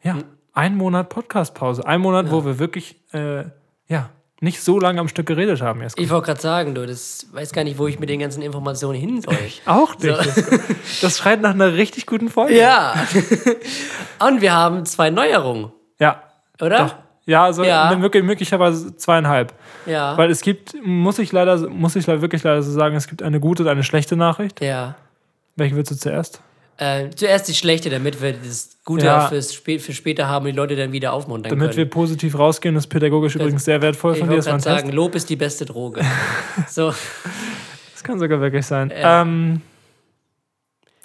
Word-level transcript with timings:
äh, 0.03 0.07
ja, 0.07 0.17
einen 0.53 0.75
Monat 0.77 1.09
Podcastpause. 1.09 1.85
Einen 1.85 2.01
Monat, 2.01 2.31
wo 2.31 2.43
wir 2.43 2.57
wirklich 2.57 2.95
äh, 3.13 3.43
ja, 3.87 4.09
nicht 4.41 4.61
so 4.61 4.79
lange 4.79 4.99
am 4.99 5.07
Stück 5.07 5.25
geredet 5.27 5.61
haben. 5.61 5.81
Jetzt 5.81 5.99
Ich 5.99 6.09
wollte 6.09 6.27
gerade 6.27 6.41
sagen, 6.41 6.73
du, 6.73 6.87
das 6.87 7.27
weiß 7.33 7.51
gar 7.51 7.63
nicht, 7.63 7.77
wo 7.77 7.87
ich 7.87 7.99
mit 7.99 8.09
den 8.09 8.19
ganzen 8.19 8.41
Informationen 8.41 8.97
hin 8.99 9.21
soll. 9.21 9.37
auch 9.65 9.97
nicht. 9.99 10.17
Das 11.01 11.17
schreit 11.17 11.41
nach 11.41 11.53
einer 11.53 11.73
richtig 11.73 12.05
guten 12.05 12.29
Folge. 12.29 12.57
Ja. 12.57 12.95
Und 14.25 14.41
wir 14.41 14.53
haben 14.53 14.85
zwei 14.85 15.09
Neuerungen, 15.09 15.71
Ja. 15.99 16.23
Oder? 16.61 16.77
Doch. 16.85 16.95
Ja, 17.25 17.43
also 17.43 17.63
Ja. 17.63 17.95
möglich- 17.95 18.23
möglicherweise 18.23 18.95
zweieinhalb. 18.97 19.53
Ja. 19.85 20.17
Weil 20.17 20.31
es 20.31 20.41
gibt, 20.41 20.73
muss 20.83 21.19
ich 21.19 21.31
leider, 21.31 21.69
muss 21.69 21.95
ich 21.95 22.07
leider 22.07 22.21
wirklich 22.21 22.41
leider 22.43 22.63
so 22.63 22.71
sagen, 22.71 22.95
es 22.95 23.07
gibt 23.07 23.21
eine 23.21 23.39
gute 23.39 23.63
und 23.63 23.69
eine 23.69 23.83
schlechte 23.83 24.15
Nachricht. 24.15 24.61
ja. 24.61 24.95
Welche 25.55 25.75
willst 25.75 25.91
du 25.91 25.95
zuerst? 25.95 26.41
Äh, 26.77 27.09
zuerst 27.09 27.49
die 27.49 27.53
schlechte, 27.53 27.89
damit 27.89 28.21
wir 28.21 28.31
das 28.31 28.77
Gute 28.85 29.05
Ja. 29.07 29.27
fürs 29.27 29.53
Spä 29.53 29.77
für 29.79 29.91
später 29.93 30.29
haben 30.29 30.45
und 30.45 30.51
die 30.53 30.57
Leute 30.57 30.77
dann 30.77 30.93
wieder 30.93 31.11
aufmuntern 31.11 31.49
Damit 31.49 31.71
wir 31.75 31.83
können. 31.83 31.89
positiv 31.89 32.39
rausgehen, 32.39 32.73
das 32.75 32.85
ist 32.85 32.89
pädagogisch 32.89 33.35
übrigens 33.35 33.65
sehr 33.65 33.81
wertvoll 33.81 34.13
ich 34.13 34.19
von 34.19 34.29
dir. 34.29 34.35
wollte 34.37 34.49
Das, 34.51 34.63
gerade 34.63 34.77
ein 34.77 34.83
sagen. 34.85 34.95
Lob 34.95 35.15
ist 35.15 35.29
die 35.29 35.35
beste 35.35 35.65
Droge. 35.65 35.99
so, 36.69 36.93
das 37.93 38.03
kann 38.03 38.17
sogar 38.19 38.39
wirklich 38.39 38.65
sein. 38.65 38.89
Ja. 38.97 39.21
Ähm, 39.23 39.61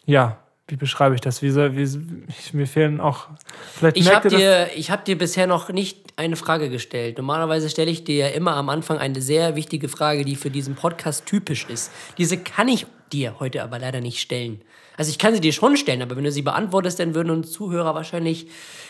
ja, 0.07 0.37
wie 0.69 0.77
beschreibe 0.77 1.15
ich 1.15 1.21
das? 1.21 1.43
Wie, 1.43 1.51
soll- 1.51 1.77
wie, 1.77 1.83
ich, 1.83 2.55
mir 2.55 2.67
fehlen 2.67 3.01
auch. 3.01 3.29
Vielleicht 3.75 3.97
ich 3.99 4.13
habe 4.15 4.29
dir, 4.29 4.69
ich 4.75 4.91
hab 4.91 5.05
dir 5.05 5.19
bisher 5.19 5.47
noch 5.47 5.69
nicht 5.71 5.99
eine 6.17 6.37
Frage 6.37 6.71
gestellt. 6.71 7.19
Normalerweise 7.19 7.69
stelle 7.69 7.91
ich 7.91 8.05
dir 8.05 8.17
ja 8.17 8.29
immer 8.29 8.57
am 8.57 8.69
Anfang 8.71 8.99
eine 8.99 9.21
sehr 9.21 9.57
wichtige 9.57 9.89
Frage, 9.89 10.25
die 10.25 10.37
für 10.37 10.51
diesen 10.51 10.75
Podcast 10.75 11.27
typisch 11.27 11.67
ist. 11.69 11.91
Diese 12.17 12.39
kann 12.39 12.69
ich 12.69 12.87
dir 13.13 13.39
heute 13.41 13.63
aber 13.63 13.79
leider 13.79 14.01
nicht 14.01 14.21
stellen. 14.21 14.63
Also 14.97 15.11
ich 15.11 15.19
kann 15.19 15.35
sie 15.35 15.41
dir 15.41 15.53
schon 15.53 15.77
stellen, 15.77 16.03
aber 16.03 16.17
wenn 16.17 16.25
du 16.25 16.33
sie 16.33 16.43
beantwortest, 16.43 16.99
dann 17.01 17.15
würden 17.15 17.31
uns 17.31 17.51
Zuhörer 17.53 17.95
wahrscheinlich 17.95 18.47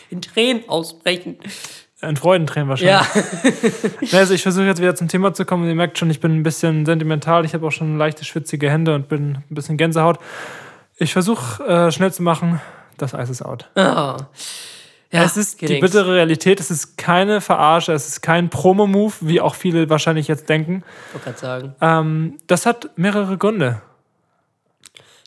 in 0.09 0.21
Tränen 0.21 0.69
ausbrechen. 0.69 1.37
Ein 2.01 2.15
Freudentränen 2.15 2.69
wahrscheinlich. 2.69 4.01
Ja, 4.11 4.17
Also 4.19 4.33
ich 4.33 4.43
versuche 4.43 4.65
jetzt 4.65 4.79
wieder 4.79 4.95
zum 4.95 5.07
Thema 5.07 5.33
zu 5.33 5.45
kommen. 5.45 5.67
Ihr 5.67 5.73
merkt 5.75 5.97
schon, 5.97 6.09
ich 6.11 6.19
bin 6.19 6.31
ein 6.37 6.43
bisschen 6.43 6.85
sentimental. 6.85 7.43
Ich 7.43 7.53
habe 7.53 7.65
auch 7.65 7.71
schon 7.71 7.97
leichte 7.97 8.23
schwitzige 8.23 8.69
Hände 8.69 8.93
und 8.93 9.07
bin 9.09 9.37
ein 9.49 9.55
bisschen 9.55 9.77
Gänsehaut. 9.77 10.19
Ich 10.97 11.13
versuche 11.13 11.63
äh, 11.63 11.91
schnell 11.91 12.13
zu 12.13 12.23
machen. 12.23 12.61
Das 12.97 13.13
Eis 13.13 13.29
ist 13.29 13.41
out. 13.41 13.69
ja 13.75 14.15
es 15.11 15.35
ist 15.37 15.59
die 15.61 15.65
gedings. 15.67 15.81
bittere 15.81 16.13
Realität. 16.15 16.59
Es 16.59 16.71
ist 16.71 16.97
keine 16.97 17.41
Verarsche. 17.41 17.91
Es 17.93 18.07
ist 18.07 18.21
kein 18.21 18.49
Promo-Move, 18.49 19.13
wie 19.21 19.41
auch 19.41 19.55
viele 19.55 19.89
wahrscheinlich 19.89 20.27
jetzt 20.27 20.47
denken. 20.49 20.83
Ich 21.09 21.13
wollte 21.15 21.25
gerade 21.25 21.37
sagen. 21.39 21.75
Ähm, 21.81 22.37
das 22.47 22.65
hat 22.65 22.89
mehrere 22.97 23.37
Gründe. 23.37 23.81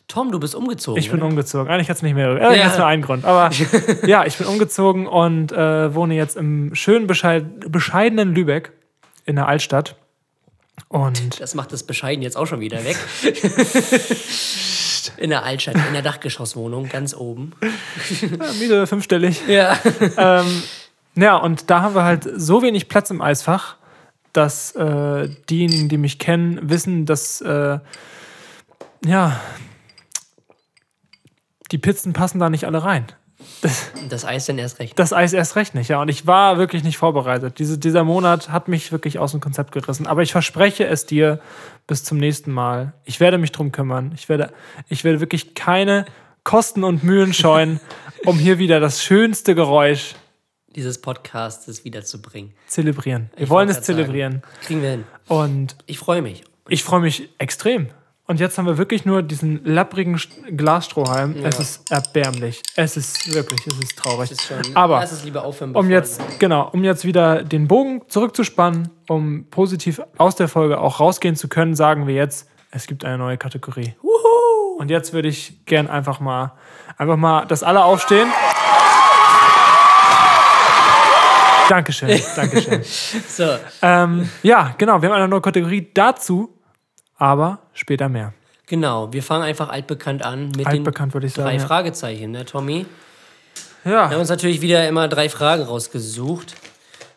Tom, 0.06 0.32
du 0.32 0.40
bist 0.40 0.54
umgezogen. 0.54 0.98
Ich 0.98 1.10
bin 1.10 1.20
oder? 1.20 1.28
umgezogen. 1.28 1.70
Eigentlich 1.70 1.90
hat 1.90 1.96
es 1.98 2.02
nicht 2.02 2.14
mehrere. 2.14 2.40
Äh, 2.40 2.56
Ja. 2.58 2.66
jetzt 2.66 2.78
nur 2.78 2.86
einen 2.86 3.02
Grund. 3.02 3.26
Aber 3.26 3.50
ja, 4.06 4.24
ich 4.24 4.38
bin 4.38 4.46
umgezogen 4.46 5.06
und 5.06 5.52
äh, 5.52 5.94
wohne 5.94 6.14
jetzt 6.14 6.38
im 6.38 6.74
schönen, 6.74 7.06
bescheid 7.06 7.44
bescheidenen 7.70 8.34
Lübeck 8.34 8.72
in 9.26 9.36
der 9.36 9.46
Altstadt. 9.48 9.96
Und 10.88 11.38
Das 11.42 11.54
macht 11.54 11.72
das 11.74 11.82
Bescheiden 11.82 12.22
jetzt 12.22 12.38
auch 12.38 12.46
schon 12.46 12.60
wieder 12.60 12.82
weg. 12.84 12.96
in 15.16 15.30
der 15.30 15.44
Altstadt, 15.44 15.76
in 15.76 15.92
der 15.92 16.02
Dachgeschosswohnung, 16.02 16.88
ganz 16.88 17.14
oben. 17.14 17.52
äh, 18.22 18.26
Miete 18.60 18.86
fünfstellig. 18.86 19.42
Ja. 19.46 19.78
ähm, 20.16 20.62
ja, 21.14 21.36
und 21.36 21.70
da 21.70 21.82
haben 21.82 21.94
wir 21.94 22.04
halt 22.04 22.28
so 22.36 22.62
wenig 22.62 22.88
Platz 22.88 23.10
im 23.10 23.20
Eisfach, 23.20 23.76
dass 24.32 24.74
äh, 24.76 25.28
diejenigen, 25.50 25.88
die 25.88 25.98
mich 25.98 26.18
kennen, 26.18 26.58
wissen, 26.68 27.06
dass 27.06 27.40
äh, 27.40 27.78
ja 29.04 29.40
die 31.70 31.78
Pizzen 31.78 32.12
passen 32.12 32.38
da 32.38 32.50
nicht 32.50 32.64
alle 32.64 32.82
rein. 32.84 33.06
Das 34.08 34.24
Eis 34.24 34.46
dann 34.46 34.58
erst 34.58 34.78
recht. 34.78 34.98
Das 34.98 35.12
Eis 35.12 35.32
erst 35.32 35.56
recht 35.56 35.74
nicht, 35.74 35.88
ja. 35.88 36.00
Und 36.00 36.08
ich 36.08 36.26
war 36.26 36.58
wirklich 36.58 36.84
nicht 36.84 36.98
vorbereitet. 36.98 37.58
Diese, 37.58 37.78
dieser 37.78 38.04
Monat 38.04 38.50
hat 38.50 38.68
mich 38.68 38.90
wirklich 38.92 39.18
aus 39.18 39.32
dem 39.32 39.40
Konzept 39.40 39.72
gerissen. 39.72 40.06
Aber 40.06 40.22
ich 40.22 40.32
verspreche 40.32 40.86
es 40.86 41.06
dir 41.06 41.40
bis 41.88 42.04
zum 42.04 42.18
nächsten 42.18 42.52
Mal. 42.52 42.92
Ich 43.04 43.18
werde 43.18 43.38
mich 43.38 43.50
drum 43.50 43.72
kümmern. 43.72 44.12
Ich 44.14 44.28
werde, 44.28 44.52
ich 44.88 45.02
werde 45.02 45.18
wirklich 45.18 45.54
keine 45.56 46.04
Kosten 46.44 46.84
und 46.84 47.02
Mühen 47.02 47.34
scheuen, 47.34 47.80
um 48.24 48.38
hier 48.38 48.58
wieder 48.60 48.78
das 48.78 49.02
schönste 49.02 49.56
Geräusch 49.56 50.14
dieses 50.76 51.00
Podcastes 51.00 51.84
wiederzubringen. 51.84 52.52
zelebrieren. 52.68 53.30
Wir 53.34 53.44
Ich 53.44 53.50
wollen 53.50 53.68
es 53.68 53.76
grad 53.78 53.84
sagen. 53.86 53.96
zelebrieren. 53.98 54.42
Kriegen 54.62 54.82
wir 54.82 54.90
hin. 54.90 55.04
Und 55.26 55.76
Ich 55.86 55.98
freue 55.98 56.22
mich. 56.22 56.44
ich 56.68 56.84
freue 56.84 57.00
mich 57.00 57.28
extrem. 57.38 57.88
Und 58.30 58.40
jetzt 58.40 58.58
haben 58.58 58.66
wir 58.66 58.76
wirklich 58.76 59.06
nur 59.06 59.22
diesen 59.22 59.64
lapprigen 59.64 60.16
St- 60.18 60.54
Glasstrohhalm. 60.54 61.34
Es 61.44 61.58
ist 61.58 61.90
erbärmlich. 61.90 62.60
Es 62.76 62.98
ist 62.98 63.32
wirklich, 63.32 63.66
es 63.66 63.78
ist 63.78 63.96
traurig. 63.98 64.28
Das 64.28 64.38
ist 64.38 64.46
schon, 64.46 64.76
Aber 64.76 65.00
lass 65.00 65.12
es 65.12 65.24
lieber 65.24 65.44
aufhören. 65.44 65.74
um 65.74 65.88
jetzt, 65.88 66.20
genau, 66.38 66.68
um 66.72 66.84
jetzt 66.84 67.06
wieder 67.06 67.42
den 67.42 67.66
Bogen 67.68 68.02
zurückzuspannen, 68.08 68.90
um 69.08 69.46
positiv 69.50 70.02
aus 70.18 70.36
der 70.36 70.48
Folge 70.48 70.78
auch 70.78 71.00
rausgehen 71.00 71.36
zu 71.36 71.48
können, 71.48 71.74
sagen 71.74 72.06
wir 72.06 72.14
jetzt, 72.14 72.50
es 72.70 72.86
gibt 72.86 73.02
eine 73.06 73.16
neue 73.16 73.38
Kategorie. 73.38 73.94
Und 74.76 74.90
jetzt 74.90 75.14
würde 75.14 75.28
ich 75.28 75.64
gern 75.64 75.88
einfach 75.88 76.20
mal, 76.20 76.52
einfach 76.98 77.16
mal, 77.16 77.46
dass 77.46 77.62
alle 77.62 77.82
aufstehen. 77.82 78.28
Dankeschön, 81.68 82.08
Dankeschön. 82.36 82.82
So, 82.82 83.56
ähm, 83.82 84.28
ja, 84.42 84.74
genau, 84.78 85.00
wir 85.02 85.08
haben 85.10 85.16
eine 85.16 85.28
neue 85.28 85.40
Kategorie 85.42 85.90
dazu, 85.92 86.54
aber 87.18 87.58
später 87.74 88.08
mehr. 88.08 88.32
genau. 88.66 89.12
Wir 89.12 89.22
fangen 89.22 89.42
einfach 89.44 89.68
altbekannt 89.68 90.24
an 90.24 90.48
mit 90.56 90.66
Altbekannt, 90.66 91.14
ich 91.14 91.20
den 91.20 91.30
sagen. 91.30 91.48
drei 91.48 91.56
ja. 91.56 91.66
Fragezeichen, 91.66 92.30
ne, 92.30 92.44
Tommy? 92.44 92.86
Wir 93.84 94.00
haben 94.02 94.12
Ja, 94.12 94.18
uns 94.18 94.28
natürlich 94.28 94.60
wieder 94.60 94.86
immer 94.88 95.08
drei 95.08 95.28
Fragen 95.28 95.62
rausgesucht. 95.62 96.54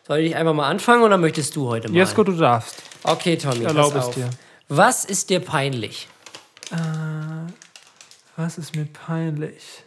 Soll 0.06 0.18
ich 0.18 0.34
einfach 0.36 0.52
mal 0.54 0.68
anfangen 0.68 1.02
oder 1.02 1.16
möchtest 1.18 1.54
du 1.56 1.68
heute 1.68 1.88
mal? 1.88 1.96
Jesko, 1.96 2.24
du 2.24 2.32
darfst. 2.32 2.82
Okay, 3.04 3.36
Tommy, 3.36 3.64
erlaube 3.64 3.94
pass 3.96 4.08
es 4.08 4.14
dir. 4.14 4.30
Was 4.68 5.04
ist 5.04 5.30
dir 5.30 5.40
peinlich? 5.40 6.08
Was 8.36 8.58
ist 8.58 8.74
mir 8.74 8.86
peinlich? 8.86 9.84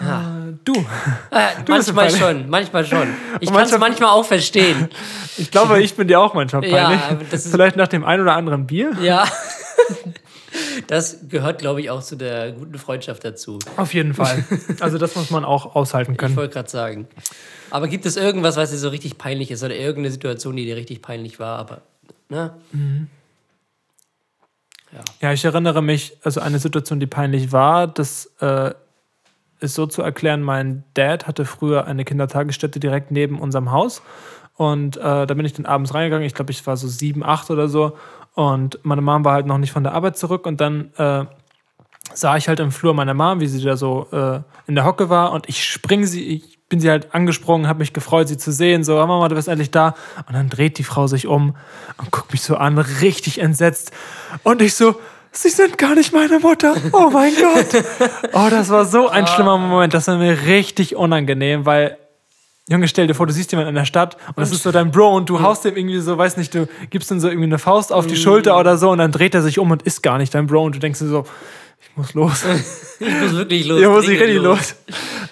Ja. 0.00 0.48
Äh, 0.48 0.52
du. 0.64 0.72
Äh, 1.30 1.62
bist 1.64 1.92
manchmal 1.94 2.10
schon, 2.10 2.48
manchmal 2.50 2.84
schon. 2.84 3.08
Ich 3.40 3.50
kann 3.52 3.62
es 3.64 3.78
manchmal- 3.78 4.10
auch 4.10 4.24
verstehen. 4.24 4.88
Ich 5.38 5.50
glaube, 5.50 5.80
ich 5.82 5.94
bin 5.94 6.08
dir 6.08 6.20
auch 6.20 6.34
manchmal 6.34 6.62
Ja, 6.66 6.90
peinlich. 6.90 7.32
ist- 7.32 7.50
Vielleicht 7.50 7.76
nach 7.76 7.88
dem 7.88 8.04
ein 8.04 8.20
oder 8.20 8.34
anderen 8.36 8.66
Bier. 8.66 8.92
Ja. 9.00 9.24
Das 10.86 11.20
gehört, 11.30 11.58
glaube 11.60 11.80
ich, 11.80 11.88
auch 11.88 12.02
zu 12.02 12.16
der 12.16 12.52
guten 12.52 12.76
Freundschaft 12.78 13.24
dazu. 13.24 13.58
Auf 13.78 13.94
jeden 13.94 14.12
Fall. 14.12 14.44
Also 14.80 14.98
das 14.98 15.16
muss 15.16 15.30
man 15.30 15.46
auch 15.46 15.74
aushalten 15.74 16.12
Ich 16.12 16.18
können. 16.18 16.36
wollte 16.36 16.52
gerade 16.52 16.68
sagen. 16.68 17.08
Aber 17.70 17.88
gibt 17.88 18.04
es 18.04 18.18
irgendwas, 18.18 18.56
was 18.58 18.70
dir 18.72 18.76
so 18.76 18.90
richtig 18.90 19.16
peinlich 19.16 19.50
ist 19.50 19.62
oder 19.64 19.74
irgendeine 19.74 20.10
Situation, 20.10 20.54
die 20.56 20.66
dir 20.66 20.76
richtig 20.76 21.00
peinlich 21.00 21.40
war? 21.40 21.58
Aber, 21.58 21.80
ne? 22.28 22.52
Ja, 25.22 25.32
ich 25.32 25.42
erinnere 25.46 25.82
mich, 25.82 26.12
also 26.22 26.40
eine 26.40 26.58
Situation, 26.58 27.00
die 27.00 27.06
peinlich 27.06 27.52
war, 27.52 27.86
das 27.86 28.26
äh, 28.40 28.72
ist 29.62 29.74
so 29.74 29.86
zu 29.86 30.02
erklären, 30.02 30.42
mein 30.42 30.84
Dad 30.94 31.26
hatte 31.26 31.44
früher 31.44 31.86
eine 31.86 32.04
Kindertagesstätte 32.04 32.80
direkt 32.80 33.10
neben 33.10 33.40
unserem 33.40 33.70
Haus. 33.70 34.02
Und 34.56 34.96
äh, 34.96 35.26
da 35.26 35.34
bin 35.34 35.44
ich 35.44 35.54
dann 35.54 35.66
abends 35.66 35.94
reingegangen. 35.94 36.26
Ich 36.26 36.34
glaube, 36.34 36.50
ich 36.50 36.66
war 36.66 36.76
so 36.76 36.86
sieben, 36.88 37.24
acht 37.24 37.50
oder 37.50 37.68
so. 37.68 37.96
Und 38.34 38.78
meine 38.82 39.02
Mom 39.02 39.24
war 39.24 39.34
halt 39.34 39.46
noch 39.46 39.58
nicht 39.58 39.72
von 39.72 39.82
der 39.82 39.94
Arbeit 39.94 40.16
zurück. 40.16 40.46
Und 40.46 40.60
dann 40.60 40.92
äh, 40.96 41.24
sah 42.14 42.36
ich 42.36 42.48
halt 42.48 42.60
im 42.60 42.70
Flur 42.70 42.94
meiner 42.94 43.14
Mom, 43.14 43.40
wie 43.40 43.46
sie 43.46 43.62
da 43.62 43.76
so 43.76 44.08
äh, 44.12 44.40
in 44.66 44.74
der 44.74 44.84
Hocke 44.84 45.08
war. 45.08 45.32
Und 45.32 45.48
ich 45.48 45.64
spring 45.64 46.04
sie, 46.04 46.24
ich 46.24 46.58
bin 46.68 46.80
sie 46.80 46.90
halt 46.90 47.14
angesprungen, 47.14 47.68
habe 47.68 47.80
mich 47.80 47.92
gefreut, 47.92 48.28
sie 48.28 48.38
zu 48.38 48.52
sehen. 48.52 48.84
So, 48.84 49.00
oh 49.00 49.06
Mama, 49.06 49.28
du 49.28 49.34
bist 49.34 49.48
endlich 49.48 49.70
da. 49.70 49.94
Und 50.26 50.34
dann 50.34 50.48
dreht 50.48 50.78
die 50.78 50.84
Frau 50.84 51.06
sich 51.06 51.26
um 51.26 51.54
und 51.98 52.10
guckt 52.10 52.32
mich 52.32 52.42
so 52.42 52.56
an, 52.56 52.78
richtig 52.78 53.40
entsetzt. 53.40 53.92
Und 54.42 54.62
ich 54.62 54.74
so, 54.74 54.96
Sie 55.32 55.48
sind 55.48 55.78
gar 55.78 55.94
nicht 55.94 56.12
meine 56.12 56.38
Mutter. 56.38 56.74
Oh 56.92 57.08
mein 57.10 57.32
Gott. 57.34 57.82
Oh, 58.34 58.48
das 58.50 58.68
war 58.70 58.84
so 58.84 59.08
ein 59.08 59.26
schlimmer 59.26 59.56
Moment. 59.58 59.92
Das 59.94 60.06
war 60.08 60.16
mir 60.16 60.42
richtig 60.46 60.94
unangenehm, 60.96 61.64
weil 61.66 61.96
Junge, 62.68 62.86
stell 62.86 63.06
dir 63.08 63.14
vor, 63.14 63.26
du 63.26 63.32
siehst 63.32 63.50
jemanden 63.52 63.70
in 63.70 63.74
der 63.74 63.84
Stadt 63.84 64.16
und 64.28 64.38
das 64.38 64.52
ist 64.52 64.62
so 64.62 64.70
dein 64.70 64.90
Bro 64.92 65.16
und 65.16 65.28
du 65.28 65.40
haust 65.42 65.64
dem 65.64 65.76
irgendwie 65.76 65.98
so, 65.98 66.16
weiß 66.16 66.36
nicht, 66.36 66.54
du 66.54 66.68
gibst 66.90 67.10
ihm 67.10 67.18
so 67.18 67.28
irgendwie 67.28 67.46
eine 67.46 67.58
Faust 67.58 67.92
auf 67.92 68.06
die 68.06 68.16
Schulter 68.16 68.56
oder 68.58 68.78
so 68.78 68.90
und 68.90 68.98
dann 68.98 69.10
dreht 69.10 69.34
er 69.34 69.42
sich 69.42 69.58
um 69.58 69.70
und 69.72 69.82
ist 69.82 70.02
gar 70.02 70.16
nicht 70.18 70.32
dein 70.34 70.46
Bro 70.46 70.64
und 70.64 70.74
du 70.76 70.78
denkst 70.78 71.00
dir 71.00 71.08
so, 71.08 71.24
ich 71.80 71.96
muss 71.96 72.14
los. 72.14 72.44
Ich 73.00 73.20
muss 73.20 73.32
wirklich 73.34 73.66
los. 73.66 73.80
Ja, 73.80 73.88
muss 73.88 74.06
ich 74.08 74.20
richtig 74.20 74.40
los. 74.40 74.76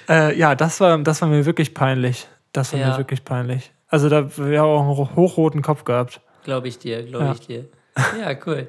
Äh, 0.08 0.36
ja, 0.36 0.56
das 0.56 0.80
war, 0.80 0.98
das 0.98 1.22
war 1.22 1.28
mir 1.28 1.46
wirklich 1.46 1.72
peinlich. 1.72 2.26
Das 2.52 2.72
war 2.72 2.80
Ja. 2.80 2.88
mir 2.90 2.98
wirklich 2.98 3.24
peinlich. 3.24 3.70
Also 3.86 4.08
da 4.08 4.28
wir 4.36 4.60
haben 4.60 4.68
auch 4.68 4.98
einen 5.08 5.14
hochroten 5.16 5.62
Kopf 5.62 5.84
gehabt. 5.84 6.20
Glaube 6.44 6.66
ich 6.66 6.78
dir, 6.80 7.04
glaube 7.04 7.26
Ja. 7.26 7.32
ich 7.32 7.40
dir. 7.46 7.64
Ja, 8.20 8.34
cool. 8.44 8.66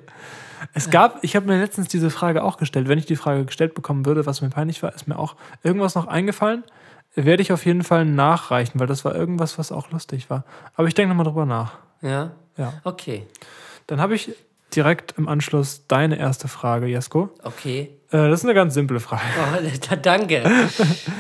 Es 0.74 0.90
gab, 0.90 1.24
ich 1.24 1.36
habe 1.36 1.48
mir 1.48 1.60
letztens 1.60 1.88
diese 1.88 2.10
Frage 2.10 2.44
auch 2.44 2.58
gestellt. 2.58 2.88
Wenn 2.88 2.98
ich 2.98 3.06
die 3.06 3.16
Frage 3.16 3.46
gestellt 3.46 3.74
bekommen 3.74 4.06
würde, 4.06 4.26
was 4.26 4.42
mir 4.42 4.50
peinlich 4.50 4.84
war, 4.84 4.94
ist 4.94 5.08
mir 5.08 5.18
auch 5.18 5.36
irgendwas 5.64 5.96
noch 5.96 6.08
eingefallen. 6.08 6.64
Werde 7.16 7.42
ich 7.42 7.52
auf 7.52 7.66
jeden 7.66 7.84
Fall 7.84 8.06
nachreichen, 8.06 8.80
weil 8.80 8.88
das 8.88 9.04
war 9.04 9.16
irgendwas, 9.16 9.58
was 9.58 9.72
auch 9.72 9.92
lustig 9.92 10.30
war. 10.30 10.46
Aber 10.76 10.88
ich 10.88 10.94
denke 10.94 11.10
nochmal 11.10 11.26
drüber 11.26 11.46
nach. 11.46 11.74
Ja? 12.02 12.32
Ja. 12.58 12.74
Okay. 12.84 13.28
Dann 13.88 14.00
habe 14.00 14.16
ich 14.16 14.32
direkt 14.76 15.16
im 15.18 15.28
Anschluss 15.28 15.86
deine 15.88 16.18
erste 16.18 16.48
Frage, 16.48 16.88
Jesko. 16.88 17.30
Okay. 17.44 17.92
Äh, 18.12 18.30
das 18.30 18.40
ist 18.40 18.46
eine 18.46 18.54
ganz 18.54 18.74
simple 18.74 19.00
Frage. 19.00 19.24
Oh, 19.38 19.68
da, 19.90 19.96
danke. 19.96 20.44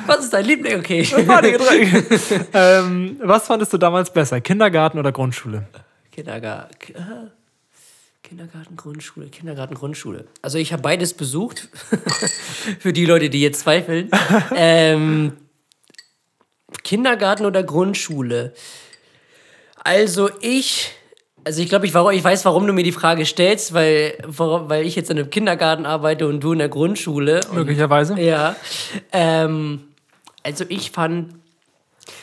Was 0.06 0.20
ist 0.20 0.34
dein 0.34 0.46
Liebling? 0.46 0.80
Okay. 0.80 1.02
ähm, 2.54 3.20
was 3.22 3.48
fandest 3.48 3.74
du 3.74 3.78
damals 3.78 4.12
besser, 4.12 4.40
Kindergarten 4.42 5.00
oder 5.00 5.12
Grundschule? 5.12 5.68
Kindergarten. 6.12 7.32
Kindergarten, 8.32 8.78
Grundschule, 8.78 9.28
Kindergarten, 9.28 9.76
Grundschule. 9.76 10.24
Also 10.42 10.58
ich 10.58 10.72
habe 10.72 10.82
beides 10.82 11.14
besucht. 11.14 11.68
Für 12.80 12.94
die 12.94 13.06
Leute, 13.06 13.30
die 13.30 13.42
jetzt 13.42 13.60
zweifeln. 13.60 14.10
ähm, 14.56 15.34
Kindergarten 16.82 17.46
oder 17.46 17.62
Grundschule? 17.62 18.54
Also 19.84 20.30
ich, 20.40 20.94
also 21.44 21.62
ich 21.62 21.68
glaube, 21.68 21.88
ich, 21.88 21.94
ich 21.94 22.24
weiß, 22.24 22.46
warum 22.46 22.66
du 22.68 22.72
mir 22.72 22.86
die 22.86 22.94
Frage 22.94 23.26
stellst, 23.26 23.74
weil, 23.74 24.18
weil 24.26 24.86
ich 24.86 24.96
jetzt 24.96 25.10
in 25.10 25.20
einem 25.20 25.30
Kindergarten 25.30 25.86
arbeite 25.86 26.26
und 26.26 26.40
du 26.40 26.54
in 26.54 26.60
der 26.60 26.70
Grundschule. 26.70 27.42
Und 27.50 27.56
Möglicherweise. 27.56 28.18
ja. 28.18 28.56
Ähm, 29.12 29.90
also 30.42 30.64
ich 30.70 30.92
fand, 30.92 31.34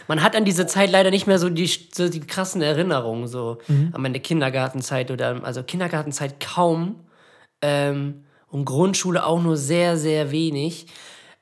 man 0.09 0.23
hat 0.23 0.35
an 0.37 0.45
diese 0.45 0.67
Zeit 0.67 0.91
leider 0.91 1.11
nicht 1.11 1.27
mehr 1.27 1.39
so 1.39 1.49
die, 1.49 1.71
so 1.93 2.09
die 2.09 2.21
krassen 2.21 2.63
Erinnerungen, 2.63 3.29
so 3.29 3.59
an 3.93 4.03
meine 4.03 4.21
Kindergartenzeit 4.21 5.11
oder 5.11 5.45
also 5.45 5.63
Kindergartenzeit 5.63 6.41
kaum. 6.41 7.01
Ähm, 7.61 8.25
und 8.51 8.65
Grundschule 8.65 9.25
auch 9.25 9.43
nur 9.43 9.57
sehr, 9.57 9.97
sehr 9.97 10.31
wenig. 10.31 10.87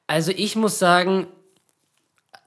Also 0.07 0.33
ich 0.33 0.57
muss 0.57 0.79
sagen, 0.79 1.27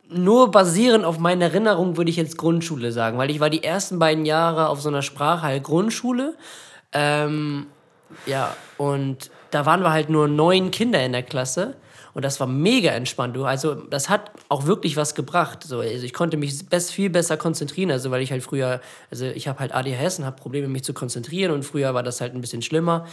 nur 0.09 0.51
basierend 0.51 1.05
auf 1.05 1.19
meinen 1.19 1.41
Erinnerungen 1.41 1.97
würde 1.97 2.09
ich 2.09 2.17
jetzt 2.17 2.37
Grundschule 2.37 2.91
sagen, 2.91 3.17
weil 3.17 3.29
ich 3.29 3.39
war 3.39 3.49
die 3.49 3.63
ersten 3.63 3.99
beiden 3.99 4.25
Jahre 4.25 4.69
auf 4.69 4.81
so 4.81 4.89
einer 4.89 5.01
Sprache 5.01 5.43
halt 5.43 5.63
Grundschule. 5.63 6.35
Ähm, 6.91 7.67
ja, 8.25 8.55
und 8.77 9.29
da 9.51 9.65
waren 9.65 9.81
wir 9.81 9.91
halt 9.91 10.09
nur 10.09 10.27
neun 10.27 10.71
Kinder 10.71 11.03
in 11.03 11.11
der 11.11 11.23
Klasse. 11.23 11.75
Und 12.13 12.25
das 12.25 12.39
war 12.39 12.47
mega 12.47 12.91
entspannt. 12.91 13.35
Du, 13.35 13.45
Also, 13.45 13.75
das 13.75 14.09
hat 14.09 14.31
auch 14.49 14.65
wirklich 14.65 14.97
was 14.97 15.13
gebracht. 15.15 15.63
So, 15.63 15.79
also 15.79 16.03
ich 16.03 16.13
konnte 16.13 16.37
mich 16.37 16.67
best, 16.67 16.91
viel 16.91 17.09
besser 17.09 17.37
konzentrieren. 17.37 17.91
Also, 17.91 18.11
weil 18.11 18.21
ich 18.21 18.31
halt 18.31 18.43
früher, 18.43 18.81
also 19.11 19.25
ich 19.25 19.47
habe 19.47 19.59
halt 19.59 19.73
ADHS 19.73 20.19
und 20.19 20.25
habe 20.25 20.35
Probleme, 20.35 20.67
mich 20.67 20.83
zu 20.83 20.93
konzentrieren. 20.93 21.51
Und 21.51 21.63
früher 21.63 21.93
war 21.93 22.03
das 22.03 22.19
halt 22.19 22.33
ein 22.33 22.41
bisschen 22.41 22.61
schlimmer. 22.61 23.05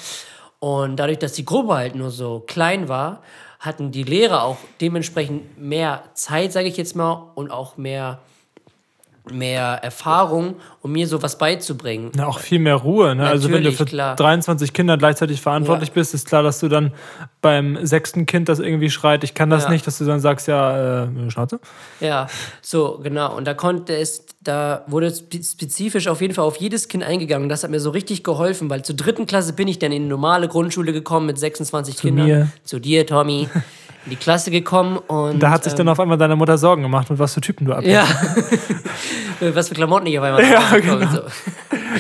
Und 0.59 0.97
dadurch, 0.97 1.19
dass 1.19 1.33
die 1.33 1.44
Gruppe 1.44 1.75
halt 1.75 1.94
nur 1.94 2.11
so 2.11 2.41
klein 2.41 2.88
war, 2.88 3.23
hatten 3.61 3.91
die 3.91 4.03
Lehrer 4.03 4.43
auch 4.43 4.59
dementsprechend 4.81 5.59
mehr 5.59 6.03
Zeit, 6.15 6.53
sage 6.53 6.69
ich 6.69 6.77
jetzt 6.77 6.97
mal, 6.97 7.33
und 7.35 7.50
auch 7.50 7.77
mehr, 7.77 8.21
mehr 9.31 9.81
Erfahrung, 9.82 10.56
um 10.82 10.93
mir 10.93 11.06
sowas 11.08 11.37
beizubringen. 11.38 12.12
Ja, 12.17 12.26
auch 12.26 12.38
viel 12.38 12.58
mehr 12.58 12.76
Ruhe. 12.76 13.14
Ne? 13.14 13.26
Also 13.26 13.50
wenn 13.50 13.64
du 13.64 13.73
für 13.73 13.84
klar. 13.84 14.14
23 14.17 14.73
Kinder 14.73 14.96
gleichzeitig 14.96 15.40
verantwortlich 15.40 15.88
Ja. 15.90 15.94
bist, 15.94 16.14
ist 16.14 16.26
klar, 16.28 16.43
dass 16.43 16.61
du 16.61 16.69
dann 16.69 16.93
beim 17.43 17.84
sechsten 17.84 18.26
Kind, 18.26 18.49
das 18.49 18.58
irgendwie 18.61 18.90
schreit, 18.90 19.25
ich 19.25 19.34
kann 19.34 19.50
das 19.50 19.64
Ja. 19.64 19.70
nicht, 19.70 19.87
dass 19.87 19.99
du 19.99 20.05
dann 20.05 20.20
sagst, 20.20 20.46
ja, 20.49 21.05
äh, 21.05 21.31
Schnauze. 21.31 21.61
Ja, 22.00 22.28
so, 22.62 23.00
genau. 23.02 23.37
Und 23.37 23.46
da 23.46 23.55
konnte 23.55 23.96
es, 23.96 24.26
da 24.43 24.84
wurde 24.87 25.12
spe- 25.14 25.43
spezifisch 25.43 26.06
auf 26.08 26.20
jeden 26.20 26.34
Fall 26.34 26.44
auf 26.44 26.56
jedes 26.56 26.88
Kind 26.88 27.02
eingegangen. 27.02 27.49
Das 27.49 27.62
hat 27.64 27.70
mir 27.70 27.81
so 27.81 27.90
richtig 27.90 28.23
geholfen, 28.23 28.70
weil 28.70 28.82
zur 28.84 28.94
dritten 28.96 29.26
Klasse 29.26 29.52
bin 29.55 29.67
ich 29.69 29.78
dann 29.78 29.90
in 29.93 30.02
eine 30.02 30.08
normale 30.08 30.46
Grundschule 30.49 30.93
gekommen 30.93 31.26
mit 31.26 31.38
26 31.38 31.96
Kindern. 31.96 32.26
mir. 32.26 32.49
Zu 32.64 32.78
dir, 32.78 33.06
Tommy. 33.06 33.49
In 34.06 34.11
die 34.11 34.17
Klasse 34.17 34.50
gekommen 34.50 34.97
und. 34.97 35.41
Da 35.41 35.50
hat 35.50 35.64
sich 35.64 35.73
ähm, 35.75 35.79
dann 35.79 35.88
auf 35.91 36.00
einmal 36.00 36.17
deine 36.17 36.37
Mutter 36.37 36.56
Sorgen 36.58 36.82
gemacht, 36.82 37.11
mit 37.11 37.19
was 37.19 37.35
für 37.35 37.41
Typen 37.41 37.67
du 37.67 37.73
abhängst. 37.75 37.93
Ja. 37.93 38.06
Was 39.55 39.69
für 39.69 39.75
Klamotten 39.75 40.06
ich 40.06 40.19
auf 40.19 40.25
einmal 40.25 40.43
Ja, 40.50 40.79
genau. 40.79 40.99
so. 41.12 41.20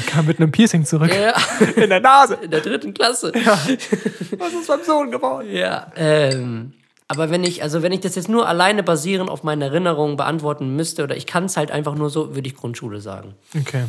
Kam 0.06 0.24
mit 0.24 0.38
einem 0.40 0.50
Piercing 0.50 0.86
zurück. 0.86 1.12
ja, 1.14 1.34
In 1.82 1.90
der 1.90 2.00
Nase. 2.00 2.38
in 2.40 2.50
der 2.50 2.60
dritten 2.60 2.94
Klasse. 2.94 3.30
Was 3.34 4.52
ist 4.54 4.66
beim 4.68 4.82
Sohn 4.82 5.10
geworden? 5.10 5.46
Ja, 5.52 5.88
ähm, 5.96 6.72
aber 7.08 7.28
wenn 7.30 7.44
ich, 7.44 7.62
also 7.62 7.82
wenn 7.82 7.92
ich 7.92 8.00
das 8.00 8.14
jetzt 8.14 8.30
nur 8.30 8.48
alleine 8.48 8.82
basierend 8.82 9.28
auf 9.28 9.42
meinen 9.42 9.60
Erinnerungen 9.60 10.16
beantworten 10.16 10.74
müsste, 10.76 11.04
oder 11.04 11.14
ich 11.14 11.26
kann 11.26 11.44
es 11.44 11.58
halt 11.58 11.70
einfach 11.70 11.94
nur 11.94 12.08
so, 12.08 12.34
würde 12.34 12.48
ich 12.48 12.56
Grundschule 12.56 13.00
sagen. 13.02 13.34
Okay. 13.54 13.84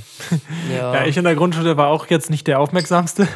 Ja, 0.75 0.93
Ja, 0.95 1.05
ich 1.05 1.15
in 1.15 1.23
der 1.23 1.35
Grundschule 1.35 1.77
war 1.77 1.87
auch 1.87 2.05
jetzt 2.07 2.29
nicht 2.29 2.47
der 2.47 2.59
aufmerksamste. 2.59 3.29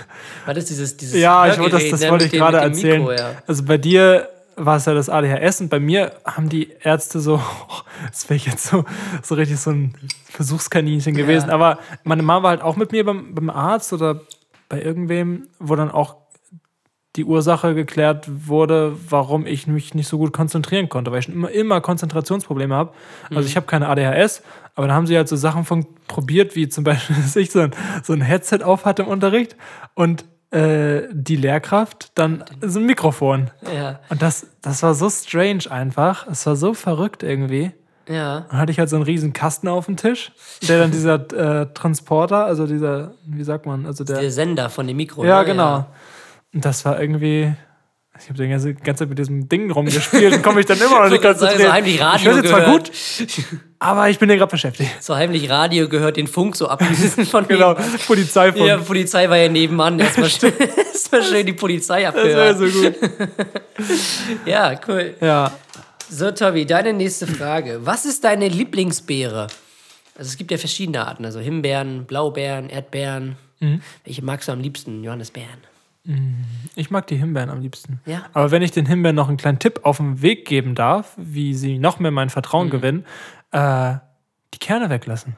war 0.45 0.53
das 0.53 0.65
dieses, 0.65 0.97
dieses 0.97 1.17
Ja, 1.21 1.47
ich 1.47 1.57
wollte 1.57 1.77
das, 1.77 1.89
das 1.89 2.01
ne, 2.01 2.09
wollte 2.11 2.25
ich 2.25 2.31
gerade 2.33 2.57
erzählen. 2.57 2.99
Mikro, 2.99 3.13
ja. 3.13 3.31
Also 3.47 3.63
bei 3.63 3.77
dir 3.77 4.27
war 4.55 4.77
es 4.77 4.85
ja 4.85 4.93
das 4.93 5.09
ADHS 5.09 5.61
und 5.61 5.69
bei 5.69 5.79
mir 5.79 6.13
haben 6.25 6.49
die 6.49 6.71
Ärzte 6.81 7.19
so, 7.19 7.41
das 8.07 8.29
wäre 8.29 8.39
jetzt 8.39 8.65
so, 8.65 8.85
so 9.21 9.35
richtig 9.35 9.59
so 9.59 9.71
ein 9.71 9.93
Versuchskaninchen 10.25 11.15
gewesen. 11.15 11.49
Aber 11.49 11.79
meine 12.03 12.23
Mama 12.23 12.43
war 12.43 12.49
halt 12.51 12.61
auch 12.61 12.75
mit 12.75 12.91
mir 12.91 13.05
beim, 13.05 13.33
beim 13.33 13.49
Arzt 13.49 13.93
oder 13.93 14.21
bei 14.69 14.81
irgendwem, 14.81 15.47
wo 15.59 15.75
dann 15.75 15.91
auch 15.91 16.15
die 17.17 17.25
Ursache 17.25 17.75
geklärt 17.75 18.29
wurde, 18.47 18.95
warum 19.09 19.45
ich 19.45 19.67
mich 19.67 19.93
nicht 19.93 20.07
so 20.07 20.17
gut 20.17 20.31
konzentrieren 20.31 20.87
konnte, 20.87 21.11
weil 21.11 21.19
ich 21.19 21.25
schon 21.25 21.33
immer, 21.33 21.51
immer 21.51 21.81
Konzentrationsprobleme 21.81 22.73
habe. 22.73 22.93
Also 23.29 23.49
ich 23.49 23.57
habe 23.57 23.65
keine 23.65 23.89
ADHS, 23.89 24.43
aber 24.75 24.87
da 24.87 24.93
haben 24.93 25.07
sie 25.07 25.17
halt 25.17 25.27
so 25.27 25.35
Sachen 25.35 25.65
von 25.65 25.85
probiert, 26.07 26.55
wie 26.55 26.69
zum 26.69 26.85
Beispiel, 26.85 27.15
dass 27.21 27.35
ich 27.35 27.51
so 27.51 27.59
ein, 27.59 27.71
so 28.03 28.13
ein 28.13 28.21
Headset 28.21 28.63
auf 28.63 28.85
hatte 28.85 29.01
im 29.01 29.09
Unterricht 29.09 29.57
und 29.93 30.23
äh, 30.51 31.03
die 31.11 31.37
Lehrkraft 31.37 32.11
dann 32.15 32.43
so 32.61 32.79
ein 32.79 32.85
Mikrofon. 32.85 33.49
Ja, 33.73 33.99
Und 34.09 34.21
das, 34.21 34.47
das 34.61 34.83
war 34.83 34.93
so 34.93 35.09
strange 35.09 35.63
einfach. 35.69 36.27
Es 36.27 36.45
war 36.45 36.55
so 36.55 36.73
verrückt 36.73 37.23
irgendwie. 37.23 37.71
ja. 38.07 38.41
Dann 38.49 38.59
hatte 38.59 38.71
ich 38.71 38.79
halt 38.79 38.89
so 38.89 38.97
einen 38.97 39.05
riesen 39.05 39.31
Kasten 39.33 39.67
auf 39.67 39.85
dem 39.85 39.95
Tisch, 39.97 40.31
der 40.67 40.79
dann 40.79 40.91
dieser 40.91 41.15
äh, 41.61 41.73
Transporter, 41.73 42.45
also 42.45 42.67
dieser, 42.67 43.13
wie 43.25 43.43
sagt 43.43 43.65
man, 43.65 43.85
also 43.85 44.03
der. 44.03 44.19
Der 44.19 44.31
Sender 44.31 44.69
von 44.69 44.87
dem 44.87 44.97
Mikro. 44.97 45.23
Ja, 45.23 45.39
ne? 45.39 45.45
genau. 45.45 45.85
Und 46.53 46.65
das 46.65 46.83
war 46.85 46.99
irgendwie. 46.99 47.53
Ich 48.19 48.29
habe 48.29 48.37
die 48.43 48.47
ganze, 48.49 48.73
ganze 48.75 48.99
Zeit 48.99 49.09
mit 49.09 49.17
diesem 49.17 49.49
Ding 49.49 49.71
rumgespielt 49.71 50.35
und 50.35 50.43
komme 50.43 50.59
ich 50.59 50.65
dann 50.67 50.77
immer 50.79 50.99
noch 50.99 51.05
Ich 51.15 51.23
nicht 51.23 51.39
sagen, 51.39 51.59
so 51.59 51.71
heimlich 51.71 51.99
Radio 51.99 52.31
Ich 52.31 52.35
höre 52.37 52.45
zwar 52.45 52.59
gehört. 52.61 52.91
gut, 52.91 53.29
aber 53.79 54.09
ich 54.09 54.19
bin 54.19 54.29
hier 54.29 54.37
gerade 54.37 54.51
beschäftigt. 54.51 54.91
So 55.01 55.15
heimlich 55.15 55.49
Radio 55.49 55.89
gehört 55.89 56.17
den 56.17 56.27
Funk 56.27 56.55
so 56.55 56.67
ablesen 56.67 57.25
von 57.25 57.47
Genau. 57.47 57.75
Polizeifunk. 58.05 58.67
Ja, 58.67 58.77
Polizei 58.77 59.27
war 59.29 59.37
ja 59.37 59.49
nebenan. 59.49 59.99
Erstmal 59.99 60.29
schön, 60.29 60.53
erstmal 60.57 61.23
schön 61.23 61.45
die 61.45 61.53
Polizei 61.53 62.03
das 62.03 62.13
wäre 62.15 62.55
so 62.57 62.65
gut. 62.65 62.95
Ja, 64.45 64.79
cool. 64.87 65.15
Ja. 65.21 65.51
So, 66.09 66.29
Tobi, 66.31 66.65
deine 66.65 66.93
nächste 66.93 67.25
Frage. 67.25 67.79
Was 67.83 68.05
ist 68.05 68.23
deine 68.23 68.49
Lieblingsbeere? 68.49 69.47
Also 70.17 70.29
es 70.29 70.37
gibt 70.37 70.51
ja 70.51 70.57
verschiedene 70.57 71.07
Arten, 71.07 71.23
also 71.25 71.39
Himbeeren, 71.39 72.05
Blaubeeren, 72.05 72.69
Erdbeeren. 72.69 73.37
Mhm. 73.61 73.81
Welche 74.03 74.21
magst 74.23 74.47
du 74.49 74.51
am 74.51 74.59
liebsten? 74.59 75.03
Johannisbeeren. 75.03 75.70
Ich 76.75 76.89
mag 76.89 77.05
die 77.07 77.15
Himbeeren 77.15 77.49
am 77.49 77.61
liebsten. 77.61 77.99
Ja. 78.05 78.23
Aber 78.33 78.49
wenn 78.51 78.61
ich 78.63 78.71
den 78.71 78.85
Himbeeren 78.87 79.15
noch 79.15 79.27
einen 79.27 79.37
kleinen 79.37 79.59
Tipp 79.59 79.81
auf 79.83 79.97
den 79.97 80.21
Weg 80.21 80.45
geben 80.47 80.73
darf, 80.73 81.13
wie 81.17 81.53
sie 81.53 81.77
noch 81.77 81.99
mehr 81.99 82.11
mein 82.11 82.29
Vertrauen 82.29 82.67
Mhm. 82.67 82.71
gewinnen, 82.71 83.05
äh, 83.51 83.95
die 84.53 84.57
Kerne 84.59 84.89
weglassen. 84.89 85.35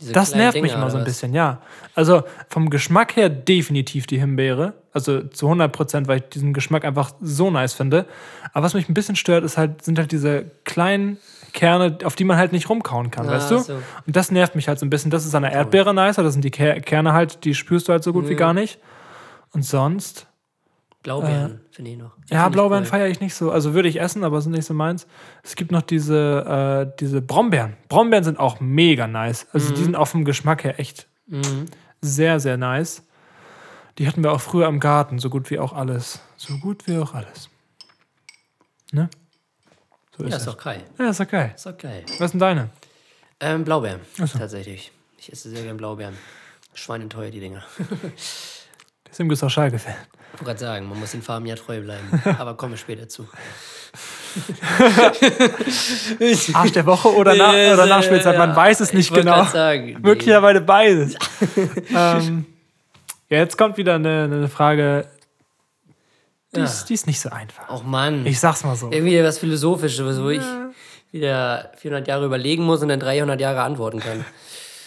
Diese 0.00 0.12
Das 0.12 0.34
nervt 0.34 0.60
mich 0.60 0.72
Dinger, 0.72 0.82
immer 0.82 0.90
so 0.90 0.98
ein 0.98 1.04
bisschen, 1.04 1.32
ja. 1.32 1.62
Also 1.94 2.24
vom 2.48 2.68
Geschmack 2.68 3.16
her 3.16 3.28
definitiv 3.30 4.06
die 4.06 4.18
Himbeere. 4.18 4.74
Also 4.92 5.22
zu 5.22 5.48
100 5.48 5.72
Prozent, 5.72 6.08
weil 6.08 6.18
ich 6.18 6.24
diesen 6.24 6.52
Geschmack 6.52 6.84
einfach 6.84 7.12
so 7.20 7.50
nice 7.50 7.72
finde. 7.72 8.04
Aber 8.52 8.64
was 8.66 8.74
mich 8.74 8.88
ein 8.88 8.94
bisschen 8.94 9.16
stört, 9.16 9.44
ist 9.44 9.56
halt, 9.56 9.82
sind 9.82 9.98
halt 9.98 10.12
diese 10.12 10.50
kleinen 10.64 11.16
Kerne, 11.52 11.98
auf 12.04 12.16
die 12.16 12.24
man 12.24 12.36
halt 12.36 12.52
nicht 12.52 12.68
rumkauen 12.68 13.10
kann, 13.12 13.28
Ah, 13.28 13.32
weißt 13.32 13.50
du? 13.52 13.58
so. 13.60 13.74
Und 14.06 14.16
das 14.16 14.30
nervt 14.32 14.56
mich 14.56 14.66
halt 14.68 14.78
so 14.80 14.84
ein 14.84 14.90
bisschen. 14.90 15.10
Das 15.12 15.24
ist 15.24 15.34
an 15.34 15.42
der 15.44 15.52
Erdbeere 15.52 15.94
nicer. 15.94 16.22
Das 16.24 16.32
sind 16.34 16.44
die 16.44 16.50
Ker 16.50 16.80
Kerne 16.80 17.12
halt, 17.12 17.44
die 17.44 17.54
spürst 17.54 17.88
du 17.88 17.92
halt 17.92 18.02
so 18.04 18.12
gut 18.12 18.28
wie 18.28 18.34
gar 18.34 18.52
nicht. 18.52 18.78
Und 19.54 19.62
sonst, 19.62 20.26
Blaubeeren, 21.02 21.60
finde 21.70 21.90
ich 21.92 21.96
noch. 21.98 22.12
Die 22.30 22.34
ja, 22.34 22.48
Blaubeeren 22.48 22.84
cool. 22.84 22.88
feiere 22.90 23.08
ich 23.08 23.20
nicht 23.20 23.34
so. 23.34 23.50
Also 23.50 23.74
würde 23.74 23.88
ich 23.88 24.00
essen, 24.00 24.24
aber 24.24 24.40
sind 24.40 24.52
nicht 24.52 24.64
so 24.66 24.74
meins. 24.74 25.06
Es 25.42 25.54
gibt 25.54 25.70
noch 25.70 25.82
diese, 25.82 26.88
äh, 26.92 26.96
diese 26.98 27.20
Brombeeren. 27.22 27.76
Brombeeren 27.88 28.24
sind 28.24 28.38
auch 28.38 28.60
mega 28.60 29.06
nice. 29.06 29.46
Also 29.52 29.70
Mhm. 29.70 29.74
die 29.76 29.84
sind 29.84 29.96
auch 29.96 30.08
vom 30.08 30.24
Geschmack 30.24 30.64
her 30.64 30.80
echt 30.80 31.06
sehr, 32.00 32.40
sehr 32.40 32.56
nice. 32.56 33.02
Die 33.98 34.06
hatten 34.08 34.22
wir 34.24 34.32
auch 34.32 34.40
früher 34.40 34.66
im 34.66 34.80
Garten, 34.80 35.18
so 35.18 35.30
gut 35.30 35.50
wie 35.50 35.58
auch 35.58 35.72
alles. 35.72 36.20
So 36.36 36.56
gut 36.58 36.86
wie 36.86 36.98
auch 36.98 37.14
alles. 37.14 37.48
Ne? 38.92 39.08
So 40.16 40.24
ist 40.24 40.30
Ja, 40.32 40.36
ist 40.38 40.46
doch 40.46 40.58
geil. 40.58 40.82
Ja, 40.98 41.10
ist 41.10 41.20
doch 41.20 41.28
geil. 41.28 41.52
Ist 41.54 41.66
doch 41.66 41.76
geil. 41.78 42.04
Was 42.18 42.30
sind 42.32 42.40
deine? 42.40 42.70
Ähm, 43.40 43.64
Blaubeeren, 43.64 44.00
so. 44.16 44.26
tatsächlich. 44.38 44.90
Ich 45.18 45.30
esse 45.32 45.50
sehr 45.50 45.62
gern 45.64 45.76
Blaubeeren. 45.76 46.14
Schweineteuer, 46.74 47.30
die 47.30 47.40
Dinger. 47.40 47.62
Bist 49.18 49.42
du 49.42 49.46
auch 49.46 49.50
Schalke-Fan. 49.50 49.94
Ich 50.34 50.40
wollte 50.40 50.44
gerade 50.44 50.58
sagen, 50.58 50.88
man 50.88 50.98
muss 50.98 51.12
den 51.12 51.22
Farben 51.22 51.46
ja 51.46 51.54
treu 51.54 51.80
bleiben. 51.80 52.20
Aber 52.38 52.54
komme 52.56 52.76
später 52.76 53.08
zu. 53.08 53.28
Arsch 56.54 56.72
der 56.72 56.86
Woche 56.86 57.14
oder, 57.14 57.34
nach, 57.34 57.52
oder 57.52 57.86
Nachspielzeit, 57.86 58.36
man 58.36 58.54
weiß 58.56 58.80
es 58.80 58.88
Ich 58.88 58.94
nicht 58.94 59.14
genau. 59.14 59.44
sagen, 59.44 59.86
nee. 59.86 59.96
Möglicherweise 60.00 60.60
beides. 60.60 61.14
ähm, 61.94 62.46
ja, 63.28 63.38
jetzt 63.38 63.56
kommt 63.56 63.76
wieder 63.76 63.94
eine, 63.94 64.24
eine 64.24 64.48
Frage, 64.48 65.06
die, 66.54 66.58
Ja. 66.58 66.64
ist, 66.64 66.86
die 66.86 66.94
ist 66.94 67.06
nicht 67.06 67.20
so 67.20 67.30
einfach. 67.30 67.68
Och 67.70 67.84
Mann. 67.84 68.26
Ich 68.26 68.40
sag's 68.40 68.64
mal 68.64 68.74
so. 68.76 68.90
Irgendwie 68.90 69.22
was 69.22 69.38
Philosophisches, 69.38 70.20
wo 70.20 70.30
ich 70.30 70.42
wieder 71.12 71.70
400 71.76 72.08
Jahre 72.08 72.26
überlegen 72.26 72.64
muss 72.64 72.82
und 72.82 72.88
dann 72.88 73.00
300 73.00 73.40
Jahre 73.40 73.62
antworten 73.62 74.00
kann. 74.00 74.24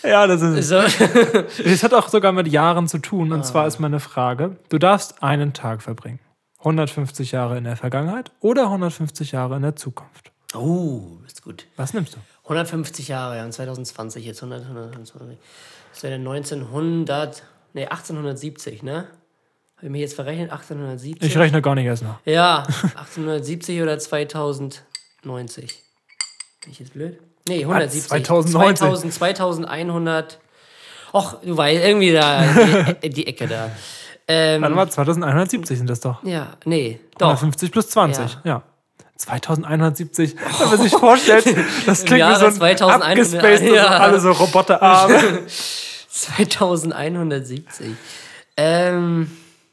Ja, 0.08 0.28
das 0.28 0.42
ist 0.42 0.68
So. 0.70 0.76
Es 1.64 1.84
hat 1.84 1.94
auch 1.94 2.08
sogar 2.10 2.32
mit 2.32 2.48
Jahren 2.48 2.88
zu 2.88 2.98
tun. 3.00 3.32
Und 3.32 3.40
Ah. 3.40 3.44
zwar 3.44 3.68
ist 3.68 3.80
meine 3.80 4.00
Frage: 4.00 4.58
Du 4.70 4.78
darfst 4.78 5.22
einen 5.24 5.54
Tag 5.54 5.82
verbringen. 5.82 6.20
150 6.60 7.32
Jahre 7.34 7.58
in 7.58 7.64
der 7.66 7.76
Vergangenheit 7.78 8.32
oder 8.40 8.64
150 8.64 9.32
Jahre 9.34 9.56
in 9.58 9.62
der 9.62 9.76
Zukunft. 9.76 10.32
Oh, 10.56 11.18
ist 11.26 11.44
gut. 11.44 11.66
Was 11.76 11.94
nimmst 11.94 12.16
du? 12.16 12.20
150 12.44 13.10
Jahre, 13.10 13.38
ja, 13.38 13.46
und 13.46 13.52
2020 13.52 14.26
jetzt 14.26 14.42
100, 14.42 14.66
120. 14.66 15.38
Das 15.94 16.04
wäre 16.04 16.14
dann 16.14 16.22
1900, 16.28 17.44
nee, 17.74 17.86
1870, 17.86 18.82
ne? 18.84 19.08
Habe 19.76 19.86
ich 19.88 19.92
mich 19.92 20.02
jetzt 20.02 20.16
verrechnet? 20.16 20.52
1870? 20.52 21.30
Ich 21.30 21.38
rechne 21.38 21.62
gar 21.62 21.76
nicht 21.76 21.86
erst 21.86 22.04
nach. 22.04 22.20
Ja, 22.26 22.64
1870 22.96 23.82
oder 23.82 24.00
2090. 24.00 25.84
Bin 26.64 26.72
ich 26.72 26.80
jetzt 26.80 26.94
blöd? 26.94 27.20
Nee, 27.48 27.62
170. 27.62 28.08
2090. 28.10 28.80
2000, 28.80 29.14
2100. 29.14 30.40
Och, 31.14 31.38
du 31.44 31.56
weißt, 31.56 31.84
irgendwie 31.86 32.12
da, 32.12 32.44
die, 33.04 33.10
die 33.10 33.28
Ecke 33.28 33.48
da. 33.48 33.72
Ähm, 34.28 34.62
Warte 34.62 34.76
mal, 34.76 34.90
2170 34.90 35.78
sind 35.78 35.90
das 35.90 36.02
doch. 36.02 36.22
ja, 36.24 36.58
nee, 36.66 37.00
doch. 37.18 37.28
150 37.28 37.72
plus 37.72 37.90
20, 37.90 38.40
ja. 38.44 38.62
2170, 39.16 40.36
wenn 40.60 40.70
man 40.70 40.78
sich 40.80 40.92
vorstellt, 40.92 41.46
das 41.86 42.04
klingt 42.06 42.28
wie 42.30 42.36
so 42.36 42.46
ein 42.48 42.54
2100, 42.54 43.10
abgespaced, 43.10 43.74
ja. 43.74 43.88
alle 43.88 44.20
so 44.20 44.32
Roboterarme. 44.32 45.44
2170. 46.10 47.64
Ähm, 48.58 49.32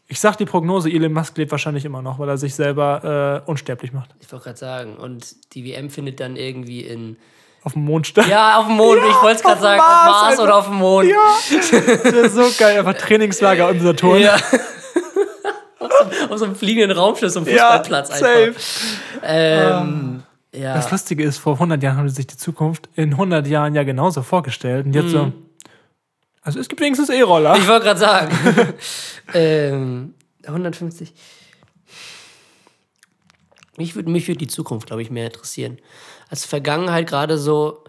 Ich 0.08 0.20
sag 0.20 0.36
die 0.36 0.44
Prognose, 0.44 0.90
Elon 0.90 1.12
Musk 1.12 1.36
lebt 1.36 1.50
wahrscheinlich 1.50 1.84
immer 1.84 2.02
noch, 2.02 2.18
weil 2.18 2.28
er 2.28 2.38
sich 2.38 2.54
selber 2.54 3.42
äh, 3.46 3.50
unsterblich 3.50 3.92
macht. 3.92 4.14
ich 4.20 4.30
wollte 4.30 4.44
gerade 4.44 4.58
sagen, 4.58 4.96
und 4.96 5.34
die 5.54 5.64
WM 5.64 5.90
findet 5.90 6.20
dann 6.20 6.36
irgendwie 6.36 6.80
in. 6.82 7.16
Auf 7.64 7.72
dem 7.72 7.84
Mond 7.86 8.06
sterben. 8.06 8.30
Ja, 8.30 8.58
auf 8.58 8.66
dem 8.66 8.76
Mond, 8.76 8.98
ich 8.98 9.22
wollte 9.22 9.36
es 9.36 9.42
gerade 9.42 9.60
sagen, 9.60 9.78
Mars, 9.78 10.06
auf 10.06 10.06
Mars 10.06 10.30
Alter. 10.30 10.42
oder 10.42 10.56
auf 10.56 10.66
dem 10.66 10.74
Mond. 10.74 11.08
Ja, 11.08 11.16
das 11.58 12.12
wäre 12.12 12.28
so 12.28 12.46
geil. 12.58 12.78
Einfach 12.78 12.94
Trainingslager 12.94 13.70
im 13.70 13.80
Saturn. 13.80 14.20
Ja. 14.20 14.34
auf, 14.34 15.90
so, 15.90 16.32
auf 16.32 16.38
so 16.38 16.44
einem 16.44 16.56
fliegenden 16.56 16.96
Raumschiff, 16.96 17.32
so 17.32 17.40
einem 17.40 17.46
Fußballplatz 17.46 18.10
einfach. 18.10 18.26
safe. 18.26 18.54
Ähm, 19.22 20.22
ja. 20.52 20.74
Das 20.74 20.90
Lustige 20.90 21.24
ist, 21.24 21.38
vor 21.38 21.54
100 21.54 21.82
Jahren 21.82 21.96
haben 21.96 22.08
sie 22.08 22.16
sich 22.16 22.26
die 22.26 22.36
Zukunft 22.36 22.88
in 22.96 23.12
100 23.12 23.46
Jahren 23.46 23.74
ja 23.74 23.82
genauso 23.82 24.22
vorgestellt. 24.22 24.84
Und 24.84 24.94
jetzt 24.94 25.10
so, 25.10 25.32
also 26.42 26.60
es 26.60 26.68
gibt 26.68 26.82
wenigstens 26.82 27.08
E-Roller. 27.08 27.56
Ich 27.56 27.66
wollte 27.66 27.86
gerade 27.86 28.00
sagen. 28.00 28.74
ähm, 29.34 30.14
150. 30.46 31.14
Mich 33.78 33.96
würde 33.96 34.10
mich 34.10 34.28
würd 34.28 34.40
die 34.40 34.46
Zukunft, 34.46 34.88
glaube 34.88 35.00
ich, 35.00 35.10
mehr 35.10 35.26
interessieren. 35.26 35.78
Als 36.28 36.44
Vergangenheit 36.44 37.06
gerade 37.06 37.38
so, 37.38 37.84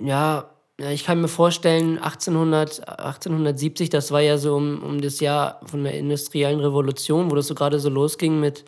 ja, 0.00 0.50
ich 0.78 1.04
kann 1.04 1.20
mir 1.20 1.28
vorstellen, 1.28 1.98
1800, 1.98 2.88
1870, 2.88 3.90
das 3.90 4.12
war 4.12 4.20
ja 4.20 4.38
so 4.38 4.54
um, 4.54 4.82
um 4.82 5.00
das 5.00 5.18
Jahr 5.18 5.60
von 5.66 5.82
der 5.82 5.94
industriellen 5.94 6.60
Revolution, 6.60 7.30
wo 7.30 7.34
das 7.34 7.48
so 7.48 7.54
gerade 7.54 7.80
so 7.80 7.88
losging 7.88 8.38
mit, 8.38 8.64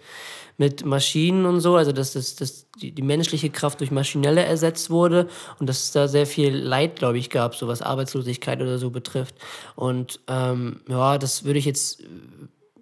mit 0.58 0.84
Maschinen 0.84 1.46
und 1.46 1.60
so, 1.60 1.76
also 1.76 1.92
dass, 1.92 2.14
das, 2.14 2.34
dass 2.34 2.66
die, 2.82 2.92
die 2.92 3.02
menschliche 3.02 3.50
Kraft 3.50 3.78
durch 3.78 3.92
maschinelle 3.92 4.44
ersetzt 4.44 4.90
wurde 4.90 5.28
und 5.60 5.68
dass 5.68 5.84
es 5.84 5.92
da 5.92 6.08
sehr 6.08 6.26
viel 6.26 6.56
Leid, 6.56 6.96
glaube 6.96 7.18
ich, 7.18 7.30
gab, 7.30 7.54
so 7.54 7.68
was 7.68 7.80
Arbeitslosigkeit 7.80 8.60
oder 8.60 8.78
so 8.78 8.90
betrifft. 8.90 9.36
Und 9.76 10.18
ähm, 10.26 10.80
ja, 10.88 11.16
das 11.16 11.44
würde 11.44 11.60
ich 11.60 11.64
jetzt 11.64 12.02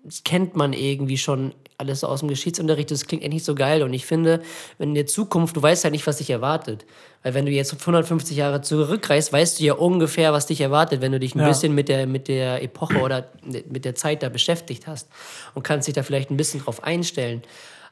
das 0.09 0.25
kennt 0.25 0.57
man 0.57 0.73
irgendwie 0.73 1.19
schon 1.19 1.55
alles 1.79 2.03
aus 2.03 2.21
dem 2.21 2.29
Geschichtsunterricht. 2.29 2.91
Das 2.91 3.07
klingt 3.07 3.23
echt 3.23 3.33
nicht 3.33 3.45
so 3.45 3.55
geil. 3.55 3.83
Und 3.85 3.95
ich 3.95 4.05
finde, 4.05 4.43
wenn 4.79 4.91
in 4.91 4.95
der 4.97 5.07
Zukunft, 5.07 5.57
du 5.57 5.63
weißt 5.63 5.85
ja 5.85 5.91
nicht, 5.91 6.07
was 6.09 6.19
dich 6.19 6.29
erwartet. 6.29 6.85
Weil 7.23 7.35
wenn 7.35 7.47
du 7.47 7.53
jetzt 7.53 7.73
150 7.73 8.37
Jahre 8.37 8.61
zurückreist, 8.63 9.33
weißt 9.33 9.61
du 9.61 9.65
ja 9.65 9.75
ungefähr, 9.75 10.33
was 10.33 10.47
dich 10.47 10.61
erwartet, 10.61 11.01
wenn 11.01 11.13
du 11.13 11.21
dich 11.21 11.35
ein 11.37 11.41
Ja. 11.41 11.49
bisschen 11.49 11.75
mit 11.75 11.89
der, 11.89 12.07
mit 12.09 12.27
der 12.27 12.63
Epoche 12.63 12.99
oder 12.99 13.29
mit 13.45 13.85
der 13.85 13.95
Zeit 13.95 14.25
da 14.25 14.29
beschäftigt 14.29 14.89
hast. 14.89 15.09
Und 15.55 15.63
kannst 15.63 15.87
dich 15.87 15.95
da 15.95 16.03
vielleicht 16.03 16.31
ein 16.31 16.37
bisschen 16.37 16.61
drauf 16.61 16.83
einstellen. 16.83 17.43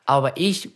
Aber 0.05 0.37
ich 0.37 0.71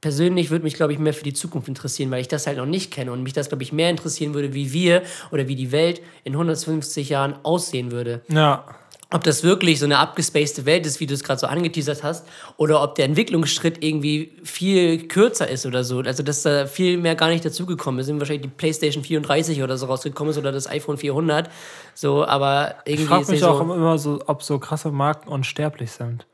persönlich 0.00 0.50
würde 0.50 0.64
mich, 0.64 0.74
glaube 0.74 0.92
ich, 0.92 0.98
mehr 0.98 1.14
für 1.14 1.24
die 1.24 1.32
Zukunft 1.32 1.68
interessieren, 1.68 2.10
weil 2.10 2.20
ich 2.20 2.28
das 2.28 2.46
halt 2.48 2.58
noch 2.58 2.66
nicht 2.66 2.90
kenne 2.92 3.12
und 3.12 3.22
mich 3.22 3.32
das, 3.32 3.48
glaube 3.48 3.62
ich, 3.62 3.72
mehr 3.72 3.90
interessieren 3.90 4.34
würde, 4.34 4.54
wie 4.54 4.72
wir 4.72 5.02
oder 5.30 5.48
wie 5.48 5.54
die 5.56 5.72
Welt 5.72 6.00
in 6.24 6.32
150 6.34 7.08
Jahren 7.08 7.36
aussehen 7.44 7.90
würde 7.92 8.22
Ja. 8.28 8.64
Ob 9.12 9.22
das 9.22 9.44
wirklich 9.44 9.78
so 9.78 9.84
eine 9.84 9.98
abgespacede 9.98 10.66
Welt 10.66 10.84
ist, 10.84 10.98
wie 10.98 11.06
du 11.06 11.14
es 11.14 11.22
gerade 11.22 11.38
so 11.38 11.46
angeteasert 11.46 12.02
hast, 12.02 12.26
oder 12.56 12.82
ob 12.82 12.96
der 12.96 13.04
Entwicklungsschritt 13.04 13.82
irgendwie 13.84 14.32
viel 14.42 15.06
kürzer 15.06 15.48
ist 15.48 15.64
oder 15.64 15.84
so. 15.84 16.00
Also, 16.00 16.22
dass 16.24 16.42
da 16.42 16.66
viel 16.66 16.98
mehr 16.98 17.14
gar 17.14 17.28
nicht 17.28 17.44
dazugekommen 17.44 18.00
ist. 18.00 18.06
Sind 18.06 18.18
wahrscheinlich 18.18 18.42
die 18.42 18.48
PlayStation 18.56 19.04
34 19.04 19.62
oder 19.62 19.76
so 19.76 19.86
rausgekommen 19.86 20.32
ist 20.32 20.38
oder 20.38 20.50
das 20.50 20.68
iPhone 20.68 20.96
400. 20.96 21.48
So, 21.94 22.26
aber 22.26 22.74
Ich 22.84 22.94
irgendwie 22.94 23.06
frage 23.08 23.22
ist 23.22 23.30
mich 23.30 23.44
auch 23.44 23.58
so. 23.64 23.74
immer 23.74 23.96
so, 23.98 24.20
ob 24.26 24.42
so 24.42 24.58
krasse 24.58 24.90
Marken 24.90 25.28
unsterblich 25.28 25.92
sind. 25.92 26.26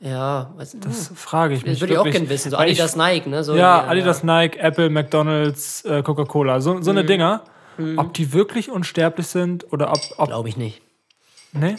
Ja, 0.00 0.52
nicht. 0.58 0.76
Das 0.84 1.10
frage 1.14 1.54
ich 1.54 1.62
mich. 1.62 1.72
Das 1.72 1.80
würde 1.80 1.92
ich 1.94 1.98
auch 1.98 2.04
gerne 2.04 2.28
wissen. 2.28 2.50
So 2.50 2.56
Weil 2.58 2.70
ich- 2.70 2.80
Adidas, 2.80 2.96
Nike, 2.96 3.28
ne? 3.28 3.42
So, 3.44 3.56
Ja, 3.56 3.84
Adidas, 3.86 4.22
Nike, 4.22 4.56
Apple, 4.58 4.90
McDonalds, 4.90 5.84
äh, 5.84 6.02
Coca-Cola, 6.02 6.60
so, 6.60 6.80
so 6.82 6.90
eine 6.90 7.02
Mhm. 7.02 7.06
Dinger. 7.08 7.42
Ob 7.96 8.12
die 8.14 8.32
wirklich 8.32 8.70
unsterblich 8.70 9.28
sind 9.28 9.72
oder 9.72 9.92
ob. 9.92 10.00
ob 10.16 10.28
Glaube 10.28 10.48
ich 10.48 10.56
nicht. 10.56 10.82
ne? 11.52 11.76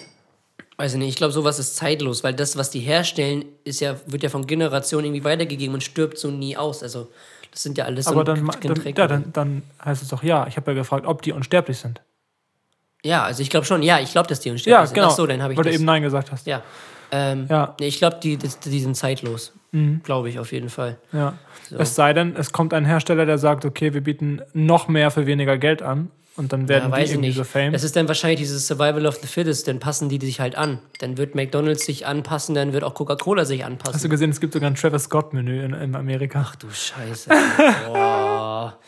Weiß 0.80 0.94
ich 0.94 0.98
nicht, 1.00 1.10
ich 1.10 1.16
glaube, 1.18 1.34
sowas 1.34 1.60
ist 1.60 1.76
zeitlos, 1.76 2.24
weil 2.24 2.34
das, 2.34 2.56
was 2.56 2.70
die 2.72 2.80
herstellen, 2.80 3.44
ist 3.66 3.82
ja, 3.82 3.96
wird 4.06 4.24
ja 4.24 4.30
von 4.30 4.48
Generationen 4.48 5.08
irgendwie 5.08 5.26
weitergegeben 5.26 5.74
und 5.74 5.84
stirbt 5.84 6.18
so 6.18 6.32
nie 6.32 6.56
aus. 6.56 6.82
Also, 6.84 7.10
das 7.52 7.64
sind 7.64 7.78
ja 7.78 7.84
alles 7.86 8.06
so 8.06 8.12
Aber 8.12 8.24
dann, 8.24 8.42
ma- 8.44 8.54
dann, 8.62 8.74
Getränke. 8.76 9.02
ja, 9.02 9.08
dann, 9.08 9.34
dann 9.34 9.64
heißt 9.84 10.02
es 10.02 10.08
doch 10.08 10.24
ja. 10.24 10.48
Ich 10.48 10.56
habe 10.56 10.72
ja 10.72 10.76
gefragt, 10.78 11.06
ob 11.06 11.22
die 11.22 11.34
unsterblich 11.34 11.78
sind. 11.80 12.02
Ja, 13.04 13.24
also 13.24 13.42
ich 13.42 13.50
glaube 13.50 13.66
schon, 13.66 13.84
ja, 13.84 14.00
ich 14.00 14.12
glaube, 14.12 14.28
dass 14.30 14.40
die 14.40 14.50
Ja, 14.50 14.54
unsterblich 14.54 14.88
sind. 14.90 14.96
genau. 14.96 15.08
Ach 15.08 15.12
so, 15.12 15.28
dann 15.28 15.42
habe 15.44 15.54
ich 15.54 15.58
Weil 15.58 15.64
du 15.66 15.70
das. 15.70 15.76
eben 15.76 15.86
Nein 15.86 16.02
gesagt 16.02 16.32
hast. 16.32 16.48
Ja. 16.48 16.64
Ähm, 17.12 17.48
Ja. 17.50 17.76
Mhm. 17.80 17.86
ich 17.86 17.98
glaube, 17.98 18.18
die, 18.24 18.38
die, 18.38 18.48
die 18.66 18.80
sind 18.80 18.96
zeitlos. 18.96 19.52
Glaube 20.04 20.30
ich 20.30 20.40
auf 20.40 20.52
jeden 20.52 20.70
Fall. 20.70 20.98
Ja. 21.12 21.34
Es 21.78 21.94
sei 21.94 22.14
denn, 22.14 22.36
es 22.36 22.52
kommt 22.52 22.74
ein 22.74 22.86
Hersteller, 22.86 23.26
der 23.28 23.38
sagt, 23.38 23.66
okay, 23.66 23.94
wir 23.94 24.02
bieten 24.02 24.42
noch 24.54 24.88
mehr 24.88 25.12
für 25.12 25.28
weniger 25.28 25.58
Geld 25.60 25.82
an 25.84 26.10
und 26.36 26.54
dann 26.54 26.70
werden 26.70 26.84
Ja, 26.84 26.88
die 26.88 26.92
weiß 27.02 27.10
ich 27.10 27.16
irgendwie 27.16 27.28
nicht. 27.30 27.38
so 27.38 27.44
fame. 27.44 27.74
Das 27.74 27.84
ist 27.84 27.96
dann 27.96 28.08
wahrscheinlich 28.08 28.40
dieses 28.40 28.66
Survival 28.68 29.06
of 29.06 29.16
the 29.22 29.28
Fittest, 29.28 29.68
dann 29.68 29.80
passen 29.80 30.08
die 30.10 30.20
sich 30.26 30.40
halt 30.40 30.56
an. 30.56 30.80
Dann 31.00 31.18
wird 31.18 31.36
McDonalds 31.36 31.86
sich 31.86 32.06
anpassen, 32.06 32.56
dann 32.56 32.72
wird 32.74 32.84
auch 32.84 32.94
Coca-Cola 32.94 33.44
sich 33.46 33.66
anpassen. 33.66 33.94
Hast 33.96 34.06
du 34.06 34.10
gesehen, 34.10 34.30
es 34.30 34.40
gibt 34.40 34.54
sogar 34.54 34.70
ein 34.70 34.76
Travis 34.76 35.04
Scott-Menü 35.04 35.64
in, 35.66 35.74
in 35.74 35.96
Amerika. 35.96 36.46
Ach 36.48 36.56
du 36.56 36.68
Scheiße. 36.72 37.30
Boah. 37.88 38.78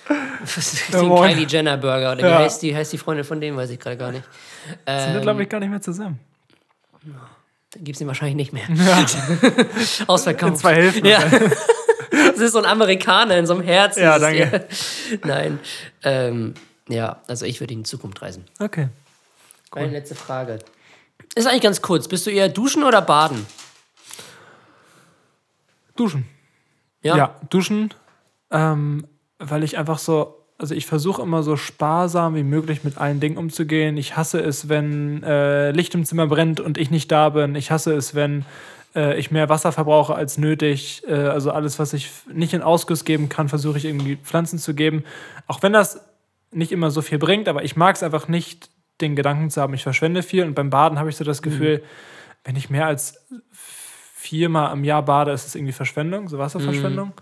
Ja, 0.91 1.00
Den. 1.01 1.15
Kylie 1.15 1.45
Jenner 1.48 1.77
Burger. 1.77 2.13
Oder 2.13 2.21
Ja. 2.27 2.39
wie 2.39 2.43
heißt 2.45 2.62
die, 2.63 2.75
heißt 2.75 2.91
die 2.93 2.98
Freundin 2.98 3.24
von 3.24 3.39
dem, 3.39 3.55
weiß 3.57 3.69
ich 3.69 3.79
gerade 3.79 3.95
gar 3.98 4.12
nicht. 4.12 4.24
Sind 4.67 4.77
Ähm, 4.88 5.13
wir, 5.13 5.21
glaube 5.21 5.43
ich, 5.43 5.50
gar 5.50 5.60
nicht 5.60 5.69
mehr 5.69 5.81
zusammen. 5.81 6.19
Dann 7.03 7.83
gibt 7.83 7.95
es 7.98 8.01
ihn 8.01 8.07
wahrscheinlich 8.07 8.36
nicht 8.36 8.51
mehr. 8.53 8.63
Ausverkauft. 10.07 10.51
In 10.53 10.57
zwei 10.57 10.75
Hälften. 10.75 11.05
Ja. 11.05 11.19
Das 12.12 12.39
ist 12.39 12.51
so 12.53 12.60
ein 12.60 12.65
Amerikaner 12.65 13.38
in 13.38 13.45
so 13.45 13.53
einem 13.53 13.63
Herzen. 13.63 14.03
Ja, 14.03 14.19
danke. 14.19 14.65
Ja. 15.12 15.17
Nein. 15.24 15.60
Ähm, 16.03 16.53
Ja, 16.91 17.21
also 17.27 17.45
ich 17.45 17.60
würde 17.60 17.74
in 17.74 17.83
die 17.83 17.89
Zukunft 17.89 18.21
reisen. 18.21 18.45
Okay. 18.60 18.89
Meine 19.74 19.91
letzte 19.91 20.15
Frage. 20.15 20.60
Ist 21.36 21.48
eigentlich 21.48 21.62
ganz 21.62 21.81
kurz. 21.81 22.07
Bist 22.07 22.27
du 22.27 22.31
eher 22.31 22.50
duschen 22.50 22.83
oder 22.83 23.01
baden? 23.01 23.45
Duschen. 25.95 26.25
Ja. 27.01 27.15
Ja, 27.15 27.36
duschen, 27.50 27.93
ähm, 28.51 29.07
weil 29.39 29.63
ich 29.63 29.77
einfach 29.77 29.98
so, 29.98 30.45
also 30.57 30.75
ich 30.75 30.86
versuche 30.86 31.21
immer 31.21 31.41
so 31.41 31.55
sparsam 31.55 32.36
wie 32.36 32.43
möglich 32.43 32.83
mit 32.83 32.98
allen 32.98 33.19
Dingen 33.19 33.38
umzugehen. 33.38 33.98
Ich 33.98 34.17
hasse 34.17 34.39
es, 34.39 34.67
wenn 34.67 35.24
äh, 35.24 35.71
Licht 35.71 35.95
im 35.95 36.05
Zimmer 36.05 36.27
brennt 36.27 36.60
und 36.60 36.77
ich 36.77 36.91
nicht 36.91 37.12
da 37.12 37.29
bin. 37.29 37.55
Ich 37.55 37.71
hasse 37.71 37.93
es, 37.93 38.13
wenn 38.13 38.45
äh, 38.93 39.17
ich 39.17 39.31
mehr 39.31 39.50
Wasser 39.50 39.71
verbrauche 39.71 40.13
als 40.13 40.38
nötig. 40.38 41.03
Äh, 41.07 41.13
also 41.13 41.51
alles, 41.51 41.79
was 41.79 41.93
ich 41.93 42.12
nicht 42.31 42.53
in 42.53 42.62
Ausguss 42.62 43.05
geben 43.05 43.29
kann, 43.29 43.50
versuche 43.50 43.77
ich 43.77 43.86
irgendwie 43.86 44.17
Pflanzen 44.17 44.60
zu 44.60 44.75
geben. 44.75 45.05
Auch 45.48 45.63
wenn 45.63 45.74
das 45.74 46.01
nicht 46.51 46.72
immer 46.72 46.91
so 46.91 47.01
viel 47.01 47.17
bringt, 47.17 47.48
aber 47.48 47.63
ich 47.63 47.75
mag 47.75 47.96
es 47.96 48.03
einfach 48.03 48.27
nicht, 48.27 48.70
den 49.00 49.15
Gedanken 49.15 49.50
zu 49.50 49.62
haben, 49.62 49.74
ich 49.74 49.84
verschwende 49.84 50.22
viel. 50.24 50.43
Und 50.43 50.53
beim 50.53 50.70
Baden 50.70 51.00
habe 51.00 51.10
ich 51.10 51.15
so 51.15 51.24
das 51.24 51.41
Gefühl, 51.41 51.84
wenn 52.43 52.55
ich 52.55 52.70
mehr 52.70 52.86
als 52.86 53.25
viermal 54.13 54.74
im 54.74 54.84
Jahr 54.84 55.03
bade, 55.03 55.31
ist 55.31 55.48
es 55.48 55.55
irgendwie 55.55 55.74
Verschwendung, 55.74 56.27
so 56.29 56.38
Wasserverschwendung. 56.38 57.13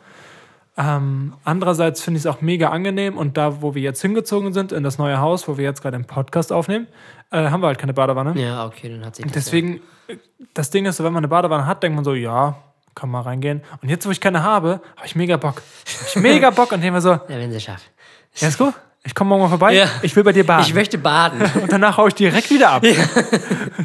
Ähm, 0.77 1.33
andererseits 1.43 2.01
finde 2.01 2.17
ich 2.19 2.25
es 2.25 2.27
auch 2.27 2.41
mega 2.41 2.69
angenehm 2.69 3.17
und 3.17 3.35
da, 3.37 3.61
wo 3.61 3.75
wir 3.75 3.81
jetzt 3.81 4.01
hingezogen 4.01 4.53
sind, 4.53 4.71
in 4.71 4.83
das 4.83 4.97
neue 4.97 5.19
Haus, 5.19 5.47
wo 5.47 5.57
wir 5.57 5.65
jetzt 5.65 5.81
gerade 5.81 5.97
den 5.97 6.05
Podcast 6.05 6.53
aufnehmen, 6.53 6.87
äh, 7.31 7.49
haben 7.49 7.61
wir 7.61 7.67
halt 7.67 7.79
keine 7.79 7.93
Badewanne. 7.93 8.39
Ja, 8.41 8.65
okay, 8.65 8.89
dann 8.89 9.05
hat 9.05 9.15
sich 9.15 9.25
das 9.25 9.33
Deswegen, 9.33 9.81
äh, 10.07 10.15
das 10.53 10.69
Ding 10.69 10.85
ist 10.85 10.97
so, 10.97 11.03
wenn 11.03 11.11
man 11.11 11.21
eine 11.21 11.27
Badewanne 11.27 11.65
hat, 11.65 11.83
denkt 11.83 11.95
man 11.95 12.05
so, 12.05 12.13
ja, 12.13 12.57
kann 12.95 13.09
mal 13.09 13.21
reingehen. 13.21 13.61
Und 13.81 13.89
jetzt, 13.89 14.05
wo 14.05 14.11
ich 14.11 14.21
keine 14.21 14.43
habe, 14.43 14.81
habe 14.95 15.05
ich 15.05 15.15
mega 15.15 15.37
Bock. 15.37 15.61
Hab 15.99 16.07
ich 16.07 16.15
mega 16.15 16.49
Bock 16.51 16.71
und 16.71 16.81
denke 16.81 16.93
mir 16.93 17.01
so, 17.01 17.11
Ja, 17.11 17.23
wenn 17.27 17.51
sie 17.51 17.59
schafft. 17.59 17.89
Jesko, 18.35 18.73
ich 19.09 19.15
komme 19.15 19.29
morgen 19.29 19.41
mal 19.41 19.49
vorbei, 19.49 19.73
Ja. 19.73 19.87
ich 20.03 20.15
will 20.15 20.23
bei 20.23 20.31
dir 20.33 20.45
baden. 20.45 20.63
Ich 20.67 20.73
möchte 20.75 20.99
baden. 20.99 21.41
und 21.61 21.71
danach 21.71 21.97
hau 21.97 22.05
ich 22.05 22.13
direkt 22.13 22.51
wieder 22.51 22.69
ab. 22.69 22.83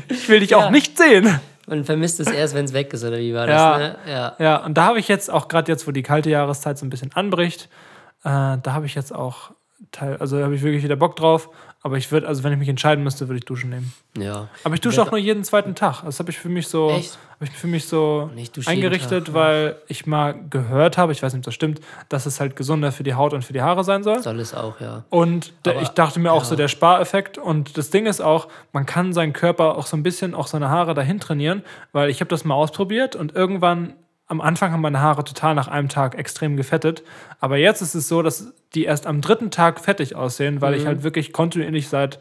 Ich 0.09 0.29
will 0.29 0.41
dich 0.41 0.55
auch 0.55 0.65
Ja. 0.65 0.71
nicht 0.71 0.99
sehen. 0.99 1.41
Man 1.67 1.83
vermisst 1.85 2.21
es 2.21 2.27
erst, 2.31 2.55
wenn 2.55 2.67
es 2.67 2.75
weg 2.75 2.93
ist, 2.93 3.05
oder 3.05 3.17
wie 3.17 3.33
war 3.33 3.49
Ja. 3.49 3.79
das? 3.79 3.79
Ne? 3.79 3.97
Ja. 4.07 4.33
Ja, 4.39 4.57
und 4.59 4.75
da 4.75 4.85
habe 4.85 4.99
ich 4.99 5.09
jetzt 5.09 5.31
auch 5.33 5.49
gerade 5.49 5.73
jetzt, 5.73 5.87
wo 5.87 5.93
die 5.93 6.03
kalte 6.03 6.29
Jahreszeit 6.29 6.77
so 6.77 6.85
ein 6.85 6.91
bisschen 6.91 7.11
anbricht, 7.15 7.71
äh, 8.23 8.29
da 8.29 8.61
habe 8.67 8.85
ich 8.85 8.95
jetzt 8.95 9.15
auch 9.15 9.53
Teil, 9.91 10.19
also 10.19 10.37
da 10.39 10.45
habe 10.45 10.55
ich 10.55 10.63
wirklich 10.63 10.83
wieder 10.85 10.97
Bock 10.97 11.17
drauf. 11.17 11.49
Aber 11.87 11.99
ich 11.99 12.11
würde, 12.11 12.27
also 12.27 12.43
wenn 12.43 12.53
ich 12.55 12.59
mich 12.59 12.71
entscheiden 12.71 13.05
müsste, 13.05 13.29
würde 13.29 13.39
ich 13.39 13.45
Duschen 13.45 13.69
nehmen. 13.69 13.93
ja. 14.17 14.49
Aber 14.65 14.75
ich 14.75 14.81
dusche 14.81 15.03
auch 15.03 15.11
nur 15.11 15.21
jeden 15.21 15.45
zweiten 15.45 15.75
Tag. 15.75 16.03
Das 16.03 16.19
habe 16.19 16.31
ich 16.31 16.39
für 16.39 16.49
mich 16.49 16.67
so, 16.67 16.91
habe 16.91 17.03
ich 17.45 17.51
für 17.51 17.67
mich 17.67 17.87
so 17.87 18.31
eingerichtet, 18.65 19.27
Tag, 19.27 19.29
ja. 19.29 19.35
weil 19.35 19.77
ich 19.87 20.07
mal 20.07 20.35
gehört 20.49 20.97
habe, 20.97 21.13
ich 21.13 21.23
weiß 21.23 21.35
nicht, 21.35 21.41
ob 21.41 21.45
das 21.45 21.55
stimmt, 21.55 21.83
dass 22.09 22.25
es 22.25 22.41
halt 22.41 22.57
gesunder 22.57 22.91
für 22.91 23.03
die 23.03 23.13
Haut 23.13 23.35
und 23.35 23.45
für 23.45 23.53
die 23.53 23.61
Haare 23.61 23.85
sein 23.85 24.03
soll. 24.03 24.23
Soll 24.23 24.41
es 24.41 24.55
auch, 24.55 24.81
ja. 24.81 25.05
Und 25.11 25.53
Aber- 25.67 25.83
ich 25.83 25.91
dachte 25.91 26.21
mir 26.21 26.33
auch 26.33 26.45
ja. 26.45 26.49
so 26.49 26.57
der 26.57 26.69
Spareffekt. 26.69 27.37
Und 27.37 27.77
das 27.77 27.91
Ding 27.91 28.07
ist 28.07 28.23
auch, 28.23 28.49
man 28.73 28.87
kann 28.87 29.13
seinen 29.13 29.35
Körper 29.35 29.77
auch 29.77 29.87
so 29.87 29.95
ein 29.99 30.03
bisschen, 30.03 30.35
auch 30.35 30.47
seine 30.47 30.71
Haare 30.71 30.95
dahin 30.95 31.21
trainieren, 31.21 31.63
weil 31.93 32.09
ich 32.09 32.21
habe 32.21 32.31
das 32.31 32.47
mal 32.47 32.55
ausprobiert 32.55 33.15
und 33.15 33.35
irgendwann 33.35 33.93
am 34.35 34.41
Anfang 34.41 34.73
haben 34.73 34.81
meine 34.83 35.01
Haare 35.01 35.25
total 35.25 35.55
nach 35.55 35.69
einem 35.69 35.89
Tag 35.89 36.17
extrem 36.19 36.57
gefettet. 36.57 37.03
Aber 37.41 37.57
jetzt 37.57 37.81
ist 37.81 37.95
es 37.95 38.09
so, 38.09 38.23
dass 38.23 38.53
die 38.75 38.85
erst 38.85 39.07
am 39.07 39.21
dritten 39.21 39.51
Tag 39.51 39.81
fettig 39.81 40.15
aussehen, 40.17 40.61
weil 40.61 40.75
Mhm. 40.75 40.81
ich 40.81 40.87
halt 40.87 41.03
wirklich 41.03 41.33
kontinuierlich 41.33 41.89
seit 41.89 42.19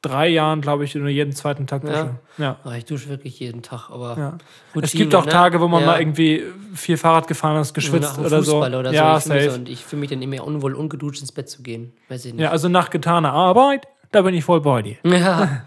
drei 0.00 0.28
Jahren, 0.28 0.60
glaube 0.60 0.84
ich, 0.84 0.94
nur 0.94 1.08
jeden 1.08 1.32
zweiten 1.32 1.66
Tag 1.66 1.82
dusche. 1.82 2.10
Ja. 2.38 2.56
Ah, 2.62 2.74
Ich 2.76 2.84
dusche 2.84 3.08
wirklich 3.08 3.40
jeden 3.40 3.62
Tag, 3.62 3.90
aber 3.90 4.16
Ja. 4.16 4.28
Routine, 4.68 4.84
es 4.84 4.92
gibt 4.92 5.14
auch 5.16 5.26
ne? 5.26 5.32
Tage, 5.32 5.60
wo 5.60 5.66
man 5.66 5.80
Ja. 5.80 5.86
mal 5.88 6.00
irgendwie 6.00 6.44
viel 6.74 6.96
Fahrrad 6.96 7.26
gefahren 7.26 7.60
ist, 7.60 7.74
geschwitzt 7.74 8.16
dem 8.16 8.24
oder 8.26 8.42
so. 8.44 8.52
Fußball 8.52 8.74
oder 8.76 8.90
so. 8.90 8.94
ja, 8.94 9.16
ich 9.18 9.24
so. 9.24 9.32
Und 9.54 9.68
ich 9.68 9.84
fühle 9.84 9.98
mich 10.00 10.10
dann 10.10 10.22
immer 10.22 10.44
unwohl, 10.44 10.74
ungeduscht 10.74 11.20
ins 11.20 11.32
Bett 11.32 11.50
zu 11.50 11.62
gehen. 11.64 11.92
Weiß 12.08 12.24
ich 12.26 12.32
nicht. 12.32 12.40
Ja, 12.42 12.50
also 12.50 12.68
nach 12.68 12.90
getaner 12.90 13.32
Arbeit, 13.32 13.88
da 14.12 14.22
bin 14.22 14.34
ich 14.34 14.44
voll 14.44 14.60
bei 14.60 14.82
dir. 14.82 14.96
Ja, 15.02 15.62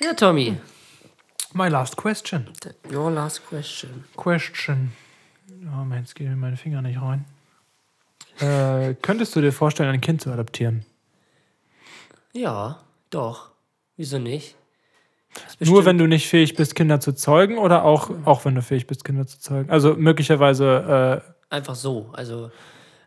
ja 0.00 0.14
Tommy. 0.14 0.56
My 1.56 1.68
last 1.68 1.96
question. 1.96 2.48
Your 2.92 3.10
last 3.10 3.48
question. 3.48 4.04
Question. 4.14 4.92
Oh 5.72 5.84
Mensch, 5.84 6.08
jetzt 6.08 6.14
gehen 6.14 6.28
mir 6.28 6.36
meine 6.36 6.58
Finger 6.58 6.82
nicht 6.82 7.00
rein. 7.00 7.24
Äh, 8.40 8.92
könntest 9.00 9.34
du 9.34 9.40
dir 9.40 9.52
vorstellen, 9.52 9.88
ein 9.88 10.02
Kind 10.02 10.20
zu 10.20 10.30
adoptieren? 10.30 10.84
Ja, 12.34 12.80
doch. 13.08 13.52
Wieso 13.96 14.18
nicht? 14.18 14.54
Nur 15.58 15.86
wenn 15.86 15.96
du 15.96 16.06
nicht 16.06 16.28
fähig 16.28 16.56
bist, 16.56 16.74
Kinder 16.74 17.00
zu 17.00 17.14
zeugen 17.14 17.56
oder 17.56 17.84
auch, 17.84 18.10
auch 18.26 18.44
wenn 18.44 18.54
du 18.54 18.60
fähig 18.60 18.86
bist, 18.86 19.04
Kinder 19.04 19.26
zu 19.26 19.40
zeugen? 19.40 19.70
Also 19.70 19.94
möglicherweise, 19.94 21.22
Einfach 21.48 21.74
so. 21.74 22.10
Also, 22.12 22.50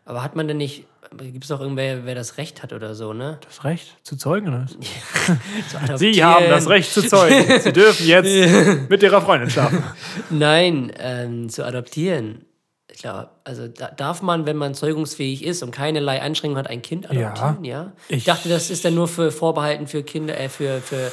aber 0.04 0.24
hat 0.24 0.34
man 0.34 0.48
denn 0.48 0.56
nicht. 0.56 0.86
Gibt 1.18 1.44
es 1.44 1.50
auch 1.50 1.60
irgendwer, 1.60 2.04
wer 2.06 2.14
das 2.14 2.36
Recht 2.38 2.62
hat 2.62 2.72
oder 2.72 2.94
so, 2.94 3.12
ne? 3.12 3.38
das 3.44 3.64
Recht 3.64 3.96
zu 4.04 4.16
zeugen? 4.16 4.48
Oder? 4.48 4.66
Zu. 4.68 5.96
Sie 5.96 6.22
haben 6.24 6.48
das 6.48 6.68
Recht 6.68 6.92
zu 6.92 7.02
zeugen. 7.06 7.60
Sie 7.60 7.72
dürfen 7.72 8.06
jetzt 8.06 8.28
mit 8.88 9.02
ihrer 9.02 9.20
Freundin 9.20 9.50
schlafen. 9.50 9.82
Nein, 10.30 10.92
ähm, 10.98 11.48
zu 11.48 11.64
adoptieren. 11.66 12.44
Ich 12.92 12.98
glaube, 13.02 13.30
also 13.44 13.66
da, 13.66 13.88
darf 13.90 14.22
man, 14.22 14.46
wenn 14.46 14.56
man 14.56 14.74
zeugungsfähig 14.74 15.44
ist 15.44 15.62
und 15.62 15.70
keinerlei 15.72 16.20
Einschränkungen 16.22 16.62
hat, 16.62 16.70
ein 16.70 16.82
Kind 16.82 17.10
adoptieren? 17.10 17.64
Ja. 17.64 17.92
Ich, 18.08 18.18
Ich- 18.18 18.24
dachte, 18.24 18.48
das 18.48 18.70
ist 18.70 18.84
dann 18.84 18.94
nur 18.94 19.08
für 19.08 19.32
vorbehalten 19.32 19.86
für 19.86 20.02
Kinder, 20.02 20.38
äh, 20.38 20.48
für, 20.48 20.80
für 20.80 21.10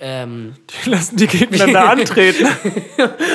ähm, 0.00 0.54
Die 0.84 0.90
lassen 0.90 1.16
die 1.16 1.26
gegeneinander 1.26 1.90
antreten. 1.90 2.46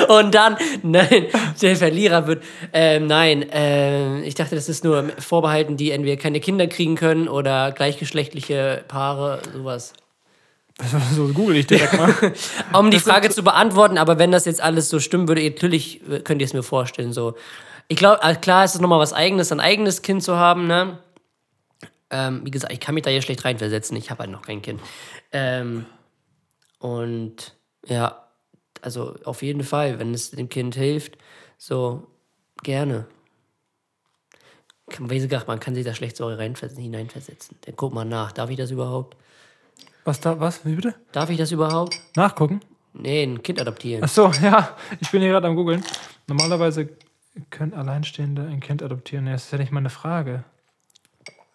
und 0.08 0.34
dann, 0.36 0.58
nein, 0.84 1.28
der 1.62 1.76
Verlierer 1.76 2.28
wird, 2.28 2.44
ähm, 2.74 3.08
nein, 3.08 3.46
ähm, 3.52 4.24
ich 4.24 4.36
dachte, 4.36 4.56
das 4.56 4.70
ist 4.70 4.84
nur 4.84 5.10
vorbehalten, 5.20 5.78
die 5.78 5.92
entweder 5.92 6.18
keine 6.18 6.40
Kinder 6.40 6.68
kriegen 6.68 6.96
können 6.96 7.28
oder 7.28 7.72
gleichgeschlechtliche 7.72 8.84
Paare, 8.88 9.42
sowas. 9.54 9.94
so 11.16 11.28
google 11.28 11.58
ich 11.58 11.68
direkt 11.68 11.94
mal. 11.94 12.14
Um 12.74 12.92
die 12.92 13.00
Frage 13.00 13.30
zu 13.30 13.44
beantworten, 13.44 13.98
aber 13.98 14.18
wenn 14.20 14.32
das 14.32 14.46
jetzt 14.46 14.62
alles 14.62 14.90
so 14.90 15.00
stimmen 15.00 15.28
würde, 15.28 15.44
natürlich 15.48 16.02
äh, 16.10 16.20
könnt 16.20 16.42
ihr 16.42 16.46
es 16.46 16.54
mir 16.54 16.64
vorstellen. 16.64 17.14
So. 17.14 17.36
Ich 17.88 17.98
glaube, 17.98 18.20
klar 18.42 18.64
ist 18.64 18.76
es 18.76 18.82
nochmal 18.82 19.00
was 19.00 19.14
Eigenes, 19.14 19.52
ein 19.52 19.60
eigenes 19.60 20.02
Kind 20.02 20.24
zu 20.24 20.38
haben. 20.38 20.68
Ne? 20.68 20.98
Ähm, 22.10 22.42
wie 22.44 22.52
gesagt, 22.52 22.74
ich 22.74 22.80
kann 22.80 22.96
mich 22.96 23.04
da 23.04 23.10
ja 23.10 23.22
schlecht 23.22 23.44
reinversetzen. 23.44 23.96
Ich 23.98 24.10
habe 24.10 24.20
halt 24.20 24.32
noch 24.32 24.42
kein 24.42 24.62
Kind. 24.62 24.82
Ähm, 25.32 25.86
und 26.82 27.56
ja, 27.86 28.28
also 28.82 29.16
auf 29.24 29.44
jeden 29.44 29.64
Fall, 29.64 30.00
wenn 30.00 30.14
es 30.14 30.32
dem 30.32 30.50
Kind 30.50 30.76
hilft, 30.76 31.18
so 31.58 32.08
gerne. 32.64 33.06
Wie 35.00 35.20
gesagt, 35.20 35.48
man 35.48 35.60
kann 35.60 35.76
sich 35.76 35.86
da 35.86 35.94
schlecht 35.94 36.18
so 36.18 36.30
hineinversetzen. 36.30 37.58
Dann 37.62 37.76
guck 37.78 37.94
mal 37.94 38.04
nach. 38.04 38.32
Darf 38.32 38.50
ich 38.50 38.58
das 38.58 38.72
überhaupt? 38.72 39.16
Was 40.04 40.20
da, 40.20 40.40
was? 40.40 40.66
Wie 40.66 40.74
bitte? 40.74 40.96
Darf 41.12 41.30
ich 41.30 41.38
das 41.38 41.52
überhaupt? 41.52 41.98
Nachgucken? 42.16 42.62
Nee, 42.94 43.24
ein 43.24 43.44
Kind 43.44 43.62
adoptieren. 43.62 44.04
Ach 44.04 44.10
so, 44.10 44.32
ja. 44.42 44.76
Ich 45.00 45.12
bin 45.12 45.22
hier 45.22 45.32
gerade 45.32 45.48
am 45.48 45.56
googeln. 45.56 45.84
Normalerweise 46.28 46.90
können 47.52 47.74
Alleinstehende 47.74 48.42
ein 48.48 48.60
Kind 48.60 48.84
adoptieren. 48.84 49.28
Das 49.28 49.46
ist 49.46 49.52
ja 49.52 49.60
nicht 49.60 49.72
meine 49.72 49.90
Frage. 49.90 50.44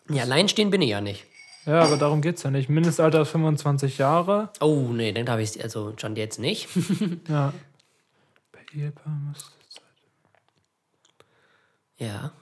Ja, 0.08 0.22
alleinstehen 0.22 0.70
bin 0.70 0.80
ich 0.82 0.90
ja 0.90 1.00
nicht. 1.00 1.26
Ja, 1.66 1.80
aber 1.80 1.96
darum 1.96 2.22
geht 2.22 2.36
es 2.36 2.42
ja 2.44 2.50
nicht. 2.50 2.68
Mindestalter 2.68 3.22
ist 3.22 3.30
25 3.30 3.98
Jahre. 3.98 4.50
Oh, 4.60 4.88
nee, 4.92 5.12
dann 5.12 5.26
darf 5.26 5.40
ich 5.40 5.62
also 5.62 5.92
schon 5.96 6.16
jetzt 6.16 6.38
nicht. 6.38 6.68
Ja. 7.28 7.52
Bei 8.52 8.60
Ehepaar 8.72 9.12
muss. 9.12 9.52
ja. 11.98 12.32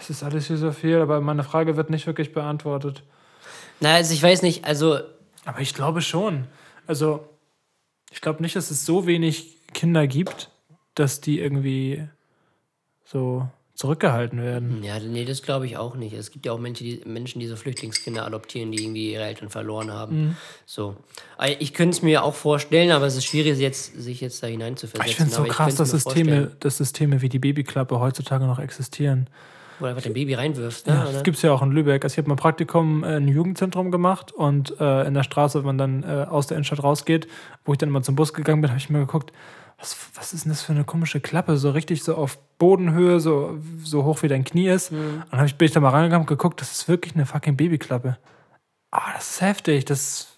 Es 0.00 0.08
ist 0.08 0.22
alles 0.22 0.46
hier 0.46 0.56
so 0.56 0.72
viel, 0.72 1.00
aber 1.00 1.20
meine 1.20 1.44
Frage 1.44 1.76
wird 1.76 1.90
nicht 1.90 2.06
wirklich 2.06 2.32
beantwortet. 2.32 3.02
Na, 3.80 3.94
also 3.96 4.14
ich 4.14 4.22
weiß 4.22 4.40
nicht, 4.42 4.64
also 4.64 4.98
Aber 5.44 5.60
ich 5.60 5.74
glaube 5.74 6.00
schon. 6.00 6.46
Also, 6.86 7.28
ich 8.10 8.20
glaube 8.22 8.42
nicht, 8.42 8.56
dass 8.56 8.70
es 8.70 8.86
so 8.86 9.06
wenig 9.06 9.58
Kinder 9.74 10.06
gibt, 10.06 10.50
dass 10.94 11.20
die 11.20 11.40
irgendwie 11.40 12.08
so 13.04 13.46
zurückgehalten 13.76 14.42
werden. 14.42 14.82
ja, 14.82 14.98
nee, 14.98 15.24
das 15.24 15.42
glaube 15.42 15.66
ich 15.66 15.76
auch 15.76 15.94
nicht. 15.96 16.14
Es 16.14 16.30
gibt 16.30 16.46
ja 16.46 16.52
auch 16.52 16.58
Menschen, 16.58 16.84
die, 16.84 17.02
Menschen, 17.04 17.40
die 17.40 17.46
so 17.46 17.56
Flüchtlingskinder 17.56 18.24
adoptieren, 18.24 18.72
die 18.72 18.82
irgendwie 18.82 19.12
ihre 19.12 19.24
Eltern 19.24 19.50
verloren 19.50 19.92
haben. 19.92 20.36
So. 20.64 20.96
Aber 21.36 21.60
Ich 21.60 21.74
könnte 21.74 21.96
es 21.96 22.02
mir 22.02 22.24
auch 22.24 22.34
vorstellen, 22.34 22.90
aber 22.90 23.06
es 23.06 23.16
ist 23.16 23.26
schwierig, 23.26 23.58
jetzt, 23.58 24.00
sich 24.00 24.22
jetzt 24.22 24.42
da 24.42 24.46
hineinzuversetzen. 24.46 25.10
Ich 25.10 25.16
finde 25.16 25.30
es 25.30 25.36
so 25.36 25.42
Aber 25.42 25.50
krass, 25.50 25.74
dass 25.74 25.90
Systeme, 25.90 26.30
vorstellen, 26.30 26.56
dass 26.60 26.78
Systeme 26.78 27.20
wie 27.20 27.28
die 27.28 27.38
Babyklappe 27.38 28.00
heutzutage 28.00 28.46
noch 28.46 28.58
existieren. 28.58 29.28
Wo 29.78 29.84
du 29.84 29.90
einfach 29.90 30.02
dein 30.02 30.14
Baby 30.14 30.32
reinwirfst, 30.32 30.86
ne? 30.86 30.94
Ja, 30.94 31.12
das 31.12 31.22
gibt 31.22 31.36
es 31.36 31.42
ja 31.42 31.52
auch 31.52 31.60
in 31.60 31.70
Lübeck. 31.70 32.02
Also 32.02 32.14
ich 32.14 32.18
habe 32.18 32.28
mal 32.28 32.34
ein 32.34 32.38
Praktikum 32.38 33.04
äh, 33.04 33.18
im 33.18 33.28
Jugendzentrum 33.28 33.90
gemacht 33.90 34.32
und 34.32 34.74
äh, 34.80 35.06
in 35.06 35.12
der 35.12 35.22
Straße, 35.22 35.58
wenn 35.58 35.66
man 35.66 35.78
dann 35.78 36.02
äh, 36.02 36.24
aus 36.24 36.46
der 36.46 36.56
Innenstadt 36.56 36.82
rausgeht, 36.82 37.28
wo 37.66 37.72
ich 37.72 37.78
dann 37.78 37.90
immer 37.90 38.02
zum 38.02 38.16
Bus 38.16 38.32
gegangen 38.32 38.62
bin, 38.62 38.70
habe 38.70 38.78
ich 38.78 38.88
mir 38.88 39.00
geguckt, 39.00 39.32
was, 39.78 39.96
was 40.14 40.32
ist 40.32 40.44
denn 40.44 40.52
das 40.52 40.62
für 40.62 40.72
eine 40.72 40.84
komische 40.84 41.20
Klappe? 41.20 41.56
So 41.58 41.70
richtig 41.70 42.02
so 42.02 42.14
auf 42.16 42.38
Bodenhöhe, 42.58 43.20
so, 43.20 43.58
so 43.82 44.04
hoch 44.04 44.22
wie 44.22 44.28
dein 44.28 44.44
Knie 44.44 44.68
ist. 44.68 44.90
Mhm. 44.92 45.22
Und 45.22 45.26
dann 45.32 45.40
hab 45.40 45.46
ich, 45.46 45.56
bin 45.56 45.66
ich 45.66 45.72
da 45.72 45.80
mal 45.80 45.90
reingegangen 45.90 46.22
und 46.22 46.28
geguckt, 46.28 46.60
das 46.60 46.72
ist 46.72 46.88
wirklich 46.88 47.14
eine 47.14 47.26
fucking 47.26 47.56
Babyklappe. 47.56 48.16
Ah, 48.90 49.12
das 49.14 49.30
ist 49.32 49.40
heftig. 49.40 49.84
Das, 49.84 50.28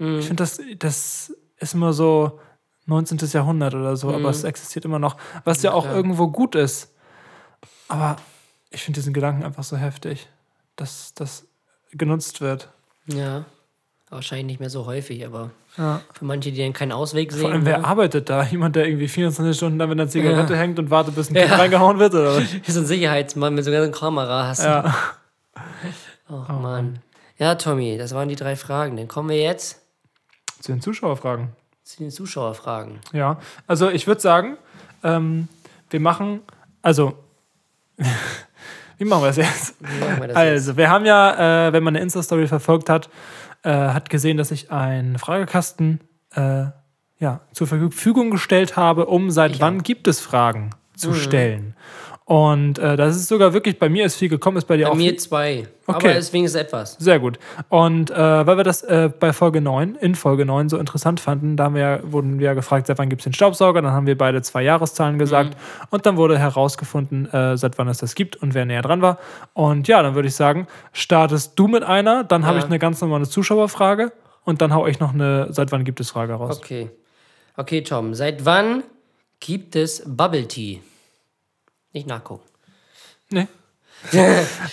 Mhm. 0.00 0.20
Ich 0.20 0.26
finde, 0.26 0.42
das, 0.44 0.60
das 0.78 1.34
ist 1.56 1.74
immer 1.74 1.92
so 1.92 2.38
19. 2.86 3.18
Jahrhundert 3.32 3.74
oder 3.74 3.96
so, 3.96 4.14
aber 4.14 4.30
es 4.30 4.44
existiert 4.44 4.84
immer 4.84 5.00
noch. 5.00 5.16
Was 5.42 5.62
ja 5.62 5.72
auch 5.72 5.82
Mhm. 5.82 5.88
klar. 5.88 5.96
irgendwo 5.96 6.28
gut 6.28 6.54
ist. 6.54 6.94
Aber 7.88 8.14
ich 8.70 8.84
finde 8.84 9.00
diesen 9.00 9.12
Gedanken 9.12 9.42
einfach 9.42 9.64
so 9.64 9.76
heftig. 9.76 10.28
dass 10.76 11.12
das 11.14 11.44
genutzt 11.90 12.40
wird. 12.40 12.70
Ja. 13.06 13.44
Wahrscheinlich 14.10 14.46
nicht 14.46 14.60
mehr 14.60 14.70
so 14.70 14.86
häufig, 14.86 15.26
aber 15.26 15.50
Ja. 15.76 16.00
für 16.14 16.24
manche, 16.24 16.50
die 16.50 16.62
dann 16.62 16.72
keinen 16.72 16.92
Ausweg 16.92 17.30
sehen. 17.30 17.42
Vor 17.42 17.50
allem, 17.50 17.66
wer 17.66 17.78
ne? 17.78 17.84
arbeitet 17.84 18.30
da? 18.30 18.42
Jemand, 18.42 18.74
der 18.74 18.86
irgendwie 18.86 19.06
24 19.08 19.54
Stunden 19.56 19.78
da 19.78 19.86
mit 19.86 20.00
einer 20.00 20.08
Zigarette 20.08 20.54
Ja. 20.54 20.58
hängt 20.58 20.78
und 20.78 20.90
wartet, 20.90 21.14
bis 21.14 21.30
ein 21.30 21.34
Kind 21.34 21.50
Ja. 21.50 21.56
reingehauen 21.56 21.98
wird? 21.98 22.14
Oder? 22.14 22.38
Ist 22.66 22.76
ein 22.76 22.86
Sicherheitsmann 22.86 23.54
mit 23.54 23.64
so 23.64 23.70
einer 23.70 23.88
Kamera 23.88 24.46
hast. 24.48 24.64
Ja. 24.64 24.94
Oh, 26.30 26.52
Mann. 26.52 27.00
Ja, 27.38 27.54
Tommy, 27.54 27.98
das 27.98 28.14
waren 28.14 28.28
die 28.28 28.36
drei 28.36 28.56
Fragen. 28.56 28.96
Dann 28.96 29.08
kommen 29.08 29.28
wir 29.28 29.40
jetzt 29.40 29.80
Zu 30.60 30.72
den 30.72 30.80
Zuschauerfragen. 30.80 31.50
zu 31.84 31.98
den 31.98 32.10
Zuschauerfragen. 32.10 33.00
Ja, 33.12 33.38
also 33.66 33.90
ich 33.90 34.06
würde 34.06 34.20
sagen, 34.20 34.56
ähm, 35.04 35.48
wir 35.90 36.00
machen, 36.00 36.40
also, 36.82 37.14
wie 38.98 39.04
machen 39.04 39.22
wir 39.22 39.28
das 39.28 39.36
jetzt? 39.36 39.74
Wie 39.80 40.00
machen 40.00 40.20
wir 40.20 40.28
das 40.28 40.36
jetzt? 40.36 40.36
Also, 40.36 40.76
wir 40.76 40.90
haben 40.90 41.04
ja, 41.06 41.68
äh, 41.68 41.72
wenn 41.72 41.82
man 41.82 41.94
eine 41.94 42.02
Insta-Story 42.02 42.46
verfolgt 42.46 42.88
hat, 42.90 43.08
äh, 43.62 43.70
hat 43.70 44.10
gesehen, 44.10 44.36
dass 44.36 44.50
ich 44.50 44.70
einen 44.70 45.18
Fragekasten 45.18 46.00
äh, 46.34 46.66
ja, 47.18 47.40
zur 47.52 47.66
Verfügung 47.66 48.30
gestellt 48.30 48.76
habe, 48.76 49.06
um 49.06 49.30
seit 49.30 49.52
Ich 49.52 49.60
wann 49.60 49.80
auch. 49.80 49.84
gibt 49.84 50.06
es 50.06 50.20
Fragen 50.20 50.70
zu 50.96 51.14
stellen. 51.14 51.74
Und 52.28 52.78
äh, 52.78 52.94
das 52.98 53.16
ist 53.16 53.28
sogar 53.28 53.54
wirklich, 53.54 53.78
bei 53.78 53.88
mir 53.88 54.04
ist 54.04 54.16
viel 54.16 54.28
gekommen, 54.28 54.58
ist 54.58 54.66
bei 54.66 54.76
dir 54.76 54.84
Bei 54.84 54.90
auch 54.90 54.96
mir 54.96 55.12
viel? 55.12 55.18
zwei. 55.18 55.66
Okay. 55.86 56.08
Aber 56.10 56.16
es 56.18 56.30
wenigstens 56.34 56.60
etwas. 56.60 56.94
Sehr 56.98 57.18
gut. 57.18 57.38
Und 57.70 58.10
äh, 58.10 58.14
weil 58.46 58.58
wir 58.58 58.64
das 58.64 58.82
äh, 58.82 59.08
bei 59.18 59.32
Folge 59.32 59.62
9, 59.62 59.94
in 59.94 60.14
Folge 60.14 60.44
9 60.44 60.68
so 60.68 60.76
interessant 60.76 61.20
fanden, 61.20 61.56
da 61.56 61.64
haben 61.64 61.74
wir, 61.74 61.80
ja- 61.80 62.00
wurden 62.02 62.38
wir 62.38 62.48
ja 62.48 62.52
gefragt, 62.52 62.86
seit 62.86 62.98
wann 62.98 63.08
gibt 63.08 63.22
es 63.22 63.24
den 63.24 63.32
Staubsauger? 63.32 63.80
Dann 63.80 63.92
haben 63.92 64.06
wir 64.06 64.18
beide 64.18 64.42
zwei 64.42 64.62
Jahreszahlen 64.62 65.18
gesagt. 65.18 65.56
Und 65.88 66.04
dann 66.04 66.18
wurde 66.18 66.38
herausgefunden, 66.38 67.32
äh, 67.32 67.56
seit 67.56 67.78
wann 67.78 67.88
es 67.88 67.96
das 67.96 68.14
gibt 68.14 68.36
und 68.36 68.52
wer 68.52 68.66
näher 68.66 68.82
dran 68.82 69.00
war. 69.00 69.16
Und 69.54 69.88
ja, 69.88 70.02
dann 70.02 70.14
würde 70.14 70.28
ich 70.28 70.34
sagen, 70.36 70.66
startest 70.92 71.58
du 71.58 71.66
mit 71.66 71.82
einer, 71.82 72.24
dann 72.24 72.44
habe 72.44 72.58
Ja. 72.58 72.64
ich 72.64 72.66
eine 72.68 72.78
ganz 72.78 73.00
normale 73.00 73.26
Zuschauerfrage 73.26 74.12
und 74.44 74.60
dann 74.60 74.74
hau 74.74 74.86
ich 74.86 75.00
noch 75.00 75.14
eine, 75.14 75.46
seit 75.50 75.72
wann 75.72 75.82
gibt 75.84 75.98
es 75.98 76.10
Frage 76.10 76.34
raus. 76.34 76.58
Okay. 76.58 76.90
Okay, 77.56 77.80
Tom. 77.82 78.12
Seit 78.12 78.44
wann 78.44 78.82
gibt 79.40 79.76
es 79.76 80.02
Bubble 80.06 80.46
Tea? 80.46 80.80
Nicht 81.92 82.06
nachgucken. 82.06 82.44
Nee. 83.30 83.46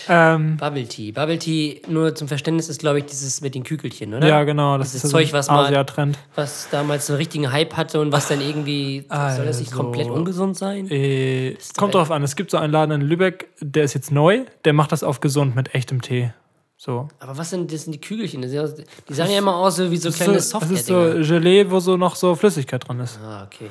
ähm, 0.07 0.57
Bubble 0.57 0.85
Tea. 0.87 1.11
Bubble 1.11 1.39
Tea, 1.39 1.81
nur 1.87 2.13
zum 2.13 2.27
Verständnis, 2.27 2.69
ist, 2.69 2.79
glaube 2.79 2.99
ich, 2.99 3.05
dieses 3.05 3.41
mit 3.41 3.55
den 3.55 3.63
Kügelchen, 3.63 4.13
oder? 4.13 4.27
ja, 4.27 4.43
genau. 4.43 4.77
Das 4.77 4.89
Dieses 4.91 5.05
ist 5.05 5.11
Zeug, 5.11 5.33
was 5.33 5.47
man- 5.47 5.65
Asia-Trend. 5.65 6.17
Was 6.35 6.69
damals 6.69 7.09
einen 7.09 7.17
richtigen 7.17 7.51
Hype 7.51 7.75
hatte 7.75 7.99
und 8.01 8.11
was 8.11 8.27
dann 8.27 8.39
irgendwie. 8.39 9.05
soll 9.09 9.45
das 9.45 9.59
nicht 9.59 9.71
Also, 9.71 9.81
komplett 9.83 10.09
ungesund 10.09 10.57
sein? 10.57 10.87
Äh, 10.91 11.57
kommt 11.75 11.95
drauf 11.95 12.11
an. 12.11 12.21
Es 12.23 12.35
gibt 12.35 12.51
so 12.51 12.57
einen 12.57 12.71
Laden 12.71 13.01
in 13.01 13.07
Lübeck, 13.07 13.49
der 13.61 13.83
ist 13.85 13.93
jetzt 13.95 14.11
neu, 14.11 14.45
der 14.63 14.73
macht 14.73 14.91
das 14.91 15.03
auf 15.03 15.19
gesund 15.21 15.55
mit 15.55 15.73
echtem 15.73 16.01
Tee. 16.01 16.31
So. 16.77 17.07
Aber 17.19 17.37
was 17.37 17.49
sind, 17.49 17.71
das 17.73 17.85
sind 17.85 17.93
die 17.93 18.01
Kügelchen? 18.01 18.41
Das 18.41 18.51
sind 18.51 18.77
ja, 18.77 18.83
die 19.09 19.13
sahen 19.13 19.31
ja 19.31 19.39
immer 19.39 19.55
aus 19.55 19.77
so 19.77 19.89
wie 19.89 19.97
so 19.97 20.09
Das 20.09 20.17
kleine 20.17 20.35
ist 20.37 20.49
so, 20.49 20.59
das 20.59 20.69
ist 20.69 20.85
so 20.85 20.93
software 20.93 21.23
Gelee, 21.39 21.71
wo 21.71 21.79
so 21.79 21.97
noch 21.97 22.15
so 22.15 22.35
Flüssigkeit 22.35 22.87
dran 22.87 22.99
ist. 22.99 23.17
Ah, 23.23 23.43
okay. 23.45 23.69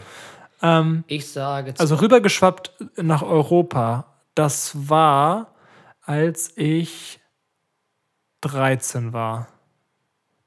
Ähm, 0.63 1.05
Ich 1.07 1.31
sage. 1.31 1.75
also 1.79 1.97
rübergeschwappt 1.97 2.73
nach 2.97 3.23
Europa, 3.23 4.07
das 4.35 4.89
war, 4.89 5.49
als 6.03 6.53
ich 6.57 7.21
13 8.43 9.13
war. 9.13 9.49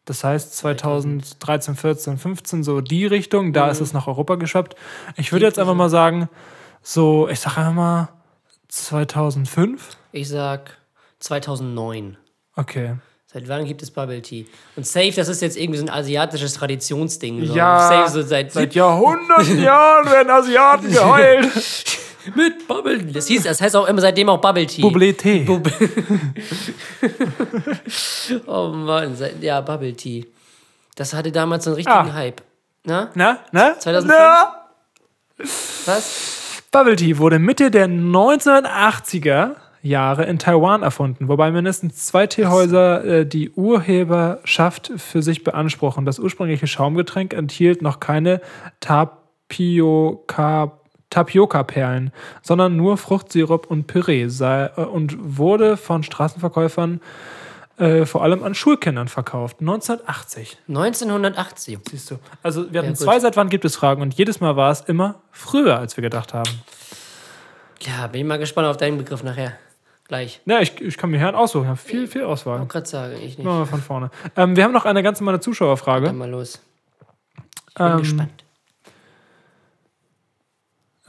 Das 0.05 0.23
heißt 0.23 0.55
2013, 0.55 1.75
14, 1.75 2.17
15, 2.17 2.63
so 2.63 2.79
die 2.81 3.05
Richtung, 3.05 3.51
da 3.51 3.69
ist 3.69 3.81
es 3.81 3.91
nach 3.91 4.07
Europa 4.07 4.35
geschwappt. 4.35 4.75
Ich 5.17 5.31
würde 5.33 5.45
jetzt 5.45 5.59
einfach 5.59 5.73
mal 5.75 5.89
sagen, 5.89 6.29
so, 6.81 7.27
ich 7.27 7.39
sage 7.41 7.57
einfach 7.57 7.73
mal 7.73 8.09
2005. 8.69 9.97
ich 10.13 10.29
sag 10.29 10.77
2009. 11.19 12.17
Okay. 12.55 12.95
Seit 13.31 13.49
wann 13.49 13.65
gibt 13.65 13.81
es 13.83 13.91
Bubble 13.91 14.21
Tea? 14.21 14.45
Und 14.77 14.87
Safe, 14.87 15.11
das 15.11 15.27
ist 15.27 15.41
jetzt 15.41 15.57
irgendwie 15.57 15.79
so 15.79 15.85
ein 15.85 15.89
asiatisches 15.89 16.53
Traditionsding. 16.53 17.45
So. 17.45 17.53
Ja, 17.55 17.87
Safe 17.89 18.09
so 18.09 18.21
seit, 18.21 18.53
Seit 18.53 18.73
Jahrhunderten 18.73 19.61
Jahren 19.61 20.09
werden 20.09 20.29
Asiaten 20.29 20.89
geheult. 20.89 21.49
mit 22.35 22.65
Bubble 22.69 22.99
Tea. 22.99 23.11
Das, 23.11 23.27
hieß, 23.27 23.43
das 23.43 23.59
heißt 23.59 23.75
auch 23.75 23.85
immer 23.87 23.99
seitdem 23.99 24.29
auch 24.29 24.39
Bubble 24.39 24.65
Tea. 24.65 24.81
Bubbly 24.81 25.13
Tee. 25.13 25.39
Bub 25.43 25.69
oh 28.47 28.69
Mann, 28.69 29.17
ja, 29.41 29.59
Bubble 29.59 29.93
Tea. 29.93 30.25
Das 30.95 31.13
hatte 31.13 31.31
damals 31.31 31.65
so 31.65 31.71
einen 31.71 31.75
richtigen 31.75 31.97
Ah. 31.97 32.13
Hype. 32.13 32.41
Na? 32.85 33.11
Na, 33.13 33.39
na? 33.51 33.77
2005? 33.77 34.07
Na? 34.17 34.67
Was? 35.85 36.61
Bubble 36.71 36.95
Tea 36.95 37.17
wurde 37.17 37.39
Mitte 37.39 37.71
der 37.71 37.87
1980er 37.87 39.55
Jahre 39.81 40.25
in 40.25 40.39
Taiwan 40.39 40.83
erfunden, 40.83 41.27
wobei 41.27 41.51
mindestens 41.51 42.05
zwei 42.05 42.27
Teehäuser 42.27 43.03
äh, 43.03 43.25
die 43.25 43.51
Urheberschaft 43.51 44.91
für 44.97 45.21
sich 45.21 45.43
beanspruchen. 45.43 46.05
Das 46.05 46.19
ursprüngliche 46.19 46.67
Schaumgetränk 46.67 47.33
enthielt 47.33 47.81
noch 47.81 47.99
keine 47.99 48.41
Tapioca 48.79 50.73
Tapioca-Perlen, 51.09 52.11
sondern 52.41 52.75
nur 52.75 52.97
Fruchtsirup 52.97 53.67
und 53.67 53.87
Püree 53.87 54.27
sei, 54.27 54.69
äh, 54.75 54.81
und 54.81 55.15
wurde 55.37 55.77
von 55.77 56.03
Straßenverkäufern 56.03 56.99
äh, 57.77 58.05
vor 58.05 58.23
allem 58.23 58.43
an 58.43 58.55
Schulkindern 58.55 59.07
verkauft. 59.07 59.57
1980. 59.61 60.57
1980. 60.67 61.79
Siehst 61.89 62.11
du. 62.11 62.19
Also 62.43 62.71
wir 62.73 62.79
hatten 62.79 62.89
gut. 62.89 62.97
zwei 62.97 63.19
seit 63.19 63.37
wann 63.37 63.49
gibt 63.49 63.65
es 63.65 63.75
Fragen 63.75 64.01
und 64.01 64.15
jedes 64.15 64.41
Mal 64.41 64.55
war 64.55 64.71
es 64.71 64.81
immer 64.81 65.21
früher, 65.31 65.77
als 65.77 65.95
wir 65.95 66.01
gedacht 66.01 66.33
haben. 66.33 66.49
Ja, 67.81 68.07
bin 68.07 68.21
ich 68.21 68.27
mal 68.27 68.39
gespannt 68.39 68.67
auf 68.67 68.77
deinen 68.77 68.97
Begriff 68.97 69.23
nachher. 69.23 69.53
Gleich. 70.07 70.39
Ja, 70.45 70.59
ich, 70.61 70.79
ich 70.79 70.97
kann 70.97 71.09
mir 71.09 71.17
hier 71.17 71.27
einen 71.27 71.35
aussuchen. 71.35 71.63
Ich 71.63 71.69
habe 71.69 71.77
viel, 71.77 72.07
viel 72.07 72.23
Auswahl. 72.23 72.61
Ich 72.63 72.69
gerade 72.69 72.85
sagen, 72.87 73.13
ich 73.17 73.37
nicht. 73.37 73.43
Machen 73.43 73.59
wir 73.59 73.65
von 73.65 73.81
vorne. 73.81 74.09
Ähm, 74.37 74.55
wir 74.55 74.63
haben 74.63 74.71
noch 74.71 74.85
eine 74.85 75.03
ganz 75.03 75.19
normale 75.19 75.37
Dann 75.37 75.43
Zuschauerfrage. 75.43 76.13
mal 76.13 76.29
los. 76.29 76.61
Ich 77.69 77.73
bin 77.75 77.85
Ähm, 77.87 77.97
gespannt. 77.99 78.43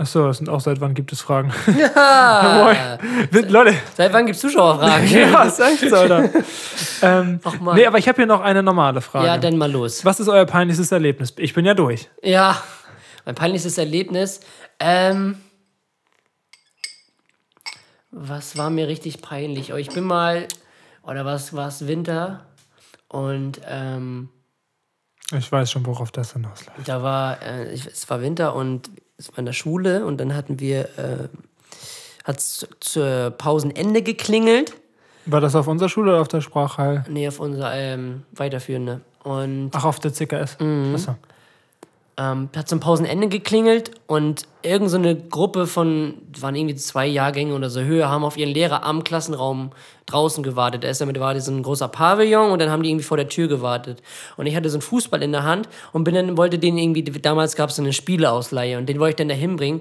Achso, 0.00 0.28
das 0.28 0.38
sind 0.38 0.48
auch 0.48 0.60
seit 0.60 0.80
wann 0.80 0.94
gibt 0.94 1.12
es 1.12 1.20
Fragen. 1.20 1.52
Ah, 1.96 2.98
Wir- 3.30 3.48
Leute, 3.48 3.74
seit 3.96 4.12
wann 4.12 4.26
gibt 4.26 4.36
es 4.36 4.42
Zuschauerfragen? 4.42 5.08
ja, 5.10 5.42
ist 5.42 5.58
echt 5.60 5.90
so, 5.90 5.96
oder? 5.96 6.30
ähm, 7.02 7.40
Ach 7.44 7.58
man. 7.60 7.74
nee, 7.76 7.84
aber 7.86 7.98
ich 7.98 8.06
habe 8.08 8.16
hier 8.16 8.26
noch 8.26 8.40
eine 8.40 8.62
normale 8.62 9.00
Frage. 9.00 9.26
Ja, 9.26 9.38
dann 9.38 9.56
mal 9.58 9.70
los. 9.70 10.04
Was 10.04 10.20
ist 10.20 10.28
euer 10.28 10.44
peinlichstes 10.44 10.92
Erlebnis? 10.92 11.32
Ich 11.36 11.52
bin 11.52 11.64
ja 11.64 11.74
durch. 11.74 12.08
Ja, 12.22 12.60
mein 13.24 13.34
peinlichstes 13.34 13.76
Erlebnis. 13.78 14.40
Ähm, 14.78 15.38
was 18.10 18.56
war 18.56 18.70
mir 18.70 18.88
richtig 18.88 19.22
peinlich? 19.22 19.72
Oh, 19.72 19.76
ich 19.76 19.90
bin 19.90 20.04
mal, 20.04 20.46
oder 21.02 21.24
was 21.24 21.52
war 21.54 21.68
es 21.68 21.86
Winter? 21.86 22.44
Und 23.08 23.60
ähm, 23.66 24.28
Ich 25.36 25.50
weiß 25.50 25.70
schon, 25.70 25.86
worauf 25.86 26.10
das 26.10 26.32
hinausläuft. 26.32 26.86
da 26.88 27.02
war, 27.02 27.42
äh, 27.42 27.72
ich, 27.72 27.86
es 27.86 28.08
war 28.10 28.20
Winter 28.20 28.54
und 28.54 28.90
es 29.16 29.30
war 29.30 29.38
in 29.38 29.46
der 29.46 29.52
Schule 29.52 30.04
und 30.06 30.18
dann 30.18 30.34
hatten 30.34 30.60
wir, 30.60 30.84
äh, 30.98 31.28
hat 32.24 32.38
es 32.38 32.66
zur 32.80 33.30
Pausenende 33.30 34.02
geklingelt. 34.02 34.74
War 35.26 35.40
das 35.40 35.54
auf 35.54 35.66
unserer 35.66 35.88
Schule 35.88 36.12
oder 36.12 36.20
auf 36.20 36.28
der 36.28 36.40
Sprachheil? 36.40 37.04
Nee, 37.08 37.28
auf 37.28 37.40
unser 37.40 37.74
ähm, 37.74 38.22
weiterführende. 38.32 39.00
Und 39.24 39.70
Ach, 39.74 39.84
auf 39.84 39.98
der 40.00 40.12
CKS. 40.12 40.58
Mhm. 40.60 40.92
Achso. 40.94 41.16
Ähm, 42.18 42.48
hat 42.54 42.68
zum 42.68 42.80
Pausenende 42.80 43.28
geklingelt 43.28 43.92
und 44.08 44.42
irgend 44.62 44.90
so 44.90 45.00
Gruppe 45.30 45.68
von, 45.68 46.14
waren 46.38 46.56
irgendwie 46.56 46.74
zwei 46.74 47.06
Jahrgänge 47.06 47.54
oder 47.54 47.70
so 47.70 47.80
höher, 47.80 48.08
haben 48.08 48.24
auf 48.24 48.36
ihren 48.36 48.52
Lehrer 48.52 48.84
am 48.84 49.04
Klassenraum 49.04 49.70
draußen 50.06 50.42
gewartet. 50.42 50.82
Da 50.82 50.88
ist 50.88 51.00
damit 51.00 51.20
war 51.20 51.38
so 51.40 51.52
ein 51.52 51.62
großer 51.62 51.86
Pavillon 51.86 52.50
und 52.50 52.58
dann 52.58 52.70
haben 52.70 52.82
die 52.82 52.90
irgendwie 52.90 53.04
vor 53.04 53.16
der 53.16 53.28
Tür 53.28 53.46
gewartet. 53.46 54.02
Und 54.36 54.46
ich 54.46 54.56
hatte 54.56 54.68
so 54.68 54.76
einen 54.76 54.82
Fußball 54.82 55.22
in 55.22 55.30
der 55.30 55.44
Hand 55.44 55.68
und 55.92 56.02
bin 56.02 56.14
dann, 56.14 56.36
wollte 56.36 56.58
den 56.58 56.76
irgendwie, 56.76 57.04
damals 57.04 57.54
gab 57.54 57.70
es 57.70 57.76
so 57.76 57.82
eine 57.82 57.92
Spieleausleihe 57.92 58.78
und 58.78 58.88
den 58.88 58.98
wollte 58.98 59.10
ich 59.10 59.16
dann 59.16 59.28
dahin 59.28 59.54
bringen. 59.54 59.80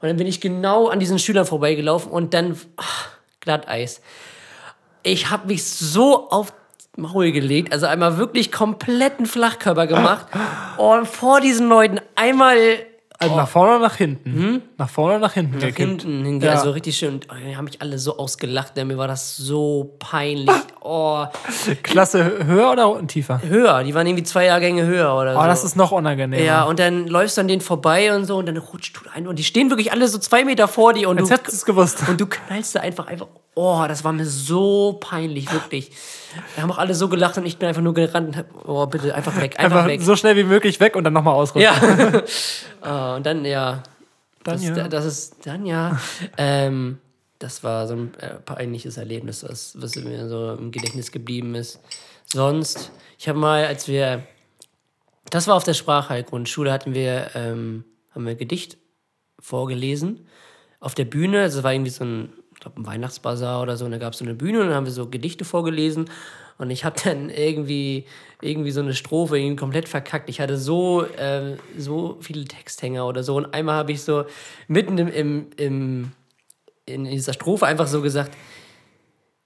Und 0.00 0.08
dann 0.08 0.16
bin 0.16 0.26
ich 0.26 0.40
genau 0.40 0.88
an 0.88 1.00
diesen 1.00 1.18
Schülern 1.18 1.44
vorbeigelaufen 1.44 2.10
und 2.10 2.32
dann 2.32 2.58
ach, 2.76 3.10
Glatteis. 3.40 4.00
Ich 5.02 5.30
habe 5.30 5.48
mich 5.48 5.64
so 5.64 6.30
auf 6.30 6.54
Maul 6.96 7.30
gelegt, 7.32 7.72
also 7.72 7.86
einmal 7.86 8.18
wirklich 8.18 8.50
kompletten 8.50 9.26
Flachkörper 9.26 9.86
gemacht 9.86 10.26
und 10.78 11.06
vor 11.06 11.40
diesen 11.40 11.68
Leuten 11.68 12.00
einmal 12.16 12.56
Also 13.20 13.36
nach 13.36 13.48
vorne 13.48 13.72
oder 13.76 13.80
nach 13.80 13.94
hinten? 13.96 14.62
Nach 14.78 14.88
vorne 14.88 15.14
oder 15.16 15.20
nach 15.26 15.32
hinten 15.34 15.56
Oh. 15.56 15.60
Hm? 15.60 15.68
nach 15.68 15.76
gekippt? 15.76 16.02
hinten 16.02 16.24
hingegangen, 16.24 16.40
Ja. 16.42 16.52
also 16.60 16.70
richtig 16.72 16.96
schön. 16.96 17.14
Und 17.14 17.26
die 17.48 17.56
haben 17.56 17.64
mich 17.66 17.80
alle 17.82 17.98
so 17.98 18.16
ausgelacht, 18.18 18.76
denn 18.76 18.88
mir 18.88 18.98
war 18.98 19.08
das 19.08 19.36
so 19.36 19.94
peinlich. 19.98 20.50
Oh, 20.80 21.26
Klasse 21.82 22.44
höher 22.46 22.70
oder 22.72 22.88
unten 22.88 23.08
tiefer? 23.08 23.40
höher, 23.42 23.82
die 23.84 23.94
waren 23.94 24.06
irgendwie 24.06 24.24
zwei 24.24 24.44
Jahrgänge 24.46 24.84
höher 24.86 25.14
oder 25.14 25.36
Oh, 25.36 25.40
so. 25.42 25.46
das 25.46 25.64
ist 25.64 25.76
noch 25.76 25.90
unangenehmer. 25.92 26.42
ja, 26.42 26.62
und 26.64 26.78
dann 26.78 27.06
läufst 27.08 27.36
du 27.36 27.40
an 27.40 27.48
denen 27.48 27.60
vorbei 27.60 28.14
und 28.14 28.24
so 28.26 28.36
und 28.36 28.46
dann 28.46 28.56
rutscht 28.56 28.96
du 28.96 29.00
ein 29.14 29.26
und 29.26 29.38
die 29.38 29.44
stehen 29.44 29.70
wirklich 29.70 29.92
alle 29.92 30.06
so 30.08 30.18
zwei 30.18 30.44
Meter 30.44 30.68
vor 30.68 30.92
dir 30.92 31.08
und 31.08 31.18
Jetzt 31.18 31.28
du, 31.30 31.34
hättest 31.34 31.52
du 31.52 31.56
es 31.56 31.64
gewusst. 31.64 32.08
und 32.08 32.20
du 32.20 32.26
knallst 32.26 32.74
da 32.74 32.80
einfach 32.80 33.06
einfach. 33.08 33.26
Oh, 33.54 33.84
das 33.88 34.04
war 34.04 34.12
mir 34.12 34.24
so 34.26 34.98
peinlich, 35.00 35.52
wirklich. 35.52 35.90
Wir 36.54 36.62
haben 36.62 36.70
auch 36.70 36.78
alle 36.78 36.94
so 36.94 37.08
gelacht 37.08 37.36
und 37.38 37.44
ich 37.46 37.58
bin 37.58 37.68
einfach 37.68 37.82
nur 37.82 37.92
gerannt 37.94 38.28
und 38.28 38.36
hab, 38.36 38.46
oh, 38.68 38.86
bitte, 38.86 39.12
einfach 39.14 39.34
weg, 39.40 39.58
einfach, 39.58 39.78
Einfach 39.78 39.88
weg. 39.88 40.00
so 40.02 40.14
schnell 40.14 40.36
wie 40.36 40.44
möglich 40.44 40.78
weg 40.78 40.94
und 40.94 41.02
dann 41.02 41.12
nochmal 41.12 41.34
ausrutschen. 41.34 41.62
Ja. 41.62 42.22
Ah, 42.82 43.14
und 43.16 43.26
dann, 43.26 43.44
ja. 43.44 43.82
Dann 44.44 44.54
das, 44.54 44.62
ja. 44.64 44.86
das 44.88 45.04
ist 45.04 45.36
dann 45.44 45.66
ja. 45.66 45.98
ähm, 46.36 46.98
Das 47.38 47.62
war 47.62 47.86
so 47.86 47.94
ein 47.94 48.14
äh, 48.14 48.34
peinliches 48.40 48.96
Erlebnis, 48.96 49.44
was, 49.48 49.80
was 49.80 49.96
mir 49.96 50.28
so 50.28 50.54
im 50.54 50.70
Gedächtnis 50.70 51.12
geblieben 51.12 51.54
ist. 51.54 51.80
Sonst, 52.24 52.90
ich 53.18 53.28
habe 53.28 53.38
mal, 53.38 53.64
als 53.64 53.88
wir, 53.88 54.26
das 55.30 55.46
war 55.46 55.54
auf 55.54 55.64
der 55.64 55.74
Sprachheilgrundschule, 55.74 56.72
hatten 56.72 56.94
wir, 56.94 57.30
ähm, 57.34 57.84
haben 58.12 58.26
wir 58.26 58.34
Gedicht 58.34 58.76
vorgelesen 59.38 60.26
auf 60.80 60.94
der 60.94 61.04
Bühne. 61.04 61.44
Es 61.44 61.62
war 61.62 61.72
irgendwie 61.72 61.90
so 61.90 62.04
ein, 62.04 62.32
ich 62.52 62.60
glaube, 62.60 62.80
ein 62.80 62.86
Weihnachtsbazar 62.86 63.62
oder 63.62 63.76
so. 63.76 63.84
Und 63.84 63.92
da 63.92 63.98
gab 63.98 64.12
es 64.12 64.18
so 64.18 64.24
eine 64.24 64.34
Bühne 64.34 64.60
und 64.60 64.66
dann 64.66 64.74
haben 64.74 64.86
wir 64.86 64.92
so 64.92 65.08
Gedichte 65.08 65.44
vorgelesen. 65.44 66.10
Und 66.58 66.70
ich 66.70 66.84
habe 66.84 66.96
dann 67.04 67.30
irgendwie, 67.30 68.04
irgendwie 68.42 68.72
so 68.72 68.80
eine 68.80 68.94
Strophe 68.94 69.38
irgendwie 69.38 69.56
komplett 69.56 69.88
verkackt. 69.88 70.28
Ich 70.28 70.40
hatte 70.40 70.58
so, 70.58 71.04
äh, 71.04 71.56
so 71.76 72.18
viele 72.20 72.44
Texthänger 72.44 73.06
oder 73.06 73.22
so. 73.22 73.36
Und 73.36 73.54
einmal 73.54 73.76
habe 73.76 73.92
ich 73.92 74.02
so 74.02 74.24
mitten 74.66 74.98
im, 74.98 75.08
im, 75.08 75.46
im, 75.56 76.12
in 76.88 77.04
dieser 77.04 77.32
Strophe 77.32 77.66
einfach 77.66 77.86
so 77.86 78.02
gesagt, 78.02 78.32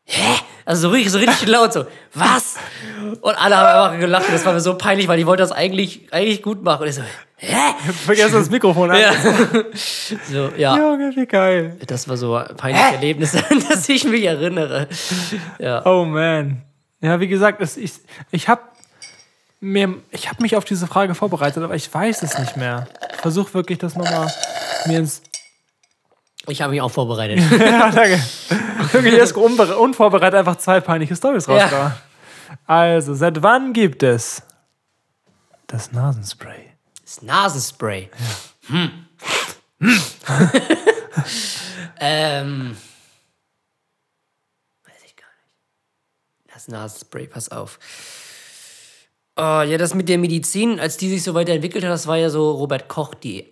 hä? 0.05 0.37
Also 0.65 0.83
so 0.83 0.91
richtig, 0.91 1.13
so 1.13 1.19
richtig 1.19 1.49
laut 1.49 1.73
so, 1.73 1.87
was? 2.15 2.57
Und 3.21 3.35
alle 3.35 3.57
haben 3.57 3.67
einfach 3.67 4.01
gelacht. 4.01 4.27
Und 4.29 4.35
das 4.35 4.47
war 4.47 4.53
mir 4.53 4.61
so 4.61 4.79
peinlich, 4.79 5.09
weil 5.09 5.19
ich 5.19 5.27
wollte 5.27 5.43
das 5.43 5.51
eigentlich, 5.51 6.13
eigentlich 6.13 6.43
gut 6.43 6.63
machen. 6.63 6.83
Und 6.83 6.89
ich 6.89 6.95
so, 6.95 7.03
hä? 7.37 7.57
Vergessen 8.05 8.35
das 8.35 8.51
Mikrofon 8.51 8.91
an. 8.91 9.01
Ja. 9.01 9.13
so, 10.31 10.51
ja. 10.57 10.77
Junge, 10.77 11.17
wie 11.17 11.27
geil. 11.27 11.77
Das 11.87 12.09
war 12.09 12.17
so 12.17 12.37
ein 12.37 12.57
peinliches 12.57 12.93
Erlebnis, 12.93 13.35
an 13.35 13.65
das 13.69 13.89
ich 13.89 14.05
mich 14.05 14.25
erinnere. 14.25 14.89
Ja. 15.59 15.85
Oh 15.85 16.05
man. 16.05 16.63
Ja, 17.01 17.19
wie 17.19 17.29
gesagt, 17.29 17.61
es, 17.61 17.77
ich, 17.77 17.95
ich 18.31 18.49
habe 18.49 18.63
mir, 19.59 19.95
ich 20.11 20.29
habe 20.29 20.43
mich 20.43 20.57
auf 20.57 20.65
diese 20.65 20.87
Frage 20.87 21.15
vorbereitet, 21.17 21.63
aber 21.63 21.75
ich 21.75 21.93
weiß 21.93 22.23
es 22.23 22.39
nicht 22.39 22.57
mehr. 22.57 22.87
Ich 23.13 23.21
versuche 23.21 23.53
wirklich 23.55 23.79
das 23.79 23.97
nochmal 23.97 24.33
mir 24.87 24.99
ins. 24.99 25.23
Ich 26.49 26.61
habe 26.61 26.73
mich 26.73 26.81
auch 26.81 26.91
vorbereitet. 26.91 27.39
ja, 27.61 27.91
danke. 27.91 28.21
Wirklich 28.93 29.15
erst 29.15 29.37
unvorbereitet 29.37 30.39
einfach 30.39 30.57
zwei 30.57 30.81
peinliche 30.81 31.15
Stories 31.17 31.47
Ja. 31.47 31.55
rausgehauen. 31.55 31.93
Also, 32.67 33.15
seit 33.15 33.43
wann 33.43 33.73
gibt 33.73 34.03
es 34.03 34.43
das 35.67 35.93
Nasenspray? 35.93 36.71
Das 37.05 37.23
Nasenspray. 37.23 38.11
Hm. 38.67 39.07
ähm. 42.01 42.77
Weiß 44.85 44.95
ich 45.05 45.17
gar 45.17 45.27
nicht. 45.27 46.55
Das 46.55 46.69
Nasenspray, 46.69 47.27
pass 47.27 47.51
auf. 47.51 47.79
Oh, 49.37 49.63
ja, 49.63 49.79
das 49.79 49.95
mit 49.95 50.09
der 50.09 50.19
Medizin, 50.19 50.79
als 50.79 50.99
die 50.99 51.09
sich 51.09 51.23
so 51.23 51.33
weiterentwickelt 51.35 51.85
hat, 51.85 51.91
das 51.91 52.07
war 52.07 52.17
ja 52.17 52.29
so 52.29 52.51
Robert 52.53 52.89
Koch 52.89 53.15
die 53.15 53.47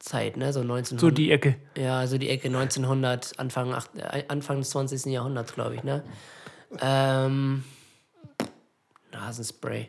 Zeit, 0.00 0.36
ne? 0.36 0.52
So 0.52 0.60
1900. 0.60 1.00
So 1.00 1.10
die 1.10 1.30
Ecke. 1.30 1.56
Ja, 1.76 2.06
so 2.06 2.18
die 2.18 2.28
Ecke 2.28 2.48
1900, 2.48 3.38
Anfang, 3.38 3.72
äh, 3.96 4.24
Anfang 4.28 4.58
des 4.58 4.70
20. 4.70 5.06
Jahrhunderts, 5.12 5.54
glaube 5.54 5.76
ich, 5.76 5.84
ne? 5.84 6.02
Ähm, 6.80 7.62
Nasenspray. 9.12 9.88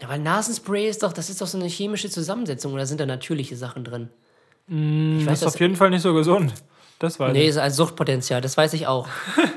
Ja, 0.00 0.08
weil 0.08 0.18
Nasenspray 0.18 0.88
ist 0.88 1.02
doch, 1.02 1.12
das 1.12 1.30
ist 1.30 1.40
doch 1.40 1.46
so 1.46 1.58
eine 1.58 1.68
chemische 1.68 2.10
Zusammensetzung 2.10 2.72
oder 2.72 2.86
sind 2.86 3.00
da 3.00 3.06
natürliche 3.06 3.56
Sachen 3.56 3.84
drin? 3.84 4.10
ich 4.68 5.24
Das 5.24 5.42
ist 5.42 5.46
auf 5.46 5.60
jeden 5.60 5.76
Fall 5.76 5.90
nicht 5.90 6.02
so 6.02 6.12
gesund. 6.14 6.52
Das 6.98 7.18
weiß 7.18 7.32
Nee, 7.32 7.42
ich. 7.44 7.48
ist 7.48 7.56
ein 7.58 7.70
Suchtpotenzial, 7.70 8.40
das 8.40 8.56
weiß 8.56 8.74
ich 8.74 8.86
auch. 8.86 9.08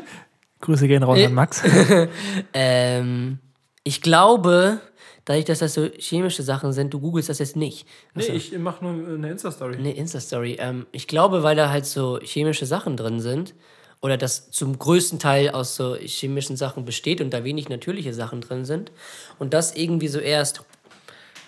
Grüße 0.61 0.87
gehen 0.87 1.03
raus 1.03 1.19
an 1.19 1.33
Max. 1.33 1.61
Ähm, 2.53 3.39
ich 3.83 4.01
glaube, 4.01 4.79
dadurch, 5.25 5.45
dass 5.45 5.59
das 5.59 5.73
so 5.73 5.89
chemische 5.97 6.43
Sachen 6.43 6.71
sind, 6.71 6.93
du 6.93 6.99
googelst 6.99 7.29
das 7.29 7.39
jetzt 7.39 7.55
nicht. 7.55 7.87
nee, 8.13 8.25
ich 8.27 8.57
mache 8.57 8.85
nur 8.85 9.15
eine 9.15 9.31
Insta-Story. 9.31 9.75
Eine 9.75 9.95
Insta-Story. 9.95 10.57
Ähm, 10.59 10.85
ich 10.91 11.07
glaube, 11.07 11.43
weil 11.43 11.55
da 11.55 11.69
halt 11.69 11.85
so 11.85 12.19
chemische 12.21 12.65
Sachen 12.65 12.95
drin 12.95 13.19
sind 13.19 13.55
oder 14.01 14.17
das 14.17 14.51
zum 14.51 14.77
größten 14.77 15.19
Teil 15.19 15.49
aus 15.49 15.75
so 15.75 15.95
chemischen 15.95 16.55
Sachen 16.55 16.85
besteht 16.85 17.21
und 17.21 17.31
da 17.31 17.43
wenig 17.43 17.69
natürliche 17.69 18.13
Sachen 18.13 18.41
drin 18.41 18.63
sind 18.63 18.91
und 19.39 19.53
das 19.53 19.75
irgendwie 19.75 20.07
so 20.07 20.19
erst, 20.19 20.63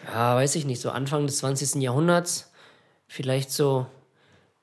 ja, 0.07 0.35
weiß 0.35 0.55
ich 0.55 0.65
nicht, 0.65 0.81
so 0.81 0.89
Anfang 0.89 1.27
des 1.27 1.37
20. 1.37 1.81
Jahrhunderts, 1.81 2.51
vielleicht 3.07 3.51
so, 3.51 3.85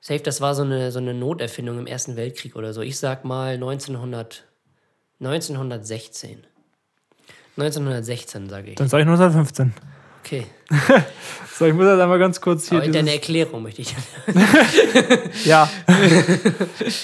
safe, 0.01 0.19
das 0.19 0.41
war 0.41 0.55
so 0.55 0.63
eine, 0.63 0.91
so 0.91 0.99
eine 0.99 1.13
Noterfindung 1.13 1.79
im 1.79 1.87
Ersten 1.87 2.17
Weltkrieg 2.17 2.55
oder 2.57 2.73
so. 2.73 2.81
Ich 2.81 2.99
sag 2.99 3.23
mal 3.23 3.53
1900, 3.53 4.43
1916. 5.21 6.45
1916, 7.57 8.49
sage 8.49 8.71
ich. 8.71 8.75
Dann 8.75 8.87
sage 8.87 9.03
ich 9.03 9.07
1915. 9.07 9.73
Okay. 10.23 10.45
So, 11.57 11.65
ich 11.65 11.73
muss 11.73 11.85
jetzt 11.85 12.01
einmal 12.01 12.19
ganz 12.19 12.41
kurz 12.41 12.67
hier. 12.67 12.81
Aber 12.81 12.91
deine 12.91 13.13
Erklärung 13.13 13.63
möchte 13.63 13.81
ich. 13.81 13.95
ja. 15.45 15.69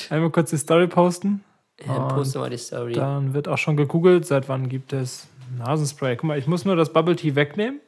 einmal 0.10 0.30
kurz 0.30 0.50
die 0.50 0.58
Story 0.58 0.88
posten. 0.88 1.42
Ja, 1.86 2.10
poste 2.10 2.40
mal 2.40 2.50
die 2.50 2.58
Story. 2.58 2.92
Dann 2.92 3.34
wird 3.34 3.48
auch 3.48 3.58
schon 3.58 3.78
gegoogelt, 3.78 4.26
seit 4.26 4.50
wann 4.50 4.68
gibt 4.68 4.92
es 4.92 5.28
Nasenspray. 5.58 6.18
Guck 6.18 6.26
mal, 6.26 6.38
ich 6.38 6.48
muss 6.48 6.66
nur 6.66 6.76
das 6.76 6.92
Bubble 6.92 7.16
Tea 7.16 7.36
wegnehmen 7.36 7.80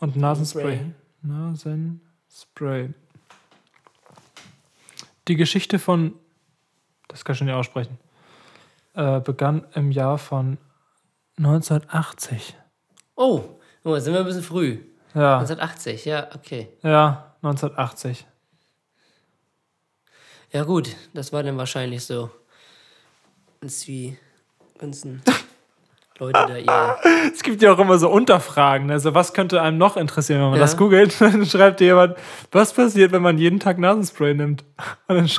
und 0.00 0.16
Nasenspray. 0.16 0.80
Nasenspray. 1.22 2.90
Die 5.28 5.36
Geschichte 5.36 5.78
von, 5.78 6.14
das 7.06 7.24
kann 7.24 7.34
ich 7.34 7.38
schon 7.38 7.46
nicht 7.46 7.54
aussprechen, 7.54 7.96
äh, 8.94 9.20
begann 9.20 9.64
im 9.74 9.92
Jahr 9.92 10.18
von 10.18 10.58
1980. 11.38 12.56
Oh, 13.14 13.40
guck 13.82 13.92
mal, 13.92 14.00
sind 14.00 14.12
wir 14.14 14.20
ein 14.20 14.26
bisschen 14.26 14.42
früh. 14.42 14.78
Ja, 15.14 15.38
1980, 15.38 16.04
ja, 16.04 16.28
okay. 16.34 16.68
ja, 16.82 17.34
1980. 17.42 18.26
Ja, 20.52 20.64
gut, 20.64 20.94
das 21.14 21.32
war 21.32 21.42
dann 21.42 21.56
wahrscheinlich 21.56 22.04
so. 22.04 22.30
Als 23.62 23.80
die 23.80 24.16
ganzen 24.78 25.22
Leute 26.18 26.44
da 26.46 26.56
ihr. 26.56 26.96
Es 27.32 27.42
gibt 27.42 27.60
ja 27.62 27.72
auch 27.72 27.78
immer 27.78 27.98
so 27.98 28.08
Unterfragen. 28.10 28.90
Also, 28.90 29.14
was 29.14 29.32
könnte 29.32 29.60
einem 29.62 29.78
noch 29.78 29.96
interessieren, 29.96 30.40
wenn 30.40 30.50
man 30.50 30.58
Ja. 30.58 30.64
das 30.64 30.76
googelt? 30.76 31.18
Dann 31.20 31.44
schreibt 31.46 31.80
dir 31.80 31.86
jemand, 31.86 32.16
was 32.52 32.72
passiert, 32.72 33.12
wenn 33.12 33.22
man 33.22 33.38
jeden 33.38 33.58
Tag 33.60 33.78
Nasenspray 33.78 34.34
nimmt? 34.34 34.64
Und 35.08 35.16
dann 35.16 35.30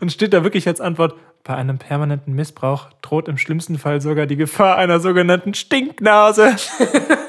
und 0.00 0.12
steht 0.12 0.32
da 0.32 0.42
wirklich 0.44 0.66
als 0.66 0.80
Antwort, 0.80 1.14
bei 1.44 1.54
einem 1.54 1.78
permanenten 1.78 2.34
Missbrauch 2.34 2.88
droht 3.02 3.28
im 3.28 3.38
schlimmsten 3.38 3.78
Fall 3.78 4.00
sogar 4.00 4.26
die 4.26 4.36
Gefahr 4.36 4.76
einer 4.76 5.00
sogenannten 5.00 5.54
Stinknase. 5.54 6.56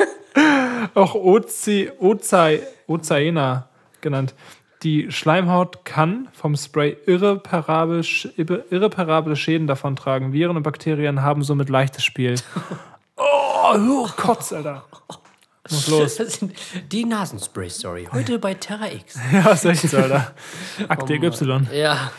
auch 0.93 1.15
Ozi, 1.15 1.89
Ozai, 1.99 2.61
Ozaena 2.87 3.69
genannt. 4.01 4.33
Die 4.83 5.11
Schleimhaut 5.11 5.85
kann 5.85 6.27
vom 6.33 6.55
Spray 6.55 6.97
irreparable, 7.05 8.01
irreparable 8.35 9.35
Schäden 9.35 9.67
davontragen. 9.67 10.33
Viren 10.33 10.57
und 10.57 10.63
Bakterien 10.63 11.21
haben 11.21 11.43
somit 11.43 11.69
leichtes 11.69 12.03
Spiel. 12.03 12.35
Oh, 13.23 13.75
oh 13.77 14.09
Kotz, 14.17 14.51
Alter. 14.53 14.85
Muss 15.69 15.87
los. 15.87 16.15
Das 16.15 16.33
sind 16.33 16.53
die 16.91 17.05
Nasenspray-Story. 17.05 18.07
Heute 18.11 18.39
bei 18.39 18.55
Terra 18.55 18.91
X. 18.91 19.19
Ja, 19.31 19.51
ist 19.51 19.65
echt 19.65 19.87
so, 19.87 19.97
Alter. 19.97 20.33
Akte 20.87 21.13
Y. 21.13 21.67
Ja. 21.71 22.11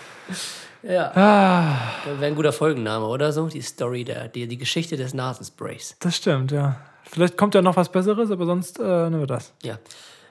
Ja. 0.82 1.12
Ah, 1.14 1.76
Das 2.04 2.18
wäre 2.18 2.26
ein 2.26 2.34
guter 2.34 2.52
Folgenname, 2.52 3.06
oder 3.06 3.32
so? 3.32 3.46
Die 3.48 3.60
Story, 3.62 4.04
der, 4.04 4.28
die, 4.28 4.46
die 4.48 4.58
Geschichte 4.58 4.96
des 4.96 5.14
Nasensprays. 5.14 5.96
das 6.00 6.16
stimmt, 6.16 6.50
ja. 6.52 6.76
Vielleicht 7.04 7.36
kommt 7.36 7.54
ja 7.54 7.62
noch 7.62 7.76
was 7.76 7.90
Besseres, 7.90 8.30
aber 8.30 8.46
sonst 8.46 8.78
äh, 8.78 8.82
nehmen 9.10 9.20
wir 9.20 9.26
das. 9.26 9.52
Ja. 9.62 9.78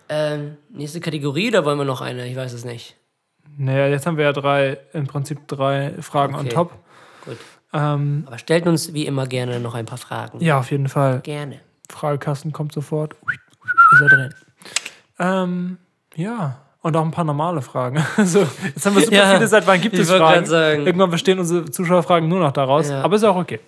Ähm, 0.10 0.58
nächste 0.70 1.00
Kategorie, 1.00 1.52
da 1.52 1.64
wollen 1.64 1.78
wir 1.78 1.86
noch 1.86 2.02
eine? 2.02 2.28
Ich 2.28 2.36
weiß 2.36 2.54
es 2.54 2.66
nicht. 2.66 2.96
Naja, 3.58 3.88
jetzt 3.88 4.06
haben 4.08 4.18
wir 4.18 4.26
ja 4.26 4.34
drei, 4.34 4.78
im 4.94 5.08
Prinzip 5.08 5.48
drei 5.48 5.94
Fragen 6.02 6.34
on 6.36 6.42
Okay. 6.42 6.50
top. 6.56 6.72
Gut. 7.26 7.38
Ähm, 7.74 8.24
Aber 8.28 8.38
stellt 8.38 8.66
uns 8.68 8.94
wie 8.94 9.06
immer 9.06 9.28
gerne 9.28 9.60
noch 9.60 9.76
ein 9.76 9.86
paar 9.86 9.98
Fragen. 9.98 10.40
ja, 10.42 10.60
auf 10.60 10.72
jeden 10.72 10.90
Fall. 10.90 11.22
Gerne. 11.22 11.60
Fragekasten 11.90 12.52
kommt 12.52 12.74
sofort. 12.74 13.14
Ist 13.94 14.02
er 14.02 14.08
drin. 14.10 14.34
Ähm, 15.20 15.78
ja. 16.16 16.60
Und 16.84 16.96
auch 16.98 17.04
ein 17.06 17.12
paar 17.12 17.24
normale 17.26 17.62
Fragen. 17.62 18.04
Also, 18.18 18.40
jetzt 18.40 18.86
haben 18.86 18.96
wir 18.96 19.04
super 19.04 19.16
Ja, 19.16 19.34
viele, 19.36 19.48
seit 19.48 19.68
wann 19.68 19.80
gibt 19.82 19.98
es 19.98 20.10
Fragen? 20.12 20.46
Irgendwann 20.86 21.12
bestehen 21.12 21.38
unsere 21.40 21.66
Zuschauerfragen 21.70 22.28
nur 22.28 22.40
noch 22.40 22.52
daraus. 22.52 22.90
Ja. 22.90 23.02
Aber 23.02 23.16
ist 23.16 23.24
auch 23.24 23.36
okay. 23.36 23.60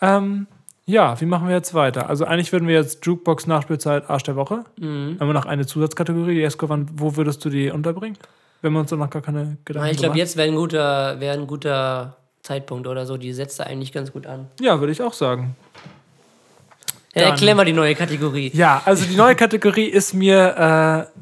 Ähm, 0.00 0.46
ja, 0.86 1.20
wie 1.20 1.26
machen 1.26 1.46
wir 1.46 1.54
jetzt 1.54 1.74
weiter? 1.74 2.08
Also 2.10 2.24
eigentlich 2.24 2.50
würden 2.52 2.66
wir 2.66 2.74
jetzt 2.74 3.06
Jukebox 3.06 3.46
Nachspielzeit 3.46 4.10
Arsch 4.10 4.24
der 4.24 4.34
Woche. 4.34 4.64
Mhm. 4.78 5.18
Haben 5.20 5.28
wir 5.28 5.34
noch 5.34 5.46
eine 5.46 5.64
Zusatzkategorie, 5.66 6.34
die 6.34 6.42
Esco, 6.42 6.68
wann, 6.68 6.88
wo 6.94 7.16
würdest 7.16 7.44
du 7.44 7.50
die 7.50 7.70
unterbringen? 7.70 8.18
Wenn 8.62 8.72
wir 8.72 8.80
uns 8.80 8.90
da 8.90 8.96
noch 8.96 9.08
gar 9.10 9.22
keine 9.22 9.56
Gedanken 9.64 9.90
Ich 9.90 9.98
glaube, 9.98 10.18
jetzt 10.18 10.36
wäre 10.36 10.48
ein, 10.48 10.56
guter, 10.56 11.20
wär 11.20 11.32
ein 11.34 11.46
guter 11.46 12.16
Zeitpunkt 12.42 12.86
oder 12.88 13.06
so. 13.06 13.16
Die 13.16 13.32
setzt 13.32 13.60
da 13.60 13.64
eigentlich 13.64 13.92
ganz 13.92 14.12
gut 14.12 14.26
an. 14.26 14.40
machen? 14.40 14.48
Ja, 14.60 14.80
würde 14.80 14.92
ich 14.92 15.00
auch 15.02 15.12
sagen. 15.12 15.54
Ja, 17.14 17.22
Dann- 17.22 17.30
erklär 17.32 17.54
mal 17.54 17.64
die 17.64 17.72
neue 17.72 17.94
Kategorie. 17.94 18.50
Ja, 18.54 18.82
also 18.84 19.04
die 19.04 19.16
neue 19.16 19.34
Kategorie 19.36 19.86
ist 19.86 20.12
mir, 20.14 21.08
äh, 21.12 21.20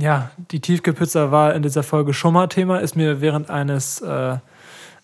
ja, 0.00 0.30
die 0.50 0.60
Tiefkühlpizza 0.60 1.30
war 1.30 1.54
in 1.54 1.62
dieser 1.62 1.82
Folge 1.82 2.14
schon 2.14 2.34
mal 2.34 2.46
Thema, 2.46 2.78
ist 2.78 2.96
mir 2.96 3.20
während 3.20 3.50
eines, 3.50 4.00
äh, 4.00 4.38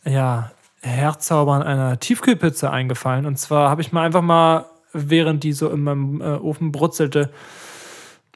ja, 0.04 0.50
Herzaubern 0.82 1.62
einer 1.62 1.98
Tiefkühlpizza 1.98 2.70
eingefallen. 2.70 3.26
Und 3.26 3.38
zwar 3.38 3.70
habe 3.70 3.80
ich 3.80 3.92
mal 3.92 4.04
einfach 4.04 4.22
mal, 4.22 4.66
während 4.92 5.42
die 5.42 5.52
so 5.52 5.70
in 5.70 5.82
meinem 5.82 6.20
äh, 6.20 6.36
Ofen 6.36 6.72
brutzelte, 6.72 7.30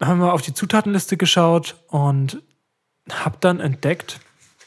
haben 0.01 0.21
wir 0.21 0.33
auf 0.33 0.42
die 0.42 0.55
Zutatenliste 0.55 1.16
geschaut 1.16 1.77
und 1.88 2.42
habe 3.11 3.37
dann 3.40 3.61
entdeckt, 3.61 4.21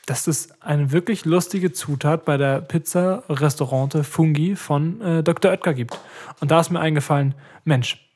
das 0.06 0.28
ist 0.28 0.62
eine 0.62 0.92
wirklich 0.92 1.26
lustige 1.26 1.72
Zutat 1.72 2.26
bei 2.26 2.38
der 2.38 2.62
Pizza 2.62 3.24
Restaurante 3.30 4.04
Fungi 4.04 4.56
von 4.56 5.02
äh, 5.02 5.24
Dr. 5.24 5.52
Oetker 5.52 5.74
gibt. 5.74 6.00
Und 6.40 6.52
da 6.52 6.60
ist 6.60 6.70
mir 6.70 6.80
eingefallen, 6.80 7.36
Mensch, 7.64 8.08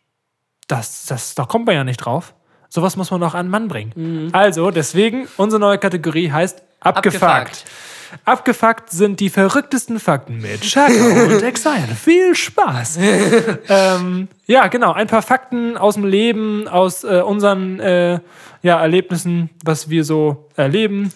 das, 0.67 1.05
das, 1.05 1.35
da 1.35 1.45
kommt 1.45 1.65
man 1.65 1.75
ja 1.75 1.83
nicht 1.83 1.97
drauf. 1.97 2.33
Sowas 2.75 2.97
muss 2.97 3.09
man 3.09 3.21
noch 3.21 3.35
an 3.35 3.47
Mann 3.47 3.69
bringen. 3.69 4.31
Also, 4.33 4.69
deswegen, 4.69 5.29
unsere 5.37 5.61
neue 5.61 5.77
Kategorie 5.77 6.29
heißt 6.29 6.61
Abgefuckt. 6.81 7.23
Abgefuckt. 7.23 7.65
Abgefuckt 8.25 8.89
sind 8.89 9.21
die 9.21 9.29
verrücktesten 9.29 9.97
Fakten 9.97 10.41
mit 10.41 10.59
Chaka 10.59 10.91
und 11.23 11.41
Exile. 11.41 11.95
Viel 11.97 12.35
Spaß. 12.35 12.99
ähm, 13.69 14.27
ja, 14.45 14.67
genau. 14.67 14.91
Ein 14.91 15.07
paar 15.07 15.21
Fakten 15.21 15.77
aus 15.77 15.93
dem 15.93 16.03
Leben, 16.03 16.67
aus 16.67 17.05
äh, 17.05 17.21
unseren 17.21 17.79
äh, 17.79 18.19
ja, 18.61 18.81
Erlebnissen, 18.81 19.51
was 19.63 19.89
wir 19.89 20.03
so 20.03 20.49
erleben. 20.57 21.13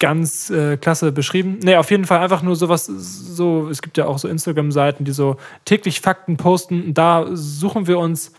Ganz 0.00 0.50
äh, 0.50 0.76
klasse 0.76 1.12
beschrieben. 1.12 1.60
Nee, 1.62 1.76
auf 1.76 1.92
jeden 1.92 2.04
Fall 2.04 2.18
einfach 2.18 2.42
nur 2.42 2.56
sowas, 2.56 2.86
so, 2.86 3.68
es 3.70 3.80
gibt 3.80 3.96
ja 3.96 4.06
auch 4.06 4.18
so 4.18 4.26
Instagram-Seiten, 4.26 5.04
die 5.04 5.12
so 5.12 5.36
täglich 5.64 6.00
Fakten 6.00 6.36
posten. 6.36 6.94
Da 6.94 7.26
suchen 7.30 7.86
wir 7.86 8.00
uns 8.00 8.32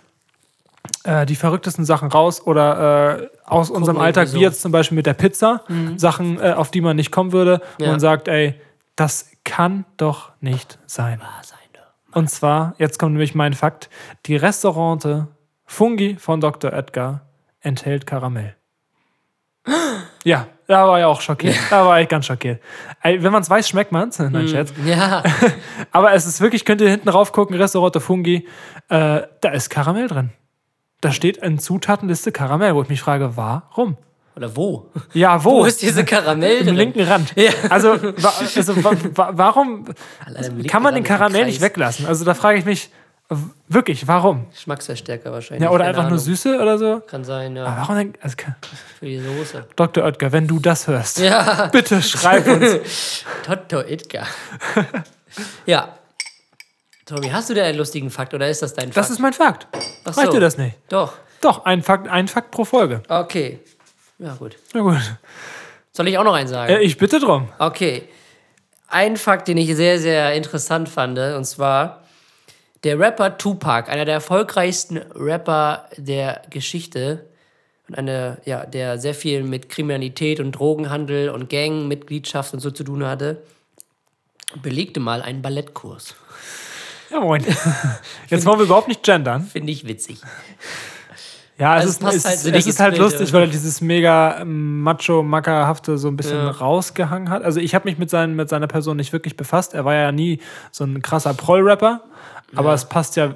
äh, 1.04 1.26
die 1.26 1.36
verrücktesten 1.36 1.86
Sachen 1.86 2.10
raus 2.10 2.41
oder 2.45 3.19
äh, 3.21 3.30
aus 3.45 3.69
unserem 3.69 3.97
Alltag, 4.00 4.26
wieso. 4.28 4.38
wie 4.38 4.41
jetzt 4.41 4.62
zum 4.62 4.71
Beispiel 4.71 4.95
mit 4.95 5.06
der 5.06 5.13
Pizza, 5.13 5.62
Sachen, 5.95 6.39
äh, 6.39 6.54
auf 6.54 6.71
die 6.71 6.82
man 6.82 6.95
nicht 6.95 7.12
kommen 7.12 7.32
würde, 7.32 7.62
Ja. 7.80 7.91
man 7.91 8.00
sagt, 8.00 8.28
ey, 8.28 8.56
das 8.95 9.30
kann 9.43 9.86
doch 9.97 10.32
nicht 10.41 10.80
sein. 10.86 11.21
Und 12.13 12.30
zwar, 12.32 12.73
jetzt 12.80 12.97
kommt 13.00 13.12
nämlich 13.13 13.36
mein 13.36 13.54
Fakt, 13.54 13.89
die 14.26 14.36
Restaurante 14.38 15.28
Fungi 15.65 16.15
von 16.15 16.41
Dr. 16.41 16.73
Edgar 16.73 17.21
enthält 17.62 18.06
Karamell. 18.08 18.56
Ja, 20.23 20.47
da 20.67 20.86
war 20.88 21.00
ich 21.00 21.06
auch 21.06 21.21
schockiert. 21.21 21.56
Da 21.69 21.86
war 21.86 22.02
ich 22.02 22.10
ganz 22.10 22.26
schockiert. 22.26 22.62
Wenn 23.02 23.32
man 23.32 23.43
es 23.43 23.50
weiß, 23.50 23.69
schmeckt 23.69 23.93
man 23.93 24.10
es. 24.10 24.19
Nein, 24.19 24.47
Scherz. 24.50 24.73
Ja, 24.86 25.23
Aber 25.91 26.12
es 26.13 26.26
ist 26.26 26.41
wirklich, 26.41 26.65
könnt 26.65 26.82
ihr 26.82 26.89
hinten 26.89 27.08
rauf 27.08 27.32
gucken, 27.32 27.56
Restaurante 27.56 28.02
Fungi, 28.02 28.45
äh, 28.89 29.21
da 29.39 29.50
ist 29.54 29.69
Karamell 29.69 30.08
drin. 30.08 30.32
Da 31.01 31.12
steht 31.12 31.38
in 31.38 31.60
Zutatenliste 31.60 32.31
Karamell, 32.31 32.73
wo 32.75 32.81
ich 32.81 32.89
mich 32.89 33.01
frage, 33.01 33.38
warum? 33.38 33.97
oder 34.36 34.55
wo? 34.55 34.91
Ja, 35.13 35.43
wo? 35.43 35.49
Wo 35.62 35.65
ist 35.65 35.81
diese 35.81 36.05
Karamell 36.05 36.57
Im 36.60 36.65
drin? 36.67 36.75
linken 36.75 37.01
Rand. 37.01 37.33
Also, 37.69 37.99
wa 38.21 38.33
also 38.38 38.83
wa 38.83 39.31
warum 39.33 39.86
im 40.27 40.33
linken 40.43 40.67
kann 40.67 40.83
man 40.83 40.93
den 40.93 41.03
Karamell 41.03 41.45
nicht 41.45 41.60
weglassen? 41.60 42.05
Also 42.05 42.23
da 42.23 42.36
frage 42.36 42.60
ich 42.60 42.65
mich 42.65 42.91
wirklich, 43.67 44.07
warum? 44.07 44.49
Geschmacksverstärker 44.51 45.31
wahrscheinlich. 45.31 45.63
Ja, 45.63 45.71
oder 45.71 45.86
keine 45.86 45.89
einfach 45.89 46.03
nur 46.03 46.19
Ahnung. 46.19 46.23
Süße 46.23 46.60
oder 46.62 46.77
so? 46.77 47.01
Kann 47.01 47.23
sein, 47.23 47.55
ja. 47.55 47.65
Aber 47.65 47.81
warum 47.81 47.95
denn? 47.97 48.13
Also, 48.21 48.38
Für 48.99 49.05
die 49.05 49.19
Soße. 49.19 49.65
Dr. 49.75 50.03
Oetker, 50.05 50.31
wenn 50.31 50.47
du 50.47 50.60
das 50.60 50.88
hörst, 50.88 51.17
Ja, 51.19 51.67
bitte 51.71 52.01
schreib 52.01 52.47
uns. 52.47 53.25
Toto 53.45 53.81
Itka. 53.81 54.23
ja. 55.65 55.96
Tobi, 57.08 57.32
hast 57.32 57.50
du 57.50 57.54
da 57.54 57.63
einen 57.63 57.78
lustigen 57.78 58.10
Fakt 58.10 58.34
oder 58.34 58.50
ist 58.50 58.62
das 58.62 58.74
dein 58.74 58.88
Fakt? 58.88 58.98
Das 58.98 59.10
ist 59.10 59.20
mein 59.20 59.32
Fakt. 59.32 59.67
Ach 60.04 60.17
Reicht 60.17 60.28
so. 60.28 60.34
dir 60.34 60.39
das 60.41 60.58
nicht? 60.58 60.78
Doch. 60.89 61.13
Doch, 61.39 61.63
ein 61.63 61.82
Fakt, 61.82 62.10
ein 62.10 62.28
Fakt 62.28 62.52
pro 62.52 62.65
Folge. 62.65 63.02
Okay. 63.08 63.60
Ja, 64.20 64.36
gut. 64.36 64.58
Na 64.74 64.82
gut. 64.82 64.98
Soll 65.93 66.10
ich 66.10 66.17
auch 66.17 66.26
noch 66.26 66.34
einen 66.34 66.50
sagen? 66.50 66.74
Äh, 66.74 66.82
ich 66.82 66.98
bitte 66.98 67.20
drum. 67.22 67.48
Okay. 67.60 68.10
Ein 68.89 69.15
Fakt, 69.15 69.48
den 69.48 69.58
ich 69.58 69.74
sehr, 69.76 70.00
sehr 70.00 70.34
interessant 70.34 70.89
fand, 70.89 71.17
und 71.17 71.46
zwar 71.46 72.04
der 72.84 73.00
Rapper 73.00 73.38
Tupac, 73.38 73.89
einer 73.89 74.04
der 74.04 74.15
erfolgreichsten 74.15 74.98
Rapper 74.98 75.89
der 75.96 76.41
Geschichte 76.50 77.26
und 77.88 77.98
eine, 77.98 78.41
ja, 78.43 78.65
der 78.65 78.98
sehr 78.98 79.13
viel 79.13 79.43
mit 79.43 79.70
Kriminalität 79.70 80.41
und 80.41 80.52
Drogenhandel 80.52 81.30
und 81.30 81.50
Gangmitgliedschaft 81.50 82.54
und 82.54 82.60
so 82.60 82.70
zu 82.72 82.84
tun 82.84 83.06
hatte, 83.06 83.43
belegte 84.62 85.00
mal 85.00 85.22
einen 85.22 85.41
Ballettkurs. 85.41 86.15
Ja, 87.10 87.20
moin. 87.20 87.43
Jetzt 88.28 88.46
wollen 88.46 88.60
wir 88.60 88.65
überhaupt 88.65 88.88
nicht 88.88 89.04
gendern. 89.04 89.43
Finde 89.43 89.72
ich 89.72 89.88
witzig. 89.88 90.20
Ja, 91.60 91.78
es 91.78 91.82
Also 91.82 91.88
es 91.88 91.96
ist, 91.96 92.02
passt 92.02 92.15
es, 92.17 92.26
halt 92.26 92.38
es 92.38 92.46
nicht 92.54 92.67
ist 92.67 92.80
halt 92.80 92.98
lustig, 93.00 93.28
ja. 93.30 93.34
weil 93.34 93.41
er 93.43 93.48
dieses 93.48 93.82
mega 93.82 94.41
ähm, 94.41 94.82
macho-mackerhafte 94.82 95.98
so 95.98 96.08
ein 96.08 96.15
bisschen 96.17 96.38
Ja. 96.38 96.52
rausgehangen 96.52 97.30
hat. 97.30 97.43
Also 97.43 97.60
ich 97.60 97.74
habe 97.74 97.89
mich 97.89 97.98
mit, 97.98 98.10
seinen, 98.12 98.36
mit 98.36 98.48
seiner 98.50 98.67
Person 98.67 98.98
nicht 98.98 99.12
wirklich 99.13 99.36
befasst. 99.38 99.74
Er 99.74 99.84
war 99.84 99.96
ja 99.96 100.12
nie 100.12 100.39
so 100.72 100.84
ein 100.84 101.02
krasser 101.02 101.34
Proll-Rapper, 101.34 102.04
aber 102.56 102.74
es 102.74 102.86
passt 102.86 103.15
ja 103.15 103.34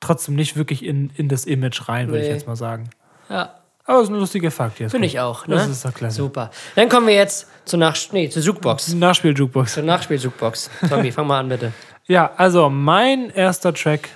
trotzdem 0.00 0.34
nicht 0.34 0.56
wirklich 0.56 0.84
in, 0.84 1.10
in 1.16 1.28
das 1.30 1.46
Image 1.46 1.88
rein, 1.88 2.08
würde 2.08 2.20
ich 2.20 2.26
Nee. 2.28 2.34
jetzt 2.34 2.46
mal 2.46 2.56
sagen. 2.56 2.90
Ja, 3.30 3.54
Aber 3.86 3.98
es 4.00 4.04
ist 4.04 4.10
ein 4.14 4.18
lustiger 4.20 4.50
Fakt 4.50 4.78
jetzt. 4.80 4.90
finde 4.90 5.06
ich 5.06 5.18
auch. 5.20 5.46
Ne? 5.46 5.54
Das 5.54 5.66
ist 5.68 5.86
doch 5.86 5.94
klasse. 5.94 6.16
Super. 6.16 6.50
Dann 6.74 6.90
kommen 6.90 7.06
wir 7.06 7.14
jetzt 7.14 7.46
zur, 7.64 7.78
Nach 7.78 7.96
nee, 8.12 8.28
zur 8.28 8.42
Jukebox. 8.42 8.92
Nachspiel-Jukebox. 8.92 9.72
Zur 9.72 9.82
Nachspiel-Jukebox. 9.84 10.68
Tommy, 10.90 11.10
fang 11.12 11.26
mal 11.26 11.40
an, 11.40 11.48
bitte. 11.48 11.72
Ja, 12.06 12.32
also 12.36 12.68
mein 12.68 13.30
erster 13.30 13.72
Track 13.72 14.10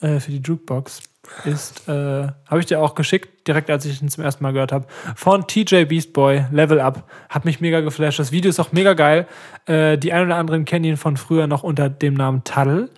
äh, 0.00 0.18
für 0.18 0.32
die 0.32 0.40
Jukebox 0.40 1.02
ist, 1.44 1.88
äh, 1.88 1.92
habe 1.92 2.58
ich 2.58 2.66
dir 2.66 2.80
auch 2.80 2.96
geschickt, 2.96 3.46
direkt 3.46 3.70
als 3.70 3.84
ich 3.84 4.02
ihn 4.02 4.08
zum 4.08 4.24
ersten 4.24 4.42
Mal 4.42 4.52
gehört 4.52 4.72
habe, 4.72 4.86
von 5.14 5.46
TJ 5.46 5.84
Beastboy, 5.84 6.46
Level 6.50 6.80
Up. 6.80 7.08
Hat 7.28 7.44
mich 7.44 7.60
mega 7.60 7.80
geflasht. 7.80 8.18
Das 8.18 8.32
Video 8.32 8.48
ist 8.48 8.58
auch 8.58 8.72
mega 8.72 8.94
geil. 8.94 9.28
Äh, 9.66 9.96
die 9.96 10.12
ein 10.12 10.26
oder 10.26 10.36
anderen 10.36 10.64
kennen 10.64 10.84
ihn 10.84 10.96
von 10.96 11.16
früher 11.16 11.46
noch 11.46 11.62
unter 11.62 11.88
dem 11.88 12.14
Namen 12.14 12.42
Taddle. 12.42 12.90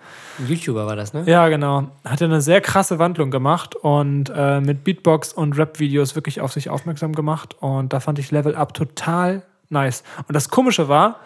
YouTuber 0.47 0.87
war 0.87 0.95
das, 0.95 1.13
ne? 1.13 1.23
Ja, 1.27 1.47
genau. 1.49 1.89
Hat 2.03 2.21
ja 2.21 2.25
eine 2.25 2.41
sehr 2.41 2.59
krasse 2.59 2.97
Wandlung 2.97 3.29
gemacht 3.29 3.75
und 3.75 4.31
äh, 4.35 4.61
mit 4.61 4.83
Beatbox 4.83 5.31
und 5.31 5.55
Rap-Videos 5.57 6.15
wirklich 6.15 6.41
auf 6.41 6.53
sich 6.53 6.71
aufmerksam 6.71 7.13
gemacht. 7.13 7.55
Und 7.59 7.93
da 7.93 7.99
fand 7.99 8.17
ich 8.17 8.31
Level 8.31 8.55
Up 8.55 8.73
total 8.73 9.43
nice. 9.69 10.03
Und 10.27 10.33
das 10.33 10.49
Komische 10.49 10.87
war, 10.87 11.19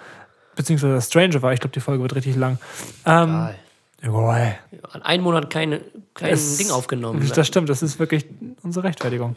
beziehungsweise 0.57 0.95
das 0.95 1.07
Strange 1.07 1.41
war, 1.41 1.53
ich 1.53 1.61
glaube, 1.61 1.73
die 1.73 1.79
Folge 1.79 2.01
wird 2.03 2.15
richtig 2.15 2.35
lang. 2.35 2.57
Ähm, 3.05 3.49
Jawohl. 4.03 4.53
An 4.91 5.01
einem 5.03 5.23
Monat 5.23 5.49
keine, 5.49 5.81
kein 6.13 6.33
Es- 6.33 6.57
Ding 6.57 6.69
aufgenommen. 6.69 7.19
ne? 7.19 7.25
Das 7.33 7.47
stimmt, 7.47 7.69
das 7.69 7.81
ist 7.81 7.97
wirklich 7.97 8.25
unsere 8.61 8.85
Rechtfertigung. 8.85 9.35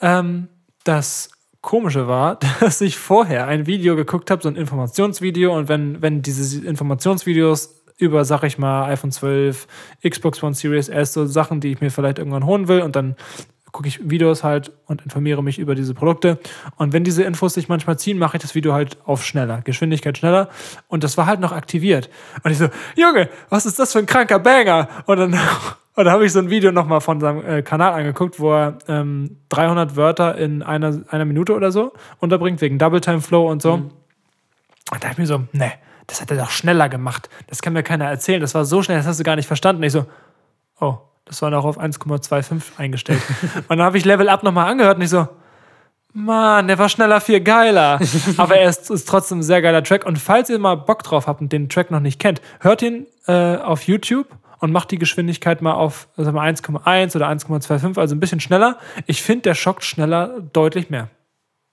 Ähm, 0.00 0.48
das 0.84 1.30
Komische 1.60 2.08
war, 2.08 2.38
dass 2.60 2.80
ich 2.80 2.98
vorher 2.98 3.46
ein 3.46 3.66
Video 3.66 3.94
geguckt 3.96 4.30
habe, 4.30 4.42
so 4.42 4.48
ein 4.48 4.56
Informationsvideo, 4.56 5.56
und 5.56 5.68
wenn, 5.68 6.02
wenn 6.02 6.20
diese 6.22 6.66
Informationsvideos 6.66 7.76
über, 7.98 8.24
sag 8.24 8.42
ich 8.42 8.58
mal, 8.58 8.86
iPhone 8.90 9.12
12, 9.12 9.66
Xbox 10.06 10.42
One 10.42 10.54
Series 10.54 10.88
S, 10.88 11.12
so 11.12 11.24
Sachen, 11.26 11.60
die 11.60 11.72
ich 11.72 11.80
mir 11.80 11.90
vielleicht 11.90 12.18
irgendwann 12.18 12.44
holen 12.44 12.66
will, 12.68 12.80
und 12.82 12.96
dann 12.96 13.14
gucke 13.72 13.88
ich 13.88 14.08
Videos 14.08 14.44
halt 14.44 14.70
und 14.86 15.02
informiere 15.02 15.42
mich 15.42 15.58
über 15.58 15.74
diese 15.74 15.94
Produkte. 15.94 16.38
Und 16.76 16.92
wenn 16.92 17.04
diese 17.04 17.24
Infos 17.24 17.54
sich 17.54 17.68
manchmal 17.68 17.98
ziehen, 17.98 18.18
mache 18.18 18.36
ich 18.36 18.42
das 18.42 18.54
Video 18.54 18.74
halt 18.74 18.98
auf 19.04 19.24
schneller, 19.24 19.62
Geschwindigkeit 19.62 20.18
schneller. 20.18 20.50
Und 20.88 21.02
das 21.02 21.16
war 21.16 21.26
halt 21.26 21.40
noch 21.40 21.52
aktiviert. 21.52 22.10
Und 22.42 22.50
ich 22.50 22.58
so, 22.58 22.68
Junge, 22.96 23.30
was 23.48 23.64
ist 23.64 23.78
das 23.78 23.92
für 23.92 23.98
ein 23.98 24.06
kranker 24.06 24.38
Banger? 24.38 24.88
Und 25.06 25.16
dann, 25.16 25.32
und 25.96 26.04
dann 26.04 26.10
habe 26.10 26.26
ich 26.26 26.32
so 26.32 26.38
ein 26.38 26.50
Video 26.50 26.70
nochmal 26.70 27.00
von 27.00 27.18
seinem 27.18 27.44
äh, 27.44 27.62
Kanal 27.62 27.94
angeguckt, 27.94 28.38
wo 28.38 28.52
er 28.52 28.78
ähm, 28.88 29.38
300 29.48 29.96
Wörter 29.96 30.36
in 30.36 30.62
einer, 30.62 31.00
einer 31.08 31.24
Minute 31.24 31.54
oder 31.54 31.72
so 31.72 31.92
unterbringt, 32.18 32.60
wegen 32.60 32.78
Double 32.78 33.00
Time 33.00 33.22
Flow 33.22 33.50
und 33.50 33.62
so. 33.62 33.72
Und 33.72 33.92
da 34.90 34.98
dachte 34.98 35.12
ich 35.12 35.18
mir 35.18 35.26
so, 35.26 35.44
ne, 35.52 35.72
das 36.06 36.20
hat 36.20 36.30
er 36.30 36.36
doch 36.36 36.50
schneller 36.50 36.90
gemacht. 36.90 37.30
Das 37.46 37.62
kann 37.62 37.72
mir 37.72 37.82
keiner 37.82 38.04
erzählen. 38.04 38.42
Das 38.42 38.54
war 38.54 38.66
so 38.66 38.82
schnell, 38.82 38.98
das 38.98 39.06
hast 39.06 39.18
du 39.18 39.24
gar 39.24 39.36
nicht 39.36 39.46
verstanden. 39.46 39.80
Und 39.80 39.86
ich 39.86 39.92
so, 39.92 40.04
oh, 40.78 40.98
das 41.24 41.40
war 41.42 41.50
noch 41.50 41.64
auf 41.64 41.78
1,25 41.78 42.78
eingestellt. 42.78 43.20
und 43.54 43.68
dann 43.68 43.82
habe 43.82 43.98
ich 43.98 44.04
Level 44.04 44.28
Up 44.28 44.42
nochmal 44.42 44.70
angehört 44.70 44.96
und 44.96 45.02
ich 45.02 45.10
so, 45.10 45.28
Mann, 46.14 46.68
der 46.68 46.78
war 46.78 46.88
schneller 46.88 47.20
viel 47.20 47.40
geiler. 47.40 47.98
Aber 48.36 48.56
er 48.56 48.68
ist, 48.68 48.90
ist 48.90 49.08
trotzdem 49.08 49.38
ein 49.38 49.42
sehr 49.42 49.62
geiler 49.62 49.82
Track. 49.82 50.04
Und 50.04 50.18
falls 50.18 50.50
ihr 50.50 50.58
mal 50.58 50.74
Bock 50.74 51.02
drauf 51.02 51.26
habt 51.26 51.40
und 51.40 51.52
den 51.52 51.68
Track 51.70 51.90
noch 51.90 52.00
nicht 52.00 52.20
kennt, 52.20 52.42
hört 52.60 52.82
ihn 52.82 53.06
äh, 53.26 53.56
auf 53.56 53.84
YouTube 53.84 54.26
und 54.58 54.72
macht 54.72 54.90
die 54.90 54.98
Geschwindigkeit 54.98 55.62
mal 55.62 55.72
auf 55.72 56.08
sagen 56.16 56.36
wir, 56.36 56.42
1,1 56.42 57.16
oder 57.16 57.28
1,25, 57.28 57.98
also 57.98 58.14
ein 58.14 58.20
bisschen 58.20 58.40
schneller. 58.40 58.78
Ich 59.06 59.22
finde, 59.22 59.42
der 59.42 59.54
schockt 59.54 59.84
schneller 59.84 60.40
deutlich 60.52 60.90
mehr. 60.90 61.08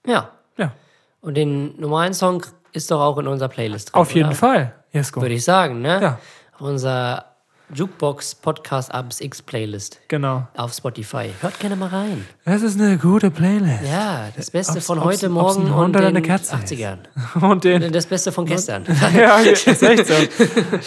Ja. 0.06 0.30
Ja, 0.56 0.72
Und 1.20 1.36
den 1.36 1.78
normalen 1.80 2.14
Song 2.14 2.44
ist 2.72 2.90
doch 2.90 3.00
auch 3.00 3.18
in 3.18 3.26
unserer 3.26 3.48
Playlist 3.48 3.92
drin. 3.92 4.00
auf 4.00 4.12
jeden 4.14 4.28
oder? 4.28 4.36
Fall. 4.36 4.74
Jesko. 4.92 5.20
Würde 5.20 5.34
ich 5.34 5.44
sagen, 5.44 5.80
ne? 5.82 6.00
Ja. 6.02 6.18
Auf 6.54 6.62
unserer 6.62 7.29
Jukebox 7.74 8.34
Podcast 8.34 8.92
Abends 8.92 9.20
X 9.20 9.42
Playlist 9.42 10.00
Genau. 10.08 10.46
auf 10.56 10.72
Spotify. 10.72 11.30
Hört 11.40 11.58
gerne 11.60 11.76
mal 11.76 11.88
rein. 11.88 12.26
Das 12.44 12.62
ist 12.62 12.80
eine 12.80 12.98
gute 12.98 13.30
Playlist. 13.30 13.82
Ja, 13.88 14.28
das 14.36 14.50
Beste 14.50 14.74
Ob's- 14.78 14.86
von 14.86 14.98
ob's- 14.98 15.04
heute, 15.06 15.28
Morgen 15.28 15.70
und 15.72 15.92
den 15.94 16.04
eine 16.04 16.22
Katze 16.22 16.56
ist. 16.56 16.72
80ern. 16.72 16.98
Und 17.40 17.64
den. 17.64 17.92
Das 17.92 18.06
Beste 18.06 18.32
von 18.32 18.44
gestern. 18.46 18.84
ja, 19.16 19.36
ist 19.38 19.66
echt 19.82 20.06
so. 20.06 20.14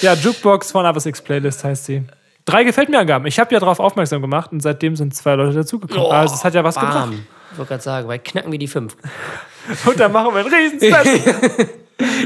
Ja, 0.02 0.14
Jukebox 0.14 0.72
von 0.72 0.86
Abas 0.86 1.06
X 1.06 1.22
Playlist 1.22 1.64
heißt 1.64 1.86
sie. 1.86 2.04
Drei 2.46 2.64
gefällt 2.66 2.90
mir 2.90 3.00
Angaben. 3.00 3.26
Ich 3.26 3.40
habe 3.40 3.54
ja 3.54 3.60
darauf 3.62 3.80
aufmerksam 3.80 4.22
gemacht 4.22 4.52
und 4.52 4.60
seitdem 4.62 4.96
sind 4.98 5.16
zwei 5.16 5.36
Leute 5.36 5.54
dazugekommen. 5.56 6.12
also 6.12 6.36
es 6.36 6.44
hat 6.44 6.54
ja 6.54 6.64
was 6.64 6.76
Bam. 6.76 6.86
gebracht. 6.86 7.14
Ich 7.54 7.58
wollte 7.58 7.70
gerade 7.70 7.84
sagen, 7.84 8.08
weil 8.10 8.20
knacken 8.20 8.52
wir 8.52 8.60
die 8.60 8.68
fünf. 8.68 8.98
Und 9.86 9.98
dann 10.00 10.12
machen 10.12 10.34
wir 10.34 10.42
ein 10.46 10.52
riesen 10.54 10.80
Special. 10.80 11.70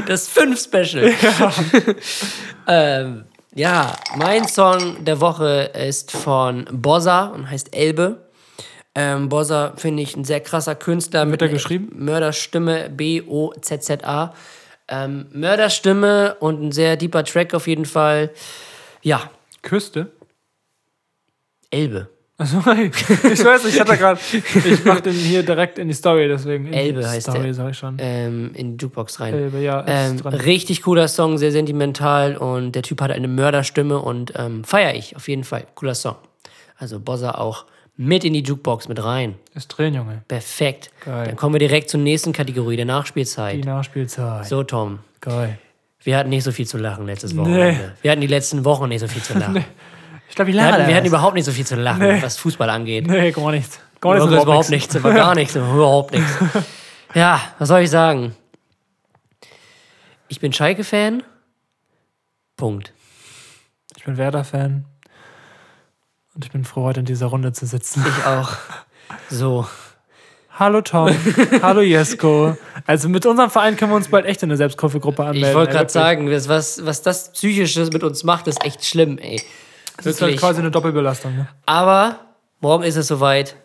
Das 0.06 0.26
fünf 0.26 0.58
Special. 0.60 1.12
Ja. 1.22 1.52
ähm, 2.66 3.24
ja, 3.54 3.96
mein 4.16 4.46
Song 4.46 5.04
der 5.04 5.20
Woche 5.20 5.70
ist 5.74 6.12
von 6.12 6.66
Bossa 6.70 7.26
und 7.28 7.50
heißt 7.50 7.74
Elbe. 7.74 8.28
Ähm, 8.94 9.28
Bozza 9.28 9.74
finde 9.76 10.02
ich 10.02 10.16
ein 10.16 10.24
sehr 10.24 10.40
krasser 10.40 10.74
Künstler. 10.74 11.24
Mit 11.24 11.40
er 11.40 11.46
einer 11.46 11.54
geschrieben? 11.54 11.90
Mörderstimme, 11.94 12.90
B-O-Z-Z-A. 12.90 14.34
Ähm, 14.88 15.26
Mörderstimme 15.30 16.36
und 16.40 16.62
ein 16.62 16.72
sehr 16.72 16.96
deeper 16.96 17.24
Track 17.24 17.54
auf 17.54 17.68
jeden 17.68 17.84
Fall. 17.84 18.30
Ja, 19.02 19.30
Küste. 19.62 20.10
Elbe. 21.70 22.08
Also, 22.40 22.58
ich 22.70 23.44
weiß, 23.44 23.64
ich 23.64 23.80
hatte 23.80 23.96
gerade, 23.96 24.20
ich 24.32 24.84
mach 24.84 25.00
den 25.00 25.12
hier 25.12 25.42
direkt 25.42 25.76
in 25.78 25.88
die 25.88 25.94
Story, 25.94 26.28
deswegen. 26.28 26.66
In 26.68 26.72
Elbe 26.72 27.00
die 27.00 27.06
heißt 27.06 27.22
Story, 27.22 27.42
der. 27.42 27.54
sag 27.54 27.70
ich 27.70 27.78
schon. 27.78 27.96
Ähm, 27.98 28.52
in 28.54 28.76
die 28.78 28.82
Jukebox 28.84 29.18
rein. 29.18 29.34
Elbe, 29.34 29.58
ja, 29.58 29.84
Ähm, 29.88 30.18
richtig 30.20 30.82
cooler 30.82 31.08
Song, 31.08 31.36
sehr 31.36 31.50
sentimental 31.50 32.36
und 32.36 32.72
der 32.72 32.82
Typ 32.82 33.00
hat 33.00 33.10
eine 33.10 33.26
Mörderstimme 33.26 33.98
und 33.98 34.34
ähm, 34.36 34.62
feiere 34.62 34.94
ich 34.94 35.16
auf 35.16 35.26
jeden 35.26 35.42
Fall. 35.42 35.66
Cooler 35.74 35.96
Song. 35.96 36.14
Also 36.76 37.00
Bozza 37.00 37.32
auch 37.32 37.64
mit 37.96 38.22
in 38.24 38.32
die 38.34 38.42
Jukebox 38.44 38.86
mit 38.86 39.02
rein. 39.02 39.34
Ist 39.56 39.66
drin, 39.68 39.94
Junge. 39.94 40.22
Perfekt. 40.28 40.90
Geil. 41.04 41.26
Dann 41.26 41.34
kommen 41.34 41.56
wir 41.56 41.58
direkt 41.58 41.90
zur 41.90 41.98
nächsten 41.98 42.32
Kategorie, 42.32 42.76
der 42.76 42.84
Nachspielzeit. 42.84 43.56
Die 43.56 43.62
Nachspielzeit. 43.66 44.46
So, 44.46 44.62
Tom. 44.62 45.00
Geil. 45.20 45.58
Wir 46.04 46.16
hatten 46.16 46.28
nicht 46.28 46.44
so 46.44 46.52
viel 46.52 46.68
zu 46.68 46.78
lachen 46.78 47.06
letztes 47.06 47.36
Wochenende. 47.36 47.96
Wir 48.00 48.12
hatten 48.12 48.20
die 48.20 48.28
letzten 48.28 48.64
Wochen 48.64 48.88
nicht 48.88 49.00
so 49.00 49.08
viel 49.08 49.22
zu 49.22 49.34
lachen. 49.38 49.56
Ich 49.56 49.64
glaube, 50.38 50.50
ich 50.50 50.56
Wir, 50.56 50.62
lerne 50.62 50.78
hatten, 50.78 50.88
wir 50.88 50.96
hatten 50.96 51.06
überhaupt 51.06 51.34
nicht 51.34 51.44
so 51.44 51.52
viel 51.52 51.66
zu 51.66 51.76
lachen, 51.76 52.22
was 52.22 52.38
Fußball 52.38 52.70
angeht. 52.70 53.06
Nee, 53.06 53.32
gar 53.32 53.50
nichts. 53.50 53.80
Gar 54.00 54.14
Überhaupt, 54.14 54.30
nichts. 54.30 54.44
überhaupt 54.44 54.70
nichts, 54.70 54.96
aber 54.96 55.12
gar 55.12 55.34
nichts, 55.34 55.56
überhaupt 55.56 56.12
nichts. 56.14 56.30
Ja, 57.14 57.40
was 57.58 57.68
soll 57.68 57.80
ich 57.80 57.90
sagen? 57.90 58.36
Ich 60.28 60.38
bin 60.38 60.52
Schalke-Fan. 60.52 61.24
Punkt. 62.56 62.92
Ich 63.96 64.04
bin 64.04 64.16
Werder-Fan. 64.16 64.84
Und 66.34 66.44
ich 66.44 66.52
bin 66.52 66.64
froh, 66.64 66.84
heute 66.84 67.00
in 67.00 67.06
dieser 67.06 67.26
Runde 67.26 67.52
zu 67.52 67.66
sitzen. 67.66 68.04
Ich 68.06 68.24
auch. 68.26 68.50
So. 69.30 69.66
Hallo 70.56 70.80
Tom. 70.82 71.10
Hallo 71.62 71.80
Jesko. 71.80 72.56
Also 72.86 73.08
mit 73.08 73.26
unserem 73.26 73.50
Verein 73.50 73.76
können 73.76 73.90
wir 73.90 73.96
uns 73.96 74.08
bald 74.08 74.26
echt 74.26 74.42
in 74.42 74.50
eine 74.50 74.56
Selbsthilfegruppe 74.56 75.22
anmelden. 75.24 75.50
Ich 75.50 75.56
wollte 75.56 75.72
gerade 75.72 75.90
sagen, 75.90 76.30
was, 76.30 76.48
was, 76.48 76.84
was 76.84 77.02
das 77.02 77.32
Psychische 77.32 77.88
mit 77.92 78.04
uns 78.04 78.22
macht, 78.22 78.46
ist 78.46 78.64
echt 78.64 78.84
schlimm, 78.84 79.18
ey. 79.18 79.42
Das 79.98 80.06
ist 80.06 80.22
halt 80.22 80.38
quasi 80.38 80.60
eine 80.60 80.70
Doppelbelastung. 80.70 81.34
Ne? 81.36 81.48
Aber 81.66 82.20
morgen 82.60 82.84
ist 82.84 82.96
es 82.96 83.06
soweit. 83.08 83.56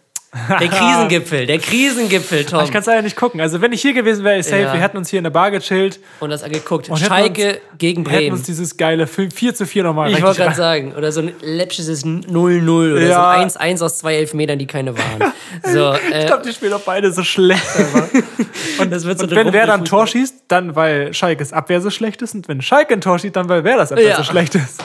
Der 0.59 0.67
Krisengipfel, 0.67 1.45
der 1.45 1.59
Krisengipfel, 1.59 2.43
Tom. 2.43 2.63
Ich 2.63 2.71
kann 2.71 2.81
es 2.81 2.88
leider 2.88 3.03
nicht 3.03 3.15
gucken. 3.15 3.39
Also 3.39 3.61
wenn 3.61 3.71
ich 3.71 3.84
hier 3.84 3.93
gewesen 3.93 4.23
wäre, 4.25 4.41
safe, 4.41 4.63
Ja. 4.63 4.73
wir 4.73 4.81
hätten 4.81 4.97
uns 4.97 5.09
hier 5.11 5.19
in 5.19 5.25
der 5.25 5.29
Bar 5.29 5.51
gechillt 5.51 5.99
Und 6.19 6.31
das 6.31 6.41
angeguckt. 6.41 6.89
Und 6.89 6.95
hätten 6.97 7.05
Schalke 7.07 7.61
gegen 7.77 8.01
hätten 8.03 8.15
Bremen. 8.17 8.38
uns 8.38 8.41
dieses 8.47 8.75
geile 8.77 9.05
4 9.05 9.53
zu 9.53 9.67
4 9.67 9.84
nochmal 9.84 10.09
Ich 10.11 10.23
wollte 10.23 10.41
gerade 10.41 10.55
sagen, 10.55 10.93
oder 10.95 11.11
so 11.11 11.19
ein 11.21 11.34
läppsches 11.41 12.03
0-0 12.03 12.67
oder 12.93 12.99
Ja. 13.01 13.45
so 13.47 13.59
ein 13.59 13.75
1-1 13.75 13.84
aus 13.84 13.99
zwei 13.99 14.15
Elfmetern, 14.15 14.57
die 14.57 14.65
keine 14.65 14.97
waren. 14.97 15.31
So, 15.71 15.93
Ich 16.09 16.15
äh, 16.15 16.25
glaube, 16.25 16.41
die 16.43 16.51
spielen 16.51 16.73
auch 16.73 16.79
beide 16.81 17.11
so 17.11 17.21
schlecht. 17.23 17.61
und 18.79 18.91
das 18.91 19.05
wird 19.05 19.19
so 19.19 19.25
Und 19.25 19.36
wenn 19.36 19.53
wer 19.53 19.67
dann 19.67 19.81
ein. 19.81 19.86
Tor 19.86 20.07
schießt, 20.07 20.45
dann 20.47 20.75
weil 20.75 21.13
Schalkes 21.13 21.53
Abwehr 21.53 21.79
so 21.79 21.91
schlecht 21.91 22.23
ist. 22.23 22.34
Und 22.34 22.47
wenn 22.47 22.59
Schalke 22.63 22.95
ein 22.95 23.01
Tor 23.01 23.19
schießt, 23.19 23.36
dann 23.36 23.49
weil 23.49 23.63
wer 23.63 23.77
das 23.77 23.91
Abwehr 23.91 24.09
Ja. 24.09 24.17
so 24.17 24.23
schlecht 24.23 24.55
ist. 24.55 24.84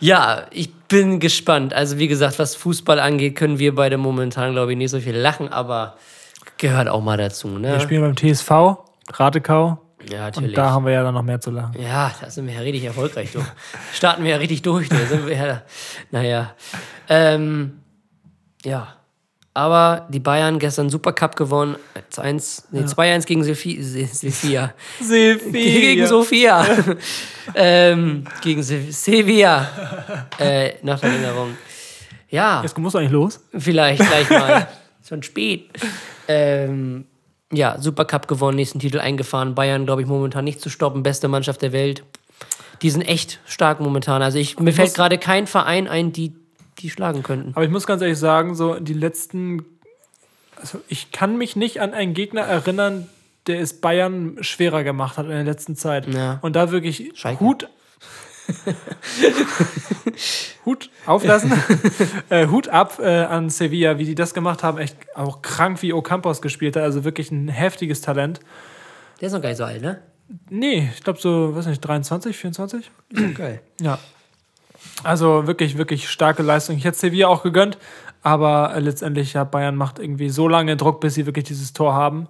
Ja, 0.00 0.46
ich 0.50 0.72
bin 0.88 1.20
gespannt. 1.20 1.74
Also, 1.74 1.98
wie 1.98 2.08
gesagt, 2.08 2.38
was 2.38 2.54
Fußball 2.56 2.98
angeht, 2.98 3.36
können 3.36 3.58
wir 3.58 3.74
beide 3.74 3.96
momentan, 3.96 4.52
glaube 4.52 4.72
ich, 4.72 4.78
nicht 4.78 4.90
so 4.90 5.00
viel 5.00 5.16
lachen, 5.16 5.48
aber 5.48 5.96
gehört 6.56 6.88
auch 6.88 7.02
mal 7.02 7.16
dazu. 7.16 7.48
Ne? 7.48 7.72
Wir 7.72 7.80
spielen 7.80 8.02
beim 8.02 8.16
TSV, 8.16 8.50
Ratekau. 9.12 9.78
Ja, 10.10 10.20
natürlich. 10.20 10.50
Und 10.50 10.56
da 10.56 10.70
haben 10.70 10.86
wir 10.86 10.92
ja 10.92 11.02
dann 11.02 11.14
noch 11.14 11.22
mehr 11.22 11.40
zu 11.40 11.50
lachen. 11.50 11.74
Ja, 11.80 12.12
da 12.20 12.30
sind 12.30 12.46
wir 12.46 12.54
ja 12.54 12.60
richtig 12.60 12.84
erfolgreich. 12.84 13.32
Du. 13.32 13.40
Starten 13.92 14.24
wir 14.24 14.30
ja 14.30 14.36
richtig 14.38 14.62
durch. 14.62 14.88
Da 14.88 14.96
sind 14.96 15.26
wir 15.26 15.36
ja, 15.36 15.62
naja. 16.10 16.54
Ähm, 17.08 17.80
ja. 18.64 18.99
Aber 19.52 20.06
die 20.10 20.20
Bayern 20.20 20.60
gestern 20.60 20.90
Supercup 20.90 21.34
gewonnen. 21.34 21.76
1, 22.16 22.68
nee, 22.70 22.82
2-1 22.82 23.26
gegen 23.26 23.42
Sophia. 23.42 23.82
Sophia. 24.12 24.72
Gegen 25.52 26.06
Sofia. 26.06 26.66
ähm, 27.56 28.24
gegen 28.42 28.62
Se- 28.62 28.92
Sevilla. 28.92 29.68
Äh, 30.38 30.74
nach 30.82 31.00
der 31.00 31.10
Erinnerung. 31.10 31.56
Ja, 32.30 32.62
Jetzt 32.62 32.78
musst 32.78 32.94
du 32.94 32.98
eigentlich 33.00 33.10
los. 33.10 33.40
vielleicht 33.58 34.00
gleich 34.06 34.30
mal. 34.30 34.68
Schon 35.08 35.22
spät. 35.24 35.68
Ähm, 36.28 37.06
ja, 37.52 37.76
Supercup 37.80 38.28
gewonnen, 38.28 38.54
nächsten 38.56 38.78
Titel 38.78 39.00
eingefahren. 39.00 39.56
Bayern, 39.56 39.84
glaube 39.84 40.02
ich, 40.02 40.06
momentan 40.08 40.44
nicht 40.44 40.60
zu 40.60 40.70
stoppen. 40.70 41.02
Beste 41.02 41.26
Mannschaft 41.26 41.62
der 41.62 41.72
Welt. 41.72 42.04
Die 42.82 42.90
sind 42.90 43.02
echt 43.02 43.40
stark 43.46 43.80
momentan. 43.80 44.22
Also 44.22 44.38
ich, 44.38 44.60
mir 44.60 44.72
fällt 44.72 44.90
muss- 44.90 44.94
gerade 44.94 45.18
kein 45.18 45.48
Verein 45.48 45.88
ein, 45.88 46.12
die 46.12 46.34
die 46.82 46.90
schlagen 46.90 47.22
könnten. 47.22 47.52
Aber 47.54 47.64
ich 47.64 47.70
muss 47.70 47.86
ganz 47.86 48.02
ehrlich 48.02 48.18
sagen, 48.18 48.54
so 48.54 48.74
die 48.74 48.94
letzten. 48.94 49.64
Also 50.56 50.80
ich 50.88 51.10
kann 51.10 51.38
mich 51.38 51.56
nicht 51.56 51.80
an 51.80 51.94
einen 51.94 52.12
Gegner 52.12 52.42
erinnern, 52.42 53.08
der 53.46 53.60
es 53.60 53.80
Bayern 53.80 54.36
schwerer 54.40 54.84
gemacht 54.84 55.16
hat 55.16 55.26
in 55.26 55.32
der 55.32 55.44
letzten 55.44 55.76
Zeit. 55.76 56.12
Ja. 56.12 56.38
Und 56.42 56.56
da 56.56 56.70
wirklich 56.70 57.12
Schalke. 57.14 57.40
Hut. 57.40 57.68
Hut 60.66 60.90
auflassen. 61.06 61.52
äh, 62.28 62.48
Hut 62.48 62.68
ab 62.68 62.98
äh, 63.00 63.24
an 63.24 63.48
Sevilla, 63.48 63.98
wie 63.98 64.04
die 64.04 64.14
das 64.14 64.34
gemacht 64.34 64.62
haben. 64.62 64.78
Echt 64.78 64.96
auch 65.14 65.42
krank, 65.42 65.82
wie 65.82 65.92
Ocampos 65.92 66.42
gespielt 66.42 66.76
hat. 66.76 66.82
Also 66.82 67.04
wirklich 67.04 67.30
ein 67.30 67.48
heftiges 67.48 68.00
Talent. 68.00 68.40
Der 69.20 69.28
ist 69.28 69.32
noch 69.32 69.40
gar 69.40 69.50
nicht 69.50 69.58
so 69.58 69.64
alt, 69.64 69.82
ne? 69.82 70.02
Nee, 70.48 70.90
ich 70.94 71.02
glaube 71.02 71.20
so, 71.20 71.54
weiß 71.54 71.66
nicht, 71.66 71.80
23, 71.80 72.36
24? 72.36 72.90
Geil. 73.34 73.60
Ja. 73.80 73.98
Also 75.04 75.46
wirklich, 75.46 75.78
wirklich 75.78 76.08
starke 76.10 76.42
Leistung. 76.42 76.76
Ich 76.76 76.84
hätte 76.84 76.98
Sevilla 76.98 77.28
auch 77.28 77.42
gegönnt, 77.42 77.78
aber 78.22 78.74
letztendlich 78.78 79.32
ja, 79.32 79.44
Bayern 79.44 79.76
macht 79.76 79.98
irgendwie 79.98 80.28
so 80.28 80.46
lange 80.48 80.76
Druck, 80.76 81.00
bis 81.00 81.14
sie 81.14 81.26
wirklich 81.26 81.44
dieses 81.46 81.72
Tor 81.72 81.94
haben. 81.94 82.28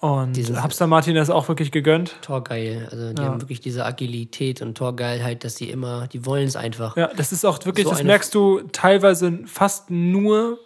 Und 0.00 0.32
Dieses- 0.36 0.62
Habster 0.62 0.86
Martinez 0.86 1.30
auch 1.30 1.48
wirklich 1.48 1.72
gegönnt. 1.72 2.16
Torgeil. 2.22 2.88
Also 2.90 3.12
die 3.12 3.22
Ja. 3.22 3.28
haben 3.28 3.40
wirklich 3.40 3.60
diese 3.60 3.84
Agilität 3.84 4.60
und 4.62 4.76
Torgeilheit, 4.76 5.42
dass 5.44 5.54
die 5.54 5.70
immer, 5.70 6.06
die 6.06 6.24
wollen 6.26 6.46
es 6.46 6.56
einfach. 6.56 6.96
Ja, 6.96 7.08
das 7.16 7.32
ist 7.32 7.44
auch 7.44 7.64
wirklich, 7.64 7.84
So 7.86 7.90
das 7.92 8.02
merkst 8.04 8.34
du 8.34 8.60
teilweise 8.72 9.40
fast 9.46 9.90
nur 9.90 10.58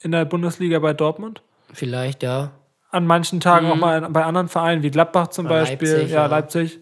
in 0.00 0.12
der 0.12 0.24
Bundesliga 0.26 0.78
bei 0.78 0.92
Dortmund. 0.92 1.42
Vielleicht, 1.72 2.22
ja. 2.22 2.50
An 2.90 3.06
manchen 3.06 3.40
Tagen 3.40 3.70
auch 3.70 3.76
mal 3.76 4.02
bei 4.10 4.24
anderen 4.24 4.48
Vereinen 4.48 4.82
wie 4.82 4.90
Gladbach 4.90 5.28
zum 5.28 5.46
Mhm. 5.46 5.50
Oder 5.50 5.60
Beispiel, 5.60 5.88
Leipzig, 5.88 6.10
ja, 6.10 6.16
ja. 6.20 6.26
Leipzig. 6.26 6.78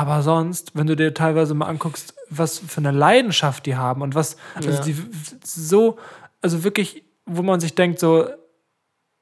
Aber 0.00 0.22
sonst, 0.22 0.74
wenn 0.74 0.86
du 0.86 0.96
dir 0.96 1.12
teilweise 1.12 1.52
mal 1.52 1.66
anguckst, 1.66 2.14
was 2.30 2.58
für 2.58 2.78
eine 2.78 2.90
Leidenschaft 2.90 3.66
die 3.66 3.76
haben 3.76 4.00
und 4.00 4.14
was, 4.14 4.38
also 4.54 4.70
Ja. 4.70 4.80
die 4.80 4.96
so, 5.44 5.98
also 6.40 6.64
wirklich, 6.64 7.04
wo 7.26 7.42
man 7.42 7.60
sich 7.60 7.74
denkt, 7.74 7.98
so 8.00 8.26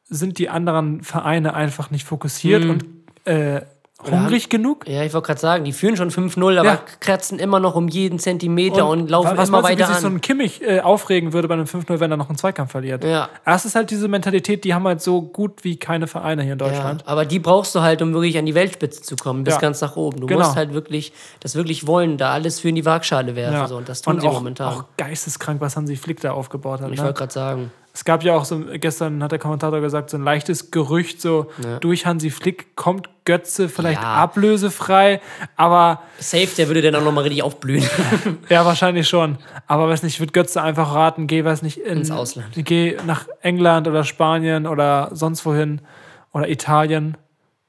sind 0.04 0.38
die 0.38 0.48
anderen 0.48 1.02
Vereine 1.02 1.54
einfach 1.54 1.90
nicht 1.90 2.04
fokussiert 2.04 2.64
und 2.64 2.84
äh, 3.24 3.62
hungrig 4.04 4.48
genug? 4.48 4.86
Ja, 4.88 5.02
ich 5.02 5.12
wollte 5.12 5.26
gerade 5.26 5.40
sagen, 5.40 5.64
die 5.64 5.72
führen 5.72 5.96
schon 5.96 6.10
5-0, 6.10 6.58
aber 6.58 6.68
Ja. 6.68 6.78
kratzen 7.00 7.38
immer 7.38 7.58
noch 7.60 7.74
um 7.74 7.88
jeden 7.88 8.18
Zentimeter 8.18 8.86
und, 8.86 9.10
laufen 9.10 9.36
was 9.36 9.48
immer 9.48 9.60
meinst 9.62 9.80
du, 9.80 9.82
weiter 9.82 9.90
wie 9.90 9.94
sich 9.94 10.02
so 10.02 10.06
an. 10.08 10.14
ein 10.14 10.20
Kimmich 10.20 10.62
äh, 10.62 10.80
aufregen 10.80 11.32
würde 11.32 11.48
bei 11.48 11.54
einem 11.54 11.66
5-0, 11.66 11.98
wenn 12.00 12.10
er 12.10 12.16
noch 12.16 12.28
einen 12.28 12.38
Zweikampf 12.38 12.70
verliert? 12.70 13.02
Ja. 13.04 13.28
Das 13.44 13.64
ist 13.64 13.74
halt 13.74 13.90
diese 13.90 14.06
Mentalität, 14.08 14.64
die 14.64 14.72
haben 14.74 14.86
halt 14.86 15.02
so 15.02 15.22
gut 15.22 15.64
wie 15.64 15.76
keine 15.76 16.06
Vereine 16.06 16.42
hier 16.42 16.52
in 16.52 16.58
Ja, 16.58 16.66
Deutschland. 16.68 17.02
aber 17.06 17.24
die 17.24 17.38
brauchst 17.40 17.74
du 17.74 17.80
halt, 17.80 18.00
um 18.00 18.12
wirklich 18.14 18.38
an 18.38 18.46
die 18.46 18.54
Weltspitze 18.54 19.02
zu 19.02 19.16
kommen, 19.16 19.44
bis 19.44 19.54
Ja. 19.54 19.60
ganz 19.60 19.80
nach 19.80 19.96
oben. 19.96 20.20
Du 20.20 20.26
Genau. 20.26 20.40
musst 20.44 20.56
halt 20.56 20.72
wirklich 20.72 21.12
das 21.40 21.54
wirklich 21.56 21.86
wollen, 21.86 22.18
da 22.18 22.30
alles 22.32 22.60
für 22.60 22.68
in 22.68 22.76
die 22.76 22.84
Waagschale 22.86 23.34
werfen. 23.34 23.66
So, 23.66 23.76
und 23.76 23.88
das 23.88 24.02
tun 24.02 24.14
und 24.14 24.20
sie 24.20 24.28
auch, 24.28 24.34
momentan. 24.34 24.74
auch 24.74 24.84
geisteskrank, 24.96 25.60
was 25.60 25.76
Hansi 25.76 25.96
Flick 25.96 26.20
da 26.20 26.32
aufgebaut 26.32 26.80
hat. 26.80 26.90
ich 26.92 26.98
ne? 26.98 27.04
wollte 27.04 27.18
gerade 27.18 27.32
sagen, 27.32 27.72
Es 27.94 28.04
gab 28.04 28.22
ja 28.22 28.34
auch 28.36 28.44
so, 28.44 28.60
gestern 28.74 29.22
hat 29.24 29.32
der 29.32 29.40
Kommentator 29.40 29.80
gesagt, 29.80 30.10
so 30.10 30.16
ein 30.16 30.22
leichtes 30.22 30.70
Gerücht, 30.70 31.20
so 31.20 31.50
durch 31.80 32.06
Hansi 32.06 32.30
Flick 32.30 32.76
kommt 32.76 33.08
Götze 33.24 33.68
vielleicht 33.68 34.00
Ja. 34.00 34.14
ablösefrei, 34.14 35.20
aber 35.56 36.02
safe, 36.20 36.48
der 36.56 36.68
würde 36.68 36.80
dann 36.80 36.94
auch 36.94 37.02
nochmal 37.02 37.24
richtig 37.24 37.42
aufblühen. 37.42 37.84
ja, 38.48 38.64
wahrscheinlich 38.64 39.08
schon. 39.08 39.38
Aber 39.66 39.88
weiß 39.88 40.02
nicht, 40.04 40.14
ich 40.14 40.20
würde 40.20 40.32
Götze 40.32 40.62
einfach 40.62 40.94
raten, 40.94 41.26
geh, 41.26 41.44
weiß 41.44 41.62
nicht, 41.62 41.78
in, 41.78 41.98
Ins 41.98 42.10
Ausland. 42.12 42.50
Geh 42.54 42.96
nach 43.04 43.26
England 43.42 43.88
oder 43.88 44.04
Spanien 44.04 44.66
oder 44.66 45.10
sonst 45.12 45.44
wohin 45.44 45.80
oder 46.32 46.48
Italien, 46.48 47.16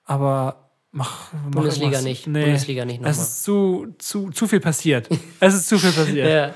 aber 0.05 0.69
mach, 0.91 1.31
mach 1.45 1.51
Bundesliga 1.51 2.01
nicht. 2.01 2.27
Nee, 2.27 2.43
Bundesliga 2.43 2.85
nicht 2.85 3.01
Es 3.03 3.17
nochmal. 3.17 3.25
ist 3.25 3.43
zu, 3.43 3.87
zu, 3.97 4.29
zu 4.29 4.47
viel 4.47 4.59
passiert. 4.59 5.09
es 5.39 5.55
ist 5.55 5.67
zu 5.69 5.79
viel 5.79 5.91
passiert. 5.91 6.27
ja. 6.29 6.51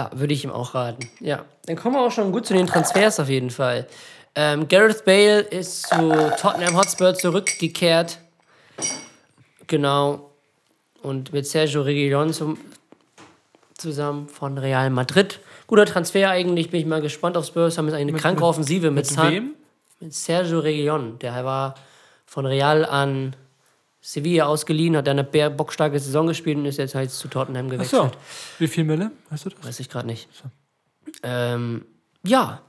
Ja, 0.00 0.10
würde 0.14 0.32
ich 0.32 0.44
ihm 0.44 0.50
auch 0.50 0.74
raten. 0.74 1.08
Ja, 1.20 1.44
dann 1.66 1.76
kommen 1.76 1.94
wir 1.96 2.00
auch 2.06 2.10
schon 2.12 2.32
gut 2.32 2.46
zu 2.46 2.54
den 2.54 2.66
Transfers 2.66 3.20
auf 3.20 3.28
jeden 3.28 3.50
Fall. 3.50 3.86
Ähm, 4.34 4.66
Gareth 4.68 5.04
Bale 5.04 5.40
ist 5.40 5.88
zu 5.88 5.96
Tottenham 6.40 6.76
Hotspur 6.76 7.14
zurückgekehrt. 7.14 8.18
Genau. 9.66 10.30
Und 11.02 11.32
mit 11.32 11.46
Sergio 11.46 11.82
Reguilon 11.82 12.32
zum, 12.32 12.58
zusammen 13.76 14.28
von 14.28 14.56
Real 14.58 14.90
Madrid. 14.90 15.40
Guter 15.66 15.86
Transfer 15.86 16.30
eigentlich, 16.30 16.70
bin 16.70 16.80
ich 16.80 16.86
mal 16.86 17.00
gespannt 17.00 17.36
auf 17.36 17.46
Spurs. 17.46 17.78
Haben 17.78 17.86
jetzt 17.88 17.96
eine 17.96 18.12
kranke 18.12 18.40
mit- 18.40 18.48
Offensive 18.48 18.90
mit, 18.90 19.10
Mit 19.10 19.22
wem? 19.22 19.50
mit 20.00 20.14
Sergio 20.14 20.60
Reguilon. 20.60 21.18
Der 21.18 21.44
war 21.44 21.74
von 22.26 22.46
Real 22.46 22.84
an 22.84 23.34
Sevilla 24.00 24.46
ausgeliehen, 24.46 24.96
hat 24.96 25.08
eine 25.08 25.24
bockstarke 25.24 25.98
Saison 25.98 26.26
gespielt 26.26 26.56
und 26.56 26.64
ist 26.64 26.78
jetzt 26.78 26.94
halt 26.94 27.10
zu 27.10 27.28
Tottenham 27.28 27.66
Ach 27.66 27.70
gewechselt. 27.72 28.02
so. 28.02 28.10
Wie 28.58 28.66
viel 28.68 28.84
Mille? 28.84 29.10
Weißt 29.30 29.44
du 29.46 29.50
das? 29.50 29.64
Weiß 29.64 29.80
ich 29.80 29.88
gerade 29.90 30.06
nicht. 30.06 30.28
Ähm, 31.22 31.84
ja, 32.26 32.60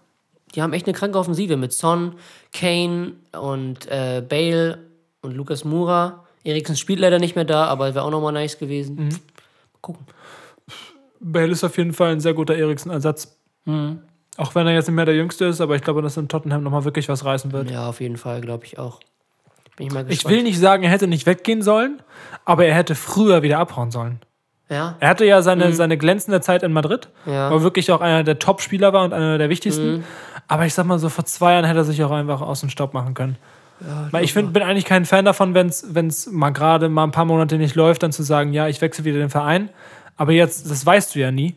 Die 0.54 0.62
haben 0.62 0.74
echt 0.74 0.86
eine 0.86 0.94
kranke 0.98 1.18
Offensive 1.18 1.56
mit 1.56 1.72
Son, 1.72 2.16
Kane 2.52 3.14
und 3.40 3.88
äh, 3.88 4.22
Bale 4.28 4.80
und 5.22 5.34
Lukas 5.34 5.64
Moura. 5.64 6.26
Eriksen 6.44 6.76
spielt 6.76 7.00
leider 7.00 7.20
nicht 7.20 7.36
mehr 7.36 7.46
da, 7.46 7.66
aber 7.66 7.94
wäre 7.96 8.04
auch 8.04 8.12
nochmal 8.12 8.34
nice 8.34 8.58
gewesen. 8.58 8.96
Mhm. 8.96 9.10
Mal 9.10 9.80
gucken. 9.82 10.06
Bale 11.22 11.52
ist 11.52 11.64
auf 11.64 11.78
jeden 11.78 11.94
Fall 11.94 12.12
ein 12.14 12.20
sehr 12.20 12.34
guter 12.34 12.56
Eriksen-Ersatz. 12.56 13.38
Mhm. 13.66 14.02
Auch 14.38 14.56
wenn 14.56 14.66
er 14.68 14.74
jetzt 14.74 14.88
nicht 14.88 14.96
mehr 14.96 15.06
der 15.06 15.16
Jüngste 15.16 15.46
ist, 15.46 15.62
aber 15.62 15.76
ich 15.76 15.84
glaube, 15.84 16.02
dass 16.02 16.18
in 16.18 16.28
Tottenham 16.28 16.64
nochmal 16.64 16.84
wirklich 16.84 17.08
was 17.10 17.24
reißen 17.24 17.52
wird. 17.52 17.70
Ja, 17.70 17.88
auf 17.88 18.02
jeden 18.02 18.18
Fall, 18.18 18.42
glaube 18.42 18.66
ich 18.66 18.78
auch. 18.80 19.00
Bin 19.82 19.88
ich 19.88 19.94
mal 19.94 20.06
Ich 20.12 20.26
will 20.28 20.44
nicht 20.44 20.60
sagen, 20.60 20.84
er 20.84 20.90
hätte 20.90 21.08
nicht 21.08 21.26
weggehen 21.26 21.62
sollen, 21.62 22.02
aber 22.46 22.66
er 22.66 22.76
hätte 22.76 22.96
früher 22.96 23.42
wieder 23.42 23.60
abhauen 23.60 23.92
sollen. 23.92 24.20
Ja, 24.70 24.96
Er 25.02 25.10
hatte 25.10 25.26
ja 25.26 25.42
seine, 25.42 25.74
seine 25.74 25.98
glänzende 25.98 26.40
Zeit 26.40 26.64
in 26.64 26.72
Madrid, 26.72 27.10
Ja. 27.26 27.50
wo 27.52 27.56
er 27.56 27.64
wirklich 27.64 27.92
auch 27.92 28.00
einer 28.00 28.24
der 28.24 28.40
Top-Spieler 28.40 28.94
war 28.94 29.04
und 29.04 29.12
einer 29.14 29.38
der 29.38 29.50
wichtigsten. 29.50 29.98
Mhm. 29.98 30.04
Aber 30.48 30.66
ich 30.66 30.74
sag 30.74 30.86
mal 30.86 30.98
so, 30.98 31.10
vor 31.10 31.26
zwei 31.26 31.54
Jahren 31.54 31.66
hätte 31.66 31.80
er 31.80 31.84
sich 31.84 32.02
auch 32.04 32.12
einfach 32.12 32.40
aus 32.42 32.62
dem 32.62 32.70
Staub 32.70 32.94
machen 32.94 33.14
können. 33.14 33.38
Weil 34.12 34.24
ich 34.24 34.32
find, 34.32 34.54
bin 34.54 34.62
eigentlich 34.62 34.86
kein 34.86 35.06
Fan 35.06 35.26
davon, 35.26 35.56
wenn 35.56 35.68
es 35.68 36.28
mal 36.32 36.52
gerade 36.52 36.88
mal 36.88 37.04
ein 37.04 37.12
paar 37.12 37.26
Monate 37.26 37.58
nicht 37.58 37.74
läuft, 37.76 38.04
dann 38.04 38.12
zu 38.12 38.22
sagen, 38.24 38.54
ja, 38.54 38.68
ich 38.68 38.80
wechsle 38.80 39.04
wieder 39.06 39.18
den 39.18 39.32
Verein. 39.32 39.70
Aber 40.18 40.32
jetzt, 40.34 40.70
das 40.70 40.86
weißt 40.86 41.16
du 41.16 41.20
ja 41.20 41.32
nie, 41.32 41.56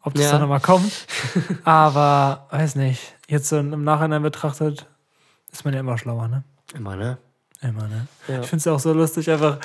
ob 0.00 0.14
das 0.14 0.26
Ja. 0.26 0.32
dann 0.32 0.42
nochmal 0.42 0.60
kommt. 0.60 0.92
Aber 1.64 2.46
weiß 2.50 2.76
nicht. 2.76 3.14
Jetzt 3.28 3.52
im 3.52 3.84
Nachhinein 3.84 4.22
betrachtet, 4.22 4.86
ist 5.52 5.64
man 5.64 5.74
ja 5.74 5.80
immer 5.80 5.98
schlauer, 5.98 6.28
ne? 6.28 6.44
immer, 6.74 6.94
ne? 6.96 7.18
Immer, 7.62 7.88
ne? 7.88 8.06
Ja. 8.28 8.40
Ich 8.40 8.46
finde 8.46 8.56
es 8.58 8.64
ja 8.64 8.72
auch 8.72 8.80
so 8.80 8.92
lustig, 8.92 9.30
einfach 9.30 9.58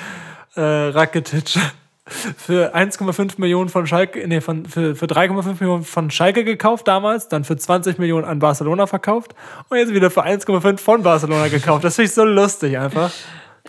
äh, 0.54 0.60
Rakitic 0.60 1.58
für 2.06 2.74
1,5 2.74 3.34
Millionen 3.38 3.68
von 3.68 3.86
Schalke, 3.86 4.26
nee, 4.28 4.40
von, 4.40 4.66
für, 4.66 4.94
für 4.94 5.06
3,5 5.06 5.60
Millionen 5.60 5.82
von 5.84 6.10
Schalke 6.10 6.44
gekauft 6.44 6.86
damals, 6.88 7.28
dann 7.28 7.44
für 7.44 7.56
20 7.56 7.98
Millionen 7.98 8.24
an 8.24 8.38
Barcelona 8.38 8.86
verkauft 8.86 9.34
und 9.68 9.78
jetzt 9.78 9.92
wieder 9.92 10.10
für 10.10 10.24
1,5 10.24 10.78
von 10.78 11.02
Barcelona 11.02 11.48
gekauft. 11.48 11.84
Das 11.84 11.96
finde 11.96 12.06
ich 12.08 12.14
so 12.14 12.24
lustig 12.24 12.78
einfach. 12.78 13.10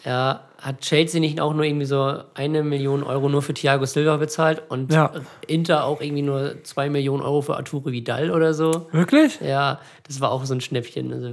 Ja, 0.04 0.42
hat 0.60 0.82
Chelsea 0.82 1.20
nicht 1.20 1.40
auch 1.40 1.54
nur 1.54 1.64
irgendwie 1.64 1.86
so 1.86 2.22
eine 2.34 2.64
Million 2.64 3.04
Euro 3.04 3.30
nur 3.30 3.42
für 3.42 3.54
Thiago 3.54 3.86
Silva 3.86 4.18
bezahlt 4.18 4.64
und 4.70 4.92
Ja. 4.92 5.12
Inter 5.48 5.86
auch 5.86 6.02
irgendwie 6.02 6.22
nur 6.24 6.64
zwei 6.64 6.90
Millionen 6.90 7.24
Euro 7.24 7.42
für 7.42 7.56
Arturo 7.56 7.92
Vidal 7.92 8.32
oder 8.32 8.54
so? 8.54 8.88
Wirklich? 8.92 9.40
Ja, 9.42 9.80
das 10.08 10.20
war 10.20 10.32
auch 10.32 10.46
so 10.46 10.54
ein 10.54 10.62
Schnäppchen. 10.62 11.14
Also. 11.14 11.32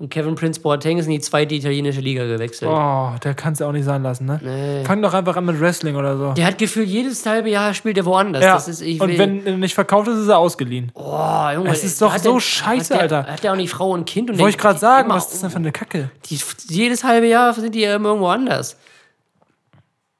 Und 0.00 0.10
Kevin 0.10 0.36
Prince 0.36 0.60
Boateng 0.60 0.98
ist 0.98 1.06
in 1.06 1.10
die 1.10 1.18
zweite 1.20 1.56
italienische 1.56 2.00
Liga 2.00 2.24
gewechselt. 2.24 2.70
Oh, 2.72 3.10
der 3.24 3.34
kann 3.34 3.54
es 3.54 3.58
ja 3.58 3.66
auch 3.66 3.72
nicht 3.72 3.84
sein 3.84 4.04
lassen, 4.04 4.26
ne? 4.26 4.38
Nee. 4.40 4.84
Fang 4.84 5.02
doch 5.02 5.12
einfach 5.12 5.34
an 5.34 5.44
mit 5.44 5.60
Wrestling 5.60 5.96
oder 5.96 6.16
so. 6.16 6.32
Der 6.34 6.46
hat 6.46 6.56
gefühlt 6.56 6.88
jedes 6.88 7.26
halbe 7.26 7.50
Jahr 7.50 7.74
spielt 7.74 7.96
er 7.98 8.04
woanders. 8.04 8.44
Ja. 8.44 8.54
Das 8.54 8.68
ist, 8.68 8.80
und 8.80 9.18
wenn 9.18 9.44
er 9.44 9.56
nicht 9.56 9.74
verkauft 9.74 10.06
ist, 10.06 10.18
ist 10.18 10.28
er 10.28 10.38
ausgeliehen. 10.38 10.92
Oh, 10.94 11.48
Junge, 11.52 11.70
Es 11.70 11.82
ist 11.82 12.00
doch 12.00 12.16
so 12.16 12.34
der- 12.34 12.40
scheiße, 12.40 12.94
hat 12.94 13.10
der, 13.10 13.18
Alter. 13.18 13.32
Hat 13.32 13.42
der 13.42 13.52
auch 13.52 13.56
nicht 13.56 13.70
Frau 13.70 13.90
und 13.90 14.04
Kind? 14.04 14.30
Und 14.30 14.38
Wollte 14.38 14.50
ich 14.56 14.58
gerade 14.62 14.78
sagen, 14.78 15.08
was 15.10 15.24
ist 15.24 15.32
das 15.32 15.40
denn 15.40 15.50
für 15.50 15.56
eine 15.56 15.72
Kacke? 15.72 16.12
Die, 16.26 16.38
jedes 16.68 17.02
halbe 17.02 17.26
Jahr 17.26 17.52
sind 17.54 17.74
die 17.74 17.82
irgendwo 17.82 18.28
anders. 18.28 18.76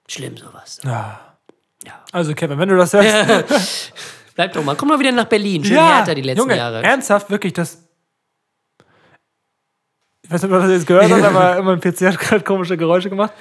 Schlimm 0.09 0.37
sowas. 0.37 0.81
Ja. 0.85 1.21
Ja. 1.85 1.93
Also, 2.11 2.35
Kevin, 2.35 2.59
wenn 2.59 2.69
du 2.69 2.77
das 2.77 2.93
hörst. 2.95 3.93
Bleib 4.35 4.53
doch 4.55 4.65
mal. 4.65 4.75
Komm 4.75 4.89
mal 4.89 4.99
wieder 4.99 5.13
nach 5.13 5.27
Berlin. 5.27 5.65
Schön 5.65 5.77
härter 5.77 6.17
die 6.17 6.23
letzten 6.23 6.41
Junge, 6.41 6.57
Jahre. 6.57 6.83
Ernsthaft, 6.83 7.31
wirklich, 7.31 7.53
das. 7.53 7.85
Ich 10.29 10.35
weiß 10.35 10.43
nicht, 10.43 10.53
ob 10.53 10.59
ihr 10.59 10.63
das 10.63 10.71
jetzt 10.73 10.87
gehört 10.87 11.11
habt, 11.11 11.25
aber 11.25 11.63
mein 11.63 11.81
PC 11.81 12.03
hat 12.03 12.19
gerade 12.19 12.45
komische 12.45 12.77
Geräusche 12.77 13.09
gemacht. 13.09 13.33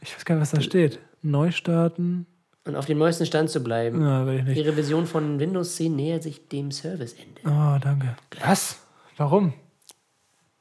Ich 0.00 0.14
weiß 0.14 0.24
gar 0.24 0.36
nicht, 0.36 0.42
was 0.42 0.52
da 0.52 0.60
steht. 0.60 1.00
Neu 1.20 1.50
starten. 1.50 2.24
Und 2.64 2.76
auf 2.76 2.86
dem 2.86 2.98
neuesten 2.98 3.26
Stand 3.26 3.50
zu 3.50 3.64
bleiben. 3.64 3.98
Na, 3.98 4.24
will 4.26 4.36
ich 4.38 4.44
nicht. 4.44 4.56
Die 4.56 4.60
Revision 4.60 5.06
von 5.06 5.40
Windows 5.40 5.74
10 5.74 5.96
nähert 5.96 6.22
sich 6.22 6.46
dem 6.48 6.70
Serviceende. 6.70 7.40
Oh, 7.44 7.78
danke. 7.80 8.14
Was? 8.44 8.78
Warum? 9.16 9.54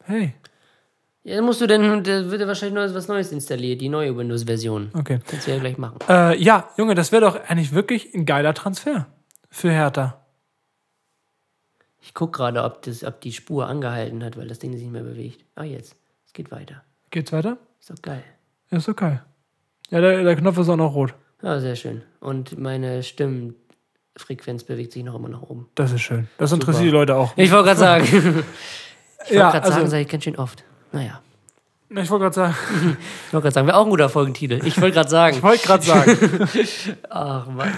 Hey. 0.05 0.33
Ja, 1.21 1.39
musst 1.43 1.61
du 1.61 1.67
denn, 1.67 2.03
da 2.03 2.31
wird 2.31 2.41
ja 2.41 2.47
wahrscheinlich 2.47 2.73
neues, 2.73 2.95
was 2.95 3.07
Neues 3.07 3.31
installiert, 3.31 3.79
die 3.79 3.89
neue 3.89 4.17
Windows-Version. 4.17 4.89
Okay. 4.97 5.19
Kannst 5.27 5.45
du 5.45 5.51
ja 5.51 5.59
gleich 5.59 5.77
machen. 5.77 5.99
Äh, 6.09 6.41
ja, 6.41 6.67
Junge, 6.77 6.95
das 6.95 7.11
wäre 7.11 7.21
doch 7.21 7.39
eigentlich 7.47 7.73
wirklich 7.73 8.11
ein 8.15 8.25
geiler 8.25 8.55
Transfer 8.55 9.05
für 9.51 9.69
Hertha. 9.69 10.24
Ich 12.05 12.13
guck 12.13 12.33
gerade, 12.33 12.63
ob, 12.63 12.83
das- 12.83 13.03
ob 13.03 13.19
die 13.21 13.33
Spur 13.33 13.67
angehalten 13.67 14.23
hat, 14.23 14.37
weil 14.37 14.47
das 14.47 14.59
Ding 14.59 14.71
sich 14.73 14.83
nicht 14.83 14.91
mehr 14.91 15.01
bewegt. 15.01 15.43
Ah, 15.55 15.63
jetzt. 15.63 15.95
Es 16.27 16.33
geht 16.33 16.51
weiter. 16.51 16.83
Geht's 17.09 17.31
weiter? 17.31 17.57
Ist 17.79 17.89
doch 17.89 17.99
geil. 17.99 18.23
Ja, 18.69 18.77
ist 18.77 18.87
okay. 18.87 19.19
Ja, 19.89 20.01
der, 20.01 20.23
der 20.23 20.35
Knopf 20.35 20.59
ist 20.59 20.69
auch 20.69 20.75
noch 20.75 20.93
rot. 20.93 21.15
Ja, 21.41 21.59
sehr 21.59 21.75
schön. 21.75 22.03
Und 22.19 22.59
meine 22.59 23.01
Stimmenfrequenz 23.01 24.65
bewegt 24.65 24.91
sich 24.91 25.03
noch 25.03 25.15
immer 25.15 25.29
nach 25.29 25.41
oben. 25.41 25.67
Das 25.73 25.91
ist 25.93 26.01
schön. 26.01 26.27
Das 26.37 26.51
interessiert 26.51 26.85
die 26.85 26.89
Leute 26.91 27.15
auch. 27.15 27.33
Ich 27.37 27.51
wollte 27.51 27.65
gerade 27.65 27.79
sagen. 27.79 28.05
Ich 29.27 29.31
wollte 29.31 29.39
ja, 29.39 29.49
gerade 29.49 29.67
sagen, 29.67 29.79
also, 29.79 29.91
sage 29.91 30.03
ich 30.03 30.07
ganz 30.07 30.23
schön 30.23 30.35
oft. 30.35 30.63
Naja. 30.91 31.19
ich 31.89 32.09
wollte 32.11 32.25
gerade 32.25 32.35
sagen. 32.35 32.55
Ich 33.27 33.33
wollte 33.33 33.45
gerade 33.45 33.51
sagen, 33.51 33.67
wäre 33.67 33.77
auch 33.77 33.85
ein 33.85 33.89
guter 33.89 34.09
Folgentitel. 34.09 34.61
Ich 34.63 34.79
wollte 34.79 34.93
gerade 34.93 35.09
sagen. 35.09 35.37
Ich 35.37 35.41
wollte 35.41 35.65
gerade 35.65 35.83
sagen. 35.83 36.47
Ach, 37.09 37.47
Mann. 37.47 37.73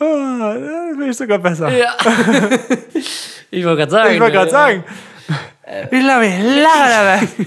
Ah, 0.00 0.54
das 0.54 0.96
bin 0.96 1.10
ich 1.10 1.16
sogar 1.16 1.38
besser. 1.38 1.68
Ja. 1.76 1.96
ich 3.50 3.64
wollte 3.64 3.78
gerade 3.78 3.90
sagen. 3.90 4.14
Ich 4.14 4.20
wollte 4.20 4.32
gerade 4.32 4.48
äh, 4.48 4.52
sagen. 4.52 4.84
Ich 5.90 6.00
glaube, 6.00 6.26
ich 6.26 6.62
lache 6.62 6.90
dabei. 6.90 7.28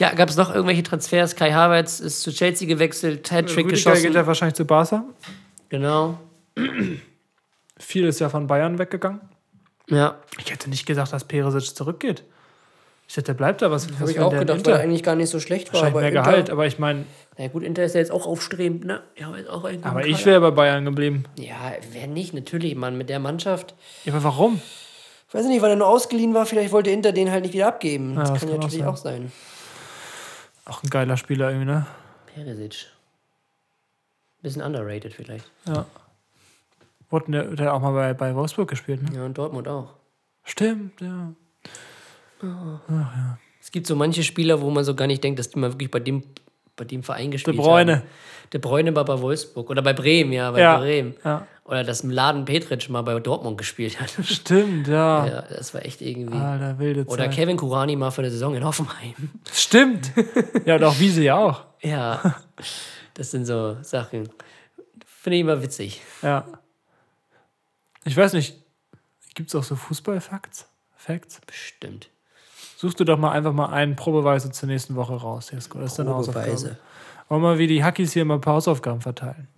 Ja, 0.00 0.12
gab 0.14 0.28
es 0.28 0.36
noch 0.36 0.52
irgendwelche 0.52 0.82
Transfers? 0.82 1.36
Kai 1.36 1.52
Havertz 1.52 2.00
ist 2.00 2.22
zu 2.22 2.32
Chelsea 2.32 2.66
gewechselt, 2.66 3.30
Hattrick 3.30 3.68
geschossen. 3.68 4.02
geht 4.02 4.14
ja 4.14 4.26
wahrscheinlich 4.26 4.56
zu 4.56 4.64
Barca. 4.64 5.04
Genau. 5.68 6.18
Viel 7.78 8.04
ist 8.06 8.18
ja 8.18 8.28
von 8.28 8.48
Bayern 8.48 8.80
weggegangen. 8.80 9.20
Ja. 9.88 10.16
Ich 10.40 10.50
hätte 10.50 10.68
nicht 10.70 10.86
gedacht, 10.86 11.12
dass 11.12 11.22
Peresic 11.22 11.76
zurückgeht. 11.76 12.24
Ich 13.06 13.14
dachte, 13.14 13.26
der 13.26 13.34
bleibt 13.34 13.62
da. 13.62 13.70
Was, 13.70 13.88
Habe 14.00 14.10
ich 14.10 14.18
auch 14.18 14.30
gedacht, 14.30 14.58
Inter? 14.58 14.72
weil 14.72 14.78
er 14.78 14.84
eigentlich 14.84 15.02
gar 15.02 15.14
nicht 15.14 15.28
so 15.28 15.38
schlecht 15.38 15.72
war. 15.72 15.82
Aber 15.84 16.00
mehr 16.00 16.08
Inter, 16.08 16.22
Gehalt, 16.22 16.50
aber 16.50 16.66
ich 16.66 16.78
meine, 16.78 17.04
Na 17.36 17.48
gut, 17.48 17.62
Inter 17.62 17.84
ist 17.84 17.94
ja 17.94 18.00
jetzt 18.00 18.10
auch 18.10 18.26
aufstrebend, 18.26 18.84
ne? 18.84 19.02
Ja, 19.16 19.28
aber 19.28 19.38
ist 19.38 19.48
auch 19.48 19.64
aber 19.82 20.06
ich 20.06 20.24
wäre 20.24 20.40
bei 20.40 20.50
Bayern 20.50 20.84
geblieben. 20.84 21.24
Ja, 21.38 21.72
wer 21.92 22.06
nicht, 22.06 22.32
natürlich, 22.32 22.74
Mann, 22.74 22.96
mit 22.96 23.10
der 23.10 23.18
Mannschaft. 23.18 23.74
Ja, 24.04 24.14
aber 24.14 24.24
warum? 24.24 24.60
Ich 25.28 25.34
weiß 25.34 25.46
nicht, 25.46 25.60
weil 25.62 25.70
er 25.70 25.76
nur 25.76 25.88
ausgeliehen 25.88 26.32
war, 26.32 26.46
vielleicht 26.46 26.72
wollte 26.72 26.90
Inter 26.90 27.12
den 27.12 27.30
halt 27.30 27.42
nicht 27.42 27.54
wieder 27.54 27.66
abgeben. 27.66 28.14
das, 28.14 28.30
das 28.30 28.40
kann 28.40 28.48
kann 28.48 28.48
ja 28.48 28.54
auch 28.54 28.62
natürlich 28.62 28.84
sein. 28.84 28.88
auch 28.88 28.96
sein. 28.96 29.32
Auch 30.66 30.82
ein 30.82 30.90
geiler 30.90 31.16
Spieler 31.16 31.50
irgendwie, 31.50 31.66
ne? 31.66 31.86
Peresic. 32.34 32.86
Bisschen 34.42 34.62
underrated 34.62 35.12
vielleicht. 35.12 35.50
Ja. 35.66 35.86
Wurde 37.10 37.32
der, 37.32 37.44
der 37.44 37.66
hat 37.66 37.72
auch 37.74 37.80
mal 37.80 37.92
bei, 37.92 38.14
bei 38.14 38.34
Wolfsburg 38.34 38.68
gespielt, 38.68 39.02
ne? 39.02 39.16
Ja, 39.16 39.24
und 39.24 39.36
Dortmund 39.36 39.68
auch. 39.68 39.94
Stimmt, 40.44 41.00
ja. 41.00 41.32
Es 43.60 43.70
gibt 43.72 43.86
so 43.86 43.96
manche 43.96 44.22
Spieler, 44.22 44.60
wo 44.60 44.70
man 44.70 44.84
so 44.84 44.94
gar 44.94 45.06
nicht 45.06 45.22
denkt, 45.24 45.38
dass 45.38 45.50
die 45.50 45.58
mal 45.58 45.72
wirklich 45.72 45.90
bei 45.90 46.00
dem, 46.00 46.22
bei 46.76 46.84
dem 46.84 47.02
Verein 47.02 47.30
De 47.30 47.30
gespielt 47.32 47.56
Bruyne. 47.56 47.96
haben. 47.96 48.02
De 48.52 48.60
Bruyne 48.60 48.94
war 48.94 49.04
bei 49.04 49.20
Wolfsburg. 49.20 49.70
Oder 49.70 49.82
bei 49.82 49.92
Bremen, 49.92 50.32
ja, 50.32 50.50
bei 50.50 50.60
Ja. 50.60 50.78
Bremen. 50.78 51.14
Ja. 51.24 51.46
Oder 51.64 51.82
dass 51.82 52.04
Mladen 52.04 52.44
Petric 52.44 52.90
mal 52.90 53.00
bei 53.02 53.18
Dortmund 53.20 53.56
gespielt 53.56 53.98
hat. 54.00 54.10
Stimmt, 54.24 54.86
ja. 54.86 55.26
ja, 55.26 55.42
das 55.42 55.72
war 55.72 55.84
echt 55.84 56.02
irgendwie. 56.02 56.36
Alter, 56.36 56.78
wilde 56.78 57.04
Oder 57.06 57.24
Zeit. 57.24 57.32
Kevin 57.34 57.56
Kurani 57.56 57.96
mal 57.96 58.10
für 58.10 58.20
eine 58.20 58.30
Saison 58.30 58.54
in 58.54 58.64
Hoffenheim. 58.64 59.14
Stimmt. 59.50 60.12
ja, 60.66 60.76
und 60.76 60.84
auch 60.84 60.98
Wiese 60.98 61.22
ja 61.22 61.36
auch. 61.36 61.64
Ja, 61.80 62.36
das 63.14 63.30
sind 63.30 63.46
so 63.46 63.78
Sachen. 63.80 64.28
Finde 65.06 65.36
ich 65.36 65.40
immer 65.40 65.62
witzig. 65.62 66.02
Ja. 66.20 66.44
Ich 68.04 68.14
weiß 68.14 68.34
nicht, 68.34 68.56
gibt 69.34 69.48
es 69.48 69.54
auch 69.54 69.64
so 69.64 69.74
Fußball-Facts? 69.74 70.68
Facts? 70.96 71.40
Bestimmt. 71.46 72.10
Suchst 72.84 73.00
du 73.00 73.04
doch 73.04 73.16
mal 73.18 73.30
einfach 73.32 73.54
mal 73.54 73.70
einen 73.72 73.96
probeweise 73.96 74.50
zur 74.52 74.68
nächsten 74.68 74.94
Woche 74.94 75.14
raus. 75.14 75.50
Jesko. 75.50 75.78
Das 75.78 75.92
ist 75.92 75.98
deine 75.98 76.10
Hausaufgabe. 76.14 76.44
Probeweise. 76.48 76.76
Wollen 77.30 77.40
wir 77.42 77.48
mal 77.48 77.58
wie 77.58 77.66
die 77.66 77.82
Hackis 77.82 78.12
hier 78.12 78.26
mal 78.26 78.34
ein 78.34 78.40
paar 78.42 78.56
Hausaufgaben 78.56 79.00
verteilen. 79.00 79.48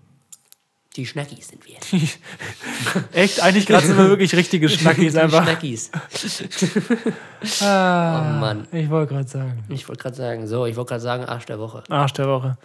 Die 0.95 1.05
Schnackis 1.05 1.49
sind 1.49 1.63
wir. 1.67 1.75
Echt? 3.13 3.43
Eigentlich 3.43 3.67
gerade 3.67 3.85
sind 3.85 3.99
wir 3.99 4.09
wirklich 4.09 4.33
richtige 4.37 4.69
Schnackis 4.69 5.15
Die 5.15 5.19
einfach. 5.19 5.43
Schnackis. 5.43 5.91
Ah, 7.63 8.21
Oh 8.37 8.41
Mann. 8.41 8.69
Ich 8.73 8.89
wollte 8.91 9.13
gerade 9.15 9.29
sagen. 9.29 9.65
Ich 9.69 9.89
wollte 9.89 10.03
gerade 10.03 10.15
sagen, 10.17 10.47
so, 10.47 10.65
ich 10.67 10.77
wollte 10.77 10.91
gerade 10.91 11.03
sagen, 11.03 11.25
Arsch 11.25 11.47
der 11.47 11.59
Woche. 11.59 11.83
Arsch 11.89 12.13
der 12.13 12.29
Woche. 12.29 12.57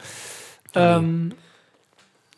Ähm, 0.75 1.33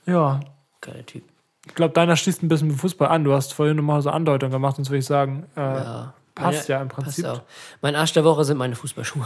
ja, 0.06 0.40
Geiler 0.82 1.06
Typ. 1.06 1.24
ich 1.68 1.76
glaube, 1.76 1.94
deiner 1.94 2.16
schließt 2.16 2.42
ein 2.42 2.48
bisschen 2.48 2.70
mit 2.70 2.78
Fußball 2.78 3.10
an. 3.10 3.24
Du 3.24 3.34
hast 3.34 3.54
vorhin 3.54 3.76
nochmal 3.78 4.02
so 4.02 4.10
Andeutung 4.10 4.50
gemacht, 4.50 4.78
sonst 4.78 4.90
würde 4.90 5.00
ich 5.00 5.06
sagen, 5.06 5.46
äh, 5.56 5.60
Ja. 5.60 6.14
Passt 6.36 6.70
Meine- 6.70 6.78
ja 6.78 6.82
im 6.82 6.88
Prinzip. 6.90 7.26
Passt 7.26 7.40
auch. 7.40 7.44
Mein 7.82 7.96
Arsch 7.96 8.14
der 8.14 8.24
Woche 8.24 8.44
sind 8.44 8.58
meine 8.58 8.76
Fußballschuhe. 8.76 9.26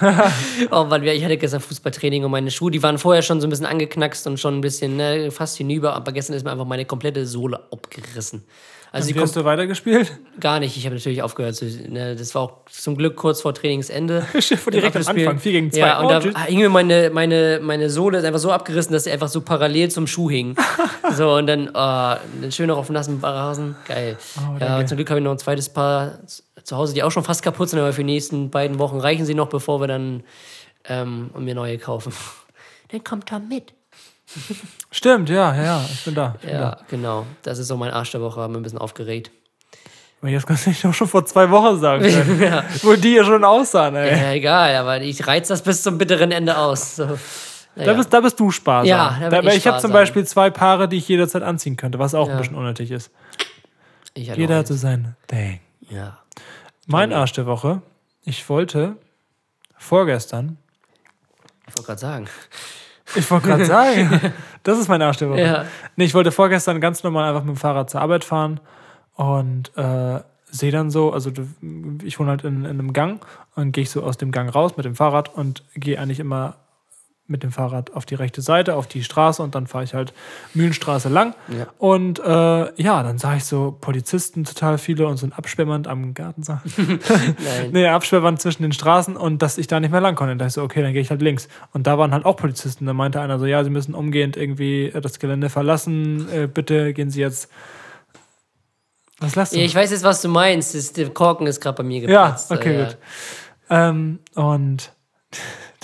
oh 0.70 0.84
Mann, 0.84 1.02
ich 1.02 1.24
hatte 1.24 1.36
gestern 1.36 1.60
Fußballtraining 1.60 2.24
und 2.24 2.30
meine 2.30 2.50
Schuhe, 2.50 2.70
die 2.70 2.82
waren 2.82 2.98
vorher 2.98 3.22
schon 3.22 3.40
so 3.40 3.46
ein 3.46 3.50
bisschen 3.50 3.66
angeknackst 3.66 4.26
und 4.26 4.38
schon 4.38 4.58
ein 4.58 4.60
bisschen 4.60 4.96
ne, 4.96 5.30
fast 5.30 5.56
hinüber, 5.56 5.94
aber 5.94 6.12
gestern 6.12 6.34
ist 6.36 6.44
mir 6.44 6.52
einfach 6.52 6.66
meine 6.66 6.84
komplette 6.84 7.26
Sohle 7.26 7.60
abgerissen. 7.72 8.44
Also 8.94 9.12
Wie 9.12 9.18
hast 9.18 9.34
du 9.34 9.44
weitergespielt? 9.44 10.20
Gar 10.38 10.60
nicht, 10.60 10.76
ich 10.76 10.86
habe 10.86 10.94
natürlich 10.94 11.20
aufgehört. 11.20 11.56
Zu, 11.56 11.64
ne, 11.64 12.14
das 12.14 12.32
war 12.36 12.42
auch 12.42 12.52
zum 12.70 12.96
Glück 12.96 13.16
kurz 13.16 13.40
vor 13.40 13.52
Trainingsende. 13.52 14.22
Vor 14.56 14.70
direkt 14.70 14.94
am. 14.94 15.02
Anfang, 15.04 15.40
4 15.40 15.52
gegen 15.52 15.72
2. 15.72 15.78
Ja, 15.80 15.98
und 15.98 16.06
Oh, 16.06 16.08
da 16.10 16.20
tschüss. 16.20 16.34
hing 16.46 16.60
mir 16.60 16.68
meine, 16.68 17.10
meine, 17.10 17.58
meine 17.60 17.90
Sohle 17.90 18.18
ist 18.18 18.24
einfach 18.24 18.38
so 18.38 18.52
abgerissen, 18.52 18.92
dass 18.92 19.02
sie 19.02 19.10
einfach 19.10 19.26
so 19.26 19.40
parallel 19.40 19.90
zum 19.90 20.06
Schuh 20.06 20.30
hing. 20.30 20.54
so, 21.16 21.32
und 21.34 21.48
dann, 21.48 21.70
oh, 21.70 21.72
dann 21.72 22.52
schön 22.52 22.68
noch 22.68 22.78
auf 22.78 22.88
nassem 22.88 23.18
Rasen. 23.20 23.74
Geil. 23.88 24.16
Oh, 24.38 24.58
ja, 24.60 24.86
zum 24.86 24.96
Glück 24.96 25.10
habe 25.10 25.18
ich 25.18 25.24
noch 25.24 25.32
ein 25.32 25.38
zweites 25.38 25.70
Paar 25.70 26.20
zu 26.62 26.76
Hause, 26.76 26.94
die 26.94 27.02
auch 27.02 27.10
schon 27.10 27.24
fast 27.24 27.42
kaputt 27.42 27.70
sind, 27.70 27.80
aber 27.80 27.92
für 27.92 28.02
die 28.02 28.12
nächsten 28.12 28.50
beiden 28.50 28.78
Wochen 28.78 29.00
reichen 29.00 29.26
sie 29.26 29.34
noch, 29.34 29.48
bevor 29.48 29.80
wir 29.80 29.88
dann 29.88 30.22
ähm, 30.88 31.30
und 31.34 31.44
mir 31.44 31.56
neue 31.56 31.78
kaufen. 31.78 32.12
Dann 32.92 33.02
kommt 33.02 33.28
Tom 33.28 33.48
mit. 33.48 33.72
Stimmt, 34.90 35.28
ja, 35.28 35.54
ja, 35.54 35.62
ja, 35.62 35.84
ich 35.92 36.04
bin 36.04 36.14
da. 36.14 36.34
Ich 36.40 36.46
bin 36.48 36.56
da. 36.58 36.60
Ja, 36.60 36.76
genau. 36.88 37.26
Das 37.42 37.58
ist 37.58 37.68
so 37.68 37.76
mein 37.76 37.90
Arsch 37.90 38.10
der 38.12 38.20
Woche, 38.20 38.40
haben 38.40 38.54
wir 38.54 38.60
ein 38.60 38.62
bisschen 38.62 38.78
aufgeregt. 38.78 39.30
Aber 40.20 40.30
jetzt 40.30 40.46
kannst 40.46 40.64
du 40.66 40.70
nicht 40.70 40.84
auch 40.86 40.94
schon 40.94 41.08
vor 41.08 41.24
zwei 41.26 41.50
Wochen 41.50 41.78
sagen 41.80 42.02
können. 42.38 42.64
Wo 42.82 42.94
die 42.94 43.14
ja 43.14 43.24
schon 43.24 43.44
aussahen, 43.44 43.94
ey. 43.96 44.10
Ja, 44.10 44.32
egal, 44.32 44.74
aber 44.76 45.00
ich 45.02 45.26
reiz 45.26 45.48
das 45.48 45.62
bis 45.62 45.82
zum 45.82 45.98
bitteren 45.98 46.30
Ende 46.32 46.56
aus. 46.56 46.96
So. 46.96 47.04
Da, 47.06 47.16
Naja. 47.76 47.92
bist, 47.94 48.12
da 48.12 48.20
bist 48.20 48.38
du 48.40 48.50
sparsam. 48.50 48.86
Ja, 48.86 49.18
da 49.28 49.40
bin 49.40 49.50
ich 49.50 49.56
ich 49.56 49.66
habe 49.66 49.80
zum. 49.80 49.92
Beispiel 49.92 50.24
zwei 50.24 50.48
Paare, 50.48 50.88
die 50.88 50.96
ich 50.96 51.08
jederzeit 51.08 51.42
anziehen 51.42 51.76
könnte, 51.76 51.98
was 51.98 52.14
auch 52.14 52.28
Ja. 52.28 52.34
ein 52.34 52.38
bisschen 52.38 52.54
unnötig 52.56 52.90
ist. 52.92 53.10
Halt 54.16 54.36
Jeder 54.38 54.58
hat 54.58 54.68
so 54.68 54.74
sein 54.74 55.16
Ding. 55.30 55.60
nicht. 55.80 55.92
Ja. 55.92 56.18
Mein 56.86 57.12
Arsch 57.12 57.32
der 57.32 57.46
Woche. 57.46 57.82
Ich 58.22 58.48
wollte 58.48 58.96
vorgestern, 59.76 60.56
Ich 61.66 61.76
wollte 61.76 61.86
gerade 61.88 62.00
sagen. 62.00 62.28
Ich 63.14 63.30
wollte 63.30 63.48
gerade 63.48 63.64
sagen, 63.64 64.20
das 64.62 64.78
ist 64.78 64.88
mein 64.88 65.02
Arsch 65.02 65.18
der 65.18 65.30
Woche. 65.30 65.40
Ja. 65.40 65.64
Nee, 65.96 66.04
ich 66.04 66.14
wollte 66.14 66.32
vorgestern 66.32 66.80
ganz 66.80 67.02
normal 67.02 67.28
einfach 67.28 67.44
mit 67.44 67.56
dem 67.56 67.58
Fahrrad 67.58 67.90
zur 67.90 68.00
Arbeit 68.00 68.24
fahren 68.24 68.60
und 69.14 69.76
äh, 69.76 70.20
sehe 70.50 70.70
dann 70.70 70.90
so, 70.90 71.12
also 71.12 71.30
ich 72.04 72.18
wohne 72.18 72.30
halt 72.30 72.44
in, 72.44 72.64
in 72.64 72.70
einem 72.70 72.92
Gang 72.92 73.24
und 73.56 73.72
gehe 73.72 73.82
ich 73.82 73.90
so 73.90 74.02
aus 74.02 74.16
dem 74.16 74.30
Gang 74.30 74.54
raus 74.54 74.76
mit 74.76 74.86
dem 74.86 74.94
Fahrrad 74.94 75.34
und 75.34 75.64
gehe 75.74 75.98
eigentlich 75.98 76.20
immer 76.20 76.56
mit 77.26 77.42
dem 77.42 77.52
Fahrrad 77.52 77.94
auf 77.94 78.04
die 78.04 78.16
rechte 78.16 78.42
Seite, 78.42 78.74
auf 78.74 78.86
die 78.86 79.02
Straße 79.02 79.42
und 79.42 79.54
dann 79.54 79.66
fahre 79.66 79.84
ich 79.84 79.94
halt 79.94 80.12
Mühlenstraße 80.52 81.08
lang. 81.08 81.34
Ja. 81.48 81.68
Und 81.78 82.18
äh, 82.18 82.82
ja, 82.82 83.02
dann 83.02 83.16
sah 83.16 83.36
ich 83.36 83.44
so 83.44 83.74
Polizisten 83.80 84.44
total 84.44 84.76
viele 84.76 85.06
und 85.06 85.16
so 85.16 85.26
ein 85.26 85.32
Absperrband 85.32 85.88
am 85.88 86.12
Gartensaal. 86.12 86.60
Nein. 86.76 87.70
nee, 87.72 87.86
Absperrband 87.86 88.42
zwischen 88.42 88.62
den 88.62 88.72
Straßen 88.72 89.16
und 89.16 89.40
dass 89.40 89.56
ich 89.56 89.66
da 89.66 89.80
nicht 89.80 89.90
mehr 89.90 90.02
lang 90.02 90.16
konnte. 90.16 90.34
Da 90.34 90.44
dachte 90.44 90.48
ich 90.48 90.54
so, 90.54 90.62
okay, 90.62 90.82
dann 90.82 90.92
gehe 90.92 91.00
ich 91.00 91.08
halt 91.08 91.22
links. 91.22 91.48
Und 91.72 91.86
da 91.86 91.96
waren 91.96 92.12
halt 92.12 92.26
auch 92.26 92.36
Polizisten. 92.36 92.84
Da 92.84 92.92
meinte 92.92 93.22
einer 93.22 93.38
so, 93.38 93.46
ja, 93.46 93.64
sie 93.64 93.70
müssen 93.70 93.94
umgehend 93.94 94.36
irgendwie 94.36 94.86
äh, 94.86 95.00
das 95.00 95.18
Gelände 95.18 95.48
verlassen. 95.48 96.28
Äh, 96.30 96.46
bitte 96.46 96.92
gehen 96.92 97.10
Sie 97.10 97.20
jetzt. 97.20 97.50
Was 99.20 99.34
lasst 99.34 99.54
du? 99.54 99.58
Ja, 99.58 99.64
ich 99.64 99.74
weiß 99.74 99.92
jetzt, 99.92 100.04
was 100.04 100.20
du 100.20 100.28
meinst. 100.28 100.74
Das, 100.74 100.92
der 100.92 101.08
Korken 101.08 101.46
ist 101.46 101.60
gerade 101.60 101.78
bei 101.78 101.84
mir 101.84 102.00
ja, 102.02 102.06
geplatzt. 102.06 102.52
okay, 102.52 102.78
ja. 102.78 102.84
gut. 102.84 102.98
Ähm, 103.70 104.18
und 104.34 104.92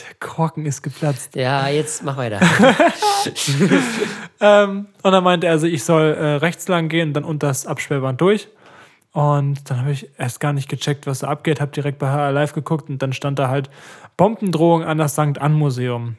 der 0.03 0.15
Korken 0.19 0.67
ist 0.67 0.83
geplatzt. 0.83 1.35
Ja, 1.37 1.69
jetzt 1.69 2.03
mach 2.03 2.17
weiter. 2.17 2.41
Ähm, 4.43 4.87
und 5.03 5.13
dann 5.13 5.23
meinte 5.23 5.47
er, 5.47 5.53
also 5.53 5.67
ich 5.67 5.85
soll 5.85 6.15
äh, 6.15 6.37
rechts 6.37 6.67
lang 6.67 6.89
gehen, 6.89 7.13
dann 7.13 7.25
unter 7.25 7.49
das 7.49 7.67
Absperrband 7.67 8.21
durch. 8.21 8.49
Und 9.13 9.69
dann 9.69 9.81
habe 9.81 9.93
ich 9.93 10.09
erst 10.19 10.41
gar 10.41 10.53
nicht 10.53 10.69
gecheckt, 10.69 11.07
was 11.07 11.19
da 11.21 11.29
abgeht, 11.29 11.61
habe 11.61 11.73
direkt 11.73 11.99
bei 11.99 12.09
HR 12.09 12.33
Live 12.33 12.55
geguckt 12.55 12.89
und 12.89 13.03
dann 13.03 13.13
stand 13.13 13.39
da 13.39 13.49
halt 13.49 13.69
Bombendrohung 14.17 14.85
an 14.85 14.99
das 14.99 15.13
St. 15.13 15.39
Ann 15.41 15.53
Museum. 15.53 16.17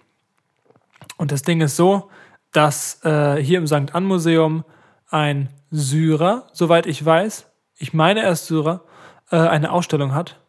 Und 1.18 1.32
das 1.32 1.42
Ding 1.42 1.62
ist 1.62 1.78
so, 1.78 2.10
dass 2.52 3.04
äh, 3.04 3.38
hier 3.38 3.58
im 3.58 3.68
St. 3.68 3.96
Ann 3.96 4.04
Museum 4.04 4.66
ein 5.10 5.50
Syrer, 5.72 6.48
soweit 6.52 6.86
ich 6.86 7.04
weiß, 7.04 7.48
ich 7.78 7.94
meine 7.94 8.22
er 8.22 8.34
ist 8.34 8.48
Syrer, 8.48 8.84
äh, 9.32 9.38
eine 9.38 9.72
Ausstellung 9.72 10.14
hat. 10.14 10.40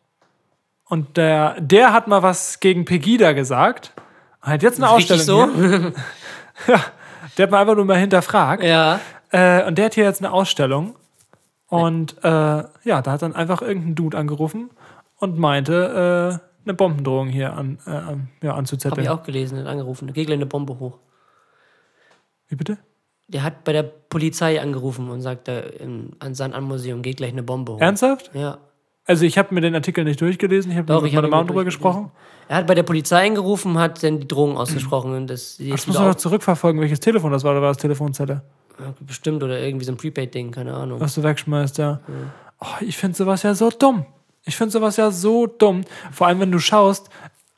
Und 0.93 1.17
der, 1.17 1.59
der 1.59 1.95
hat 1.95 2.07
mal 2.07 2.23
was 2.23 2.61
gegen 2.61 2.85
Pegida 2.85 3.33
gesagt. 3.33 3.95
Hat 4.43 4.63
jetzt 4.63 4.79
eine 4.79 4.95
Richtig 4.95 5.21
Ausstellung. 5.21 5.55
so? 5.57 5.93
Ja, 6.69 6.81
der 7.39 7.45
hat 7.45 7.51
mal 7.51 7.63
einfach 7.63 7.77
nur 7.77 7.87
mal 7.87 7.97
hinterfragt. 7.97 8.63
Ja. 8.63 9.01
Äh, 9.31 9.65
und 9.67 9.79
der 9.79 9.87
hat 9.87 9.95
hier 9.95 10.05
jetzt 10.05 10.21
eine 10.21 10.31
Ausstellung. 10.31 10.95
Und 11.67 12.23
äh, 12.23 12.29
ja, 12.29 13.01
da 13.03 13.13
hat 13.13 13.23
dann 13.23 13.35
einfach 13.35 13.63
irgendein 13.63 13.95
Dude 13.95 14.19
angerufen 14.19 14.69
und 15.17 15.39
meinte, 15.39 16.41
äh, 16.43 16.67
eine 16.69 16.75
Bombendrohung 16.75 17.29
hier 17.29 17.55
an, 17.55 17.79
äh, 17.87 17.91
ja, 17.91 17.97
Habe 18.03 18.27
ich 18.43 18.51
anzuzetteln. 18.51 19.09
auch 19.09 19.23
gelesen, 19.23 19.61
hat 19.61 19.69
angerufen. 19.69 20.13
Gegler 20.13 20.35
eine 20.35 20.45
Bombe 20.45 20.79
hoch. 20.79 20.99
Wie 22.49 22.57
bitte? 22.57 22.77
Der 23.29 23.45
hat 23.45 23.65
bei 23.65 23.73
der 23.73 23.85
Polizei 23.85 24.61
angerufen 24.61 25.09
und 25.09 25.23
sagte, 25.23 25.53
im, 25.53 26.11
an 26.19 26.35
San 26.35 26.53
An 26.53 26.65
Museum 26.65 27.01
geht 27.01 27.17
gleich 27.17 27.33
eine 27.33 27.43
Bombe 27.43 27.73
hoch. 27.73 27.81
Ernsthaft? 27.81 28.31
Ja. 28.35 28.59
Also 29.05 29.25
ich 29.25 29.37
habe 29.37 29.53
mir 29.55 29.61
den 29.61 29.75
Artikel 29.75 30.05
nicht 30.05 30.21
durchgelesen, 30.21 30.71
ich 30.71 30.79
habe 30.79 31.01
mit 31.03 31.13
meiner 31.13 31.29
Mom 31.29 31.47
drüber 31.47 31.65
gesprochen. 31.65 32.11
Er 32.49 32.57
hat 32.59 32.67
bei 32.67 32.75
der 32.75 32.85
Polizei 32.85 33.27
angerufen, 33.27 33.79
hat 33.79 34.03
dann 34.03 34.21
die 34.21 34.29
Drohung 34.29 34.57
ausgesprochen. 34.57 35.13
Und 35.15 35.27
das, 35.29 35.57
die 35.57 35.71
Das 35.71 35.81
jetzt 35.81 35.89
muss 35.89 35.99
man 35.99 36.09
doch 36.09 36.15
zurückverfolgen, 36.17 36.81
welches 36.81 37.01
Telefon 37.01 37.33
das 37.33 37.43
war, 37.43 37.53
oder 37.53 37.63
war 37.63 37.69
das 37.69 37.79
Telefonzelle? 37.79 38.43
Ja, 38.79 38.95
Bestimmt 39.01 39.43
oder 39.43 39.61
irgendwie 39.61 39.85
so 39.85 39.93
ein 39.93 39.97
Prepaid-Ding, 39.97 40.53
keine 40.53 40.75
Ahnung. 40.75 41.01
was 41.01 41.15
du 41.15 41.23
wegschmeißt, 41.23 41.79
ja. 41.79 42.01
Oh, 42.61 42.67
ich 42.81 42.97
finde 42.97 43.17
sowas 43.17 43.43
ja 43.43 43.55
so 43.55 43.71
dumm. 43.71 44.07
Ich 44.45 44.57
finde 44.57 44.73
sowas 44.73 44.97
ja 44.97 45.11
so 45.11 45.47
dumm. 45.47 45.83
Vor 46.13 46.27
allem, 46.29 46.41
wenn 46.41 46.53
du 46.53 46.59
schaust, 46.59 47.11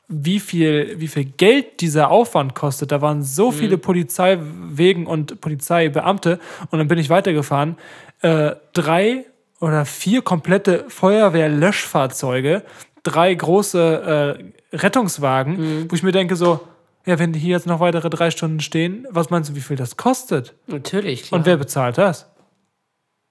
wie 0.07 0.39
viel, 0.39 0.95
wie 0.99 1.07
viel 1.07 1.25
Geld 1.25 1.81
dieser 1.81 2.11
Aufwand 2.11 2.53
kostet. 2.53 2.91
Da 2.91 3.01
waren 3.01 3.23
so 3.23 3.51
viele 3.51 3.77
Polizeiwegen 3.77 5.07
und 5.07 5.41
Polizeibeamte. 5.41 6.39
Und 6.69 6.79
dann 6.79 6.87
bin 6.87 6.99
ich 6.99 7.09
weitergefahren. 7.09 7.77
Äh, 8.21 8.51
drei 8.73 9.25
oder 9.59 9.85
vier 9.85 10.21
komplette 10.21 10.85
Feuerwehrlöschfahrzeuge, 10.89 12.63
drei 13.03 13.33
große 13.33 14.37
äh, 14.71 14.75
Rettungswagen, 14.77 15.85
wo 15.89 15.95
ich 15.95 16.03
mir 16.03 16.11
denke 16.11 16.35
so, 16.35 16.59
ja, 17.05 17.19
wenn 17.19 17.33
die 17.33 17.39
hier 17.39 17.51
jetzt 17.51 17.67
noch 17.67 17.79
weitere 17.79 18.09
drei 18.09 18.31
Stunden 18.31 18.59
stehen, 18.59 19.07
was 19.09 19.29
meinst 19.29 19.51
du, 19.51 19.55
wie 19.55 19.61
viel 19.61 19.77
das 19.77 19.95
kostet? 19.95 20.55
Natürlich, 20.67 21.23
klar. 21.23 21.39
Und 21.39 21.45
wer 21.45 21.57
bezahlt 21.57 21.97
das? 21.97 22.27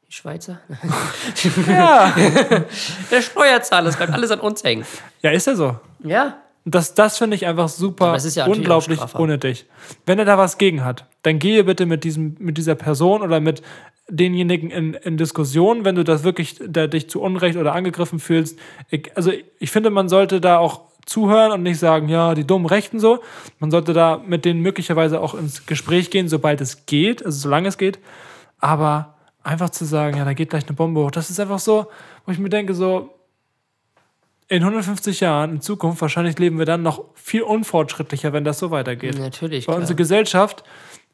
Die 0.07 0.13
Schweizer? 0.13 0.61
Ja. 1.69 2.15
Der 3.11 3.23
Steuerzahler, 3.23 3.87
das 3.87 3.97
bleibt 3.97 4.13
alles 4.13 4.31
an 4.31 4.41
uns 4.41 4.63
hängen. 4.63 4.85
Ja, 5.23 5.31
ist 5.31 5.47
ja 5.47 5.57
so. 5.57 5.77
Ja. 6.05 6.39
Und 6.65 6.75
Das, 6.75 6.95
das 6.95 7.19
finde 7.19 7.37
ich 7.37 7.47
einfach 7.47 7.69
super 7.69 8.17
ja 8.17 8.47
unglaublich 8.47 9.01
unnötig. 9.15 9.67
Wenn 10.07 10.19
er 10.19 10.25
da 10.25 10.39
was 10.39 10.59
gegen 10.59 10.85
hat, 10.85 11.07
dann 11.23 11.39
gehe 11.39 11.65
bitte 11.65 11.87
mit, 11.87 12.05
diesem, 12.05 12.37
mit 12.39 12.57
dieser 12.57 12.75
Person 12.75 13.23
oder 13.23 13.41
mit 13.41 13.63
denjenigen 14.09 14.71
in, 14.71 14.95
in 14.95 15.17
Diskussion, 15.17 15.85
wenn 15.85 15.95
du 15.95 16.05
das 16.05 16.25
wirklich 16.25 16.61
da 16.67 16.87
dich 16.87 17.09
zu 17.09 17.21
Unrecht 17.21 17.57
oder 17.57 17.75
angegriffen 17.75 18.19
fühlst. 18.19 18.59
Ich, 18.91 19.17
also 19.17 19.33
ich 19.59 19.71
finde, 19.71 19.91
man 19.91 20.09
sollte 20.09 20.41
da 20.41 20.59
auch 20.59 20.83
zuhören 21.07 21.53
und 21.53 21.63
nicht 21.63 21.79
sagen, 21.79 22.09
ja, 22.09 22.35
die 22.35 22.47
dummen 22.47 22.67
Rechten 22.67 22.99
so. 22.99 23.21
Man 23.59 23.71
sollte 23.71 23.93
da 23.93 24.23
mit 24.27 24.45
denen 24.45 24.61
möglicherweise 24.61 25.21
auch 25.21 25.35
ins 25.35 25.67
Gespräch 25.67 26.11
gehen, 26.11 26.29
sobald 26.29 26.61
es 26.61 26.87
geht, 26.87 27.25
also 27.25 27.39
solange 27.39 27.69
es 27.69 27.79
geht. 27.79 27.99
Aber 28.59 29.15
einfach 29.43 29.71
zu 29.71 29.85
sagen, 29.85 30.17
ja, 30.17 30.25
da 30.25 30.33
geht 30.33 30.51
gleich 30.51 30.67
eine 30.67 30.75
Bombe 30.75 31.01
hoch, 31.01 31.11
das 31.11 31.31
ist 31.31 31.39
einfach 31.39 31.59
so, 31.59 31.87
wo 32.25 32.33
ich 32.33 32.39
mir 32.39 32.49
denke, 32.49 32.75
so, 32.75 33.14
in 34.49 34.63
150 34.63 35.21
Jahren 35.21 35.53
in 35.53 35.61
Zukunft, 35.61 36.01
wahrscheinlich 36.01 36.39
leben 36.39 36.59
wir 36.59 36.67
dann 36.67 36.83
noch 36.83 37.05
viel 37.15 37.43
unfortschrittlicher, 37.43 38.33
wenn 38.33 38.45
das 38.45 38.59
so 38.59 38.71
weitergeht. 38.71 39.19
Natürlich, 39.19 39.67
Weil 39.67 39.75
klar. 39.75 39.81
unsere 39.81 39.97
Gesellschaft 39.97 40.65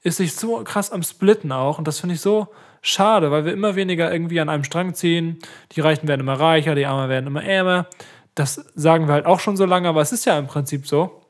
ist 0.03 0.16
sich 0.16 0.35
so 0.35 0.62
krass 0.64 0.91
am 0.91 1.03
Splitten 1.03 1.53
auch 1.53 1.78
und 1.78 1.87
das 1.87 2.01
finde 2.01 2.14
ich 2.14 2.20
so 2.20 2.49
schade, 2.83 3.31
weil 3.31 3.45
wir 3.45 3.53
immer 3.53 3.76
weniger 3.76 4.12
irgendwie 4.12 4.41
an 4.41 4.49
einem 4.49 4.64
Strang 4.64 4.95
ziehen. 4.95 5.39
Die 5.72 5.81
Reichen 5.81 6.09
werden 6.09 6.20
immer 6.20 6.41
reicher, 6.41 6.74
die 6.74 6.87
Armen 6.87 7.09
werden 7.09 7.26
immer 7.26 7.45
ärmer. 7.45 7.87
Das 8.35 8.55
sagen 8.74 9.07
wir 9.07 9.14
halt 9.14 9.26
auch 9.26 9.41
schon 9.41 9.57
so 9.57 9.66
lange, 9.66 9.89
aber 9.89 10.01
es 10.01 10.12
ist 10.12 10.24
ja 10.24 10.39
im 10.39 10.47
Prinzip 10.47 10.87
so. 10.87 11.22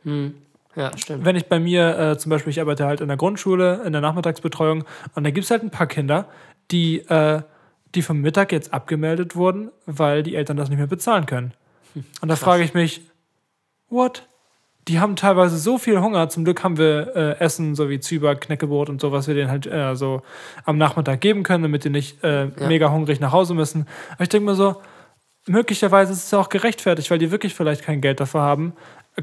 Ja, 0.76 0.96
stimmt. 0.96 1.24
Wenn 1.24 1.36
ich 1.36 1.46
bei 1.46 1.58
mir 1.58 1.98
äh, 1.98 2.18
zum 2.18 2.30
Beispiel, 2.30 2.50
ich 2.52 2.60
arbeite 2.60 2.86
halt 2.86 3.00
in 3.00 3.08
der 3.08 3.16
Grundschule, 3.16 3.82
in 3.84 3.92
der 3.92 4.00
Nachmittagsbetreuung 4.00 4.84
und 5.14 5.24
da 5.24 5.30
gibt 5.30 5.44
es 5.44 5.50
halt 5.50 5.62
ein 5.62 5.70
paar 5.70 5.88
Kinder, 5.88 6.28
die, 6.70 7.00
äh, 7.00 7.42
die 7.94 8.02
vom 8.02 8.20
Mittag 8.20 8.52
jetzt 8.52 8.72
abgemeldet 8.72 9.34
wurden, 9.34 9.70
weil 9.86 10.22
die 10.22 10.36
Eltern 10.36 10.56
das 10.56 10.68
nicht 10.68 10.78
mehr 10.78 10.86
bezahlen 10.86 11.26
können. 11.26 11.52
Und 11.94 12.28
da 12.28 12.36
frage 12.36 12.62
ich 12.62 12.74
mich, 12.74 13.02
what? 13.88 14.26
Die 14.88 14.98
haben 14.98 15.14
teilweise 15.14 15.58
so 15.58 15.78
viel 15.78 16.00
Hunger. 16.00 16.28
Zum 16.28 16.44
Glück 16.44 16.64
haben 16.64 16.78
wir 16.78 17.14
äh, 17.14 17.38
Essen, 17.38 17.74
so 17.74 17.90
wie 17.90 18.00
Zwieback, 18.00 18.40
Knäckebrot 18.40 18.88
und 18.88 19.00
so, 19.00 19.12
was 19.12 19.28
wir 19.28 19.34
denen 19.34 19.50
halt 19.50 19.66
äh, 19.66 19.94
so 19.94 20.22
am 20.64 20.78
Nachmittag 20.78 21.20
geben 21.20 21.42
können, 21.42 21.62
damit 21.62 21.84
die 21.84 21.90
nicht 21.90 22.24
äh, 22.24 22.46
mega 22.66 22.90
hungrig 22.90 23.20
nach 23.20 23.32
Hause 23.32 23.54
müssen. 23.54 23.86
Aber 24.12 24.22
ich 24.22 24.30
denke 24.30 24.46
mir 24.46 24.54
so, 24.54 24.80
möglicherweise 25.46 26.12
ist 26.12 26.24
es 26.24 26.30
ja 26.30 26.38
auch 26.38 26.48
gerechtfertigt, 26.48 27.10
weil 27.10 27.18
die 27.18 27.30
wirklich 27.30 27.54
vielleicht 27.54 27.82
kein 27.82 28.00
Geld 28.00 28.20
dafür 28.20 28.40
haben. 28.40 28.72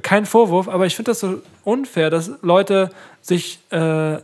Kein 0.04 0.26
Vorwurf, 0.26 0.68
aber 0.68 0.86
ich 0.86 0.96
finde 0.96 1.12
das 1.12 1.22
so 1.22 1.42
unfair, 1.64 2.10
dass 2.10 2.32
Leute 2.42 2.90
sich 3.22 3.60
äh, 3.72 4.18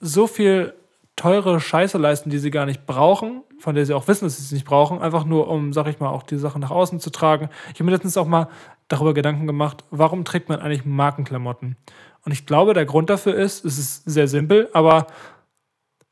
so 0.00 0.26
viel 0.26 0.74
teure 1.16 1.60
Scheiße 1.60 1.98
leisten, 1.98 2.30
die 2.30 2.38
sie 2.38 2.50
gar 2.50 2.66
nicht 2.66 2.86
brauchen, 2.86 3.42
von 3.58 3.74
der 3.74 3.86
sie 3.86 3.94
auch 3.94 4.08
wissen, 4.08 4.24
dass 4.24 4.38
sie 4.38 4.44
es 4.44 4.52
nicht 4.52 4.64
brauchen, 4.64 5.00
einfach 5.00 5.24
nur 5.24 5.48
um, 5.48 5.72
sag 5.72 5.86
ich 5.86 6.00
mal, 6.00 6.08
auch 6.08 6.22
die 6.22 6.38
Sachen 6.38 6.60
nach 6.60 6.70
außen 6.70 7.00
zu 7.00 7.10
tragen. 7.10 7.48
Ich 7.68 7.74
habe 7.74 7.84
mir 7.84 7.92
letztens 7.92 8.16
auch 8.16 8.26
mal 8.26 8.48
darüber 8.88 9.14
Gedanken 9.14 9.46
gemacht, 9.46 9.84
warum 9.90 10.24
trägt 10.24 10.48
man 10.48 10.60
eigentlich 10.60 10.84
Markenklamotten? 10.84 11.76
Und 12.24 12.32
ich 12.32 12.46
glaube, 12.46 12.74
der 12.74 12.86
Grund 12.86 13.10
dafür 13.10 13.34
ist, 13.34 13.64
es 13.64 13.78
ist 13.78 14.04
sehr 14.04 14.28
simpel, 14.28 14.68
aber 14.72 15.06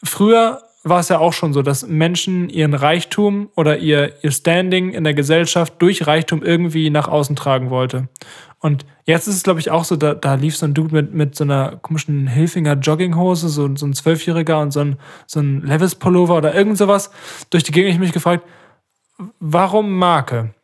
früher 0.03 0.63
war 0.83 1.01
es 1.01 1.09
ja 1.09 1.19
auch 1.19 1.33
schon 1.33 1.53
so, 1.53 1.63
dass 1.63 1.87
Menschen 1.87 2.49
ihren 2.49 2.73
Reichtum 2.73 3.51
oder 3.55 3.79
ihr, 3.79 4.15
ihr 4.23 4.31
Standing 4.31 4.93
in 4.93 5.05
der 5.05 5.13
Gesellschaft 5.13 5.75
durch 5.79 6.07
Reichtum 6.07 6.43
irgendwie 6.43 6.89
nach 6.89 7.07
außen 7.07 7.37
tragen 7.37 7.69
wollte. 7.69 8.09
Und 8.61 8.87
jetzt 9.05 9.27
ist 9.27 9.37
es, 9.37 9.43
glaube 9.43 9.61
ich, 9.61 9.71
auch 9.71 9.85
so, 9.85 9.97
da, 9.97 10.15
da 10.15 10.35
lief 10.35 10.57
so 10.57 10.67
ein 10.67 10.75
Dude 10.75 10.95
mit, 10.95 11.15
mit 11.15 11.35
so 11.35 11.45
einer 11.45 11.77
komischen 11.77 12.27
Hilfinger 12.27 12.75
Jogginghose, 12.75 13.49
so, 13.49 13.75
so 13.77 13.87
ein 13.87 13.95
Zwölfjähriger 13.95 14.61
und 14.61 14.71
so 14.71 14.81
ein, 14.81 14.97
so 15.27 15.41
ein 15.41 15.63
Levis-Pullover 15.63 16.37
oder 16.37 16.55
irgend 16.55 16.79
sowas 16.79 17.11
durch 17.51 17.63
die 17.63 17.73
Gegend. 17.73 17.93
Ich 17.93 17.99
mich 17.99 18.13
gefragt, 18.13 18.45
warum 19.39 19.97
Marke? 19.99 20.55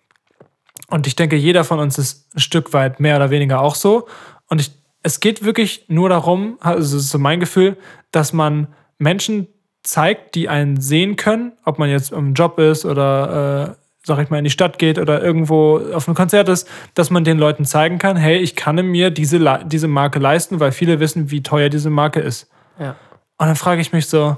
Und 0.89 1.07
ich 1.07 1.17
denke, 1.17 1.37
jeder 1.37 1.65
von 1.65 1.79
uns 1.79 1.99
ist 1.99 2.35
ein 2.35 2.41
Stück 2.41 2.73
weit 2.73 3.01
mehr 3.01 3.17
oder 3.17 3.31
weniger 3.31 3.61
auch 3.61 3.75
so. 3.75 4.07
Und 4.49 4.61
ich, 4.61 4.71
es 5.03 5.21
geht 5.21 5.45
wirklich 5.45 5.87
nur 5.89 6.09
darum, 6.09 6.59
also 6.61 6.97
das 6.97 7.05
ist 7.05 7.11
so 7.11 7.19
mein 7.19 7.41
Gefühl, 7.41 7.77
dass 8.13 8.33
man 8.33 8.69
Menschen 8.99 9.49
zeigt, 9.87 10.35
die 10.35 10.49
einen 10.49 10.81
sehen 10.81 11.17
können, 11.17 11.53
ob 11.65 11.79
man 11.79 11.89
jetzt 11.89 12.13
im 12.13 12.35
Job 12.35 12.59
ist 12.59 12.85
oder, 12.85 13.71
äh, 13.71 13.83
sag 14.05 14.19
ich 14.19 14.31
mal, 14.31 14.39
in 14.39 14.45
die 14.45 14.51
Stadt 14.51 14.79
geht 14.79 14.99
oder 14.99 15.23
irgendwo 15.23 15.79
auf 15.93 16.09
einem 16.09 16.15
Konzert 16.15 16.49
ist, 16.49 16.69
dass 16.95 17.11
man 17.11 17.25
den 17.25 17.39
Leuten 17.39 17.65
zeigen 17.65 17.99
kann, 17.99 18.17
hey, 18.17 18.39
ich 18.39 18.57
kann 18.57 18.77
mir 18.85 19.11
diese, 19.11 19.61
diese 19.65 19.89
Marke 19.89 20.19
leisten, 20.19 20.61
weil 20.61 20.73
viele 20.73 21.01
wissen, 21.01 21.31
wie 21.31 21.43
teuer 21.43 21.69
diese 21.69 21.91
Marke 21.91 22.21
ist. 22.21 22.49
Ja. 22.79 22.97
Und 23.39 23.47
dann 23.47 23.57
frage 23.57 23.81
ich 23.81 23.93
mich 23.93 24.07
so, 24.07 24.37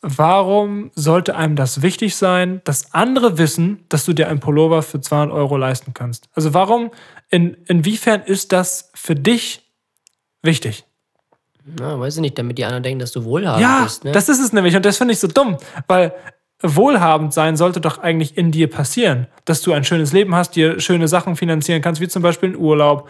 warum 0.00 0.90
sollte 0.94 1.36
einem 1.36 1.56
das 1.56 1.82
wichtig 1.82 2.16
sein, 2.16 2.62
dass 2.64 2.94
andere 2.94 3.38
wissen, 3.38 3.84
dass 3.88 4.04
du 4.04 4.12
dir 4.12 4.28
einen 4.28 4.40
Pullover 4.40 4.82
für 4.82 5.00
200 5.00 5.34
Euro 5.34 5.56
leisten 5.56 5.94
kannst? 5.94 6.28
Also 6.34 6.52
warum, 6.54 6.90
in, 7.28 7.54
inwiefern 7.66 8.22
ist 8.22 8.52
das 8.52 8.90
für 8.94 9.14
dich 9.14 9.62
wichtig? 10.42 10.84
Na, 11.78 11.98
weiß 12.00 12.16
ich 12.16 12.20
nicht, 12.20 12.38
damit 12.38 12.58
die 12.58 12.64
anderen 12.64 12.82
denken, 12.82 12.98
dass 13.00 13.12
du 13.12 13.24
wohlhabend 13.24 13.62
Ja, 13.62 13.82
bist. 13.84 14.04
Ne? 14.04 14.12
das 14.12 14.28
ist 14.28 14.40
es 14.40 14.52
nämlich. 14.52 14.74
Und 14.76 14.84
das 14.84 14.96
finde 14.98 15.12
ich 15.12 15.20
so 15.20 15.28
dumm, 15.28 15.56
weil 15.86 16.12
wohlhabend 16.62 17.32
sein 17.32 17.56
sollte 17.56 17.80
doch 17.80 17.98
eigentlich 17.98 18.36
in 18.36 18.50
dir 18.52 18.68
passieren. 18.68 19.26
Dass 19.44 19.62
du 19.62 19.72
ein 19.72 19.84
schönes 19.84 20.12
Leben 20.12 20.34
hast, 20.34 20.56
dir 20.56 20.78
schöne 20.80 21.08
Sachen 21.08 21.36
finanzieren 21.36 21.80
kannst, 21.82 22.00
wie 22.00 22.08
zum 22.08 22.22
Beispiel 22.22 22.50
einen 22.50 22.58
Urlaub. 22.58 23.08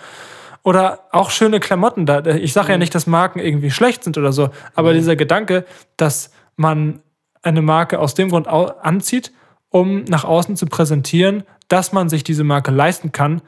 Oder 0.63 1.01
auch 1.13 1.31
schöne 1.31 1.59
Klamotten. 1.59 2.05
Da- 2.07 2.25
Ich 2.27 2.53
sage 2.53 2.69
ja 2.69 2.75
Mhm. 2.77 2.81
nicht, 2.81 2.95
dass 2.95 3.07
Marken 3.07 3.39
irgendwie 3.41 3.71
schlecht 3.71 4.05
sind 4.05 4.19
oder 4.19 4.33
so, 4.33 4.51
aber 4.75 4.93
dieser 4.93 5.17
Gedanke, 5.17 5.65
dass 5.97 6.31
man 6.57 7.01
eine 7.43 7.63
Marke 7.63 7.99
aus 7.99 8.15
dem 8.15 8.29
Grund 8.29 8.47
anzieht, 8.47 9.33
um 9.71 10.05
nach 10.05 10.25
außen 10.25 10.57
zu 10.57 10.67
präsentieren, 10.67 11.45
dass 11.69 11.93
man 11.93 12.09
sich 12.11 12.23
diese 12.25 12.45
Marke 12.45 12.71
leisten 12.71 13.11
kann, 13.13 13.41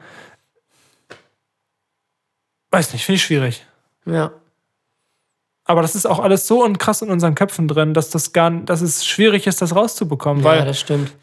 weiß 2.71 2.93
nicht, 2.93 3.05
finde 3.05 3.17
ich 3.17 3.23
schwierig. 3.23 3.65
ja. 4.05 4.31
Aber 5.65 5.81
das 5.81 5.95
ist 5.95 6.05
auch 6.05 6.19
alles 6.19 6.47
so 6.47 6.63
und 6.63 6.77
krass 6.77 7.01
in 7.01 7.09
unseren 7.09 7.35
Köpfen 7.35 7.67
drin, 7.67 7.93
dass 7.93 8.09
das 8.09 8.33
gar, 8.33 8.51
dass 8.51 8.81
es 8.81 9.05
schwierig 9.05 9.47
ist, 9.47 9.61
das 9.61 9.75
rauszubekommen, 9.75 10.43
ja, 10.43 10.49
weil 10.49 10.65
das 10.65 10.79
stimmt. 10.79 11.13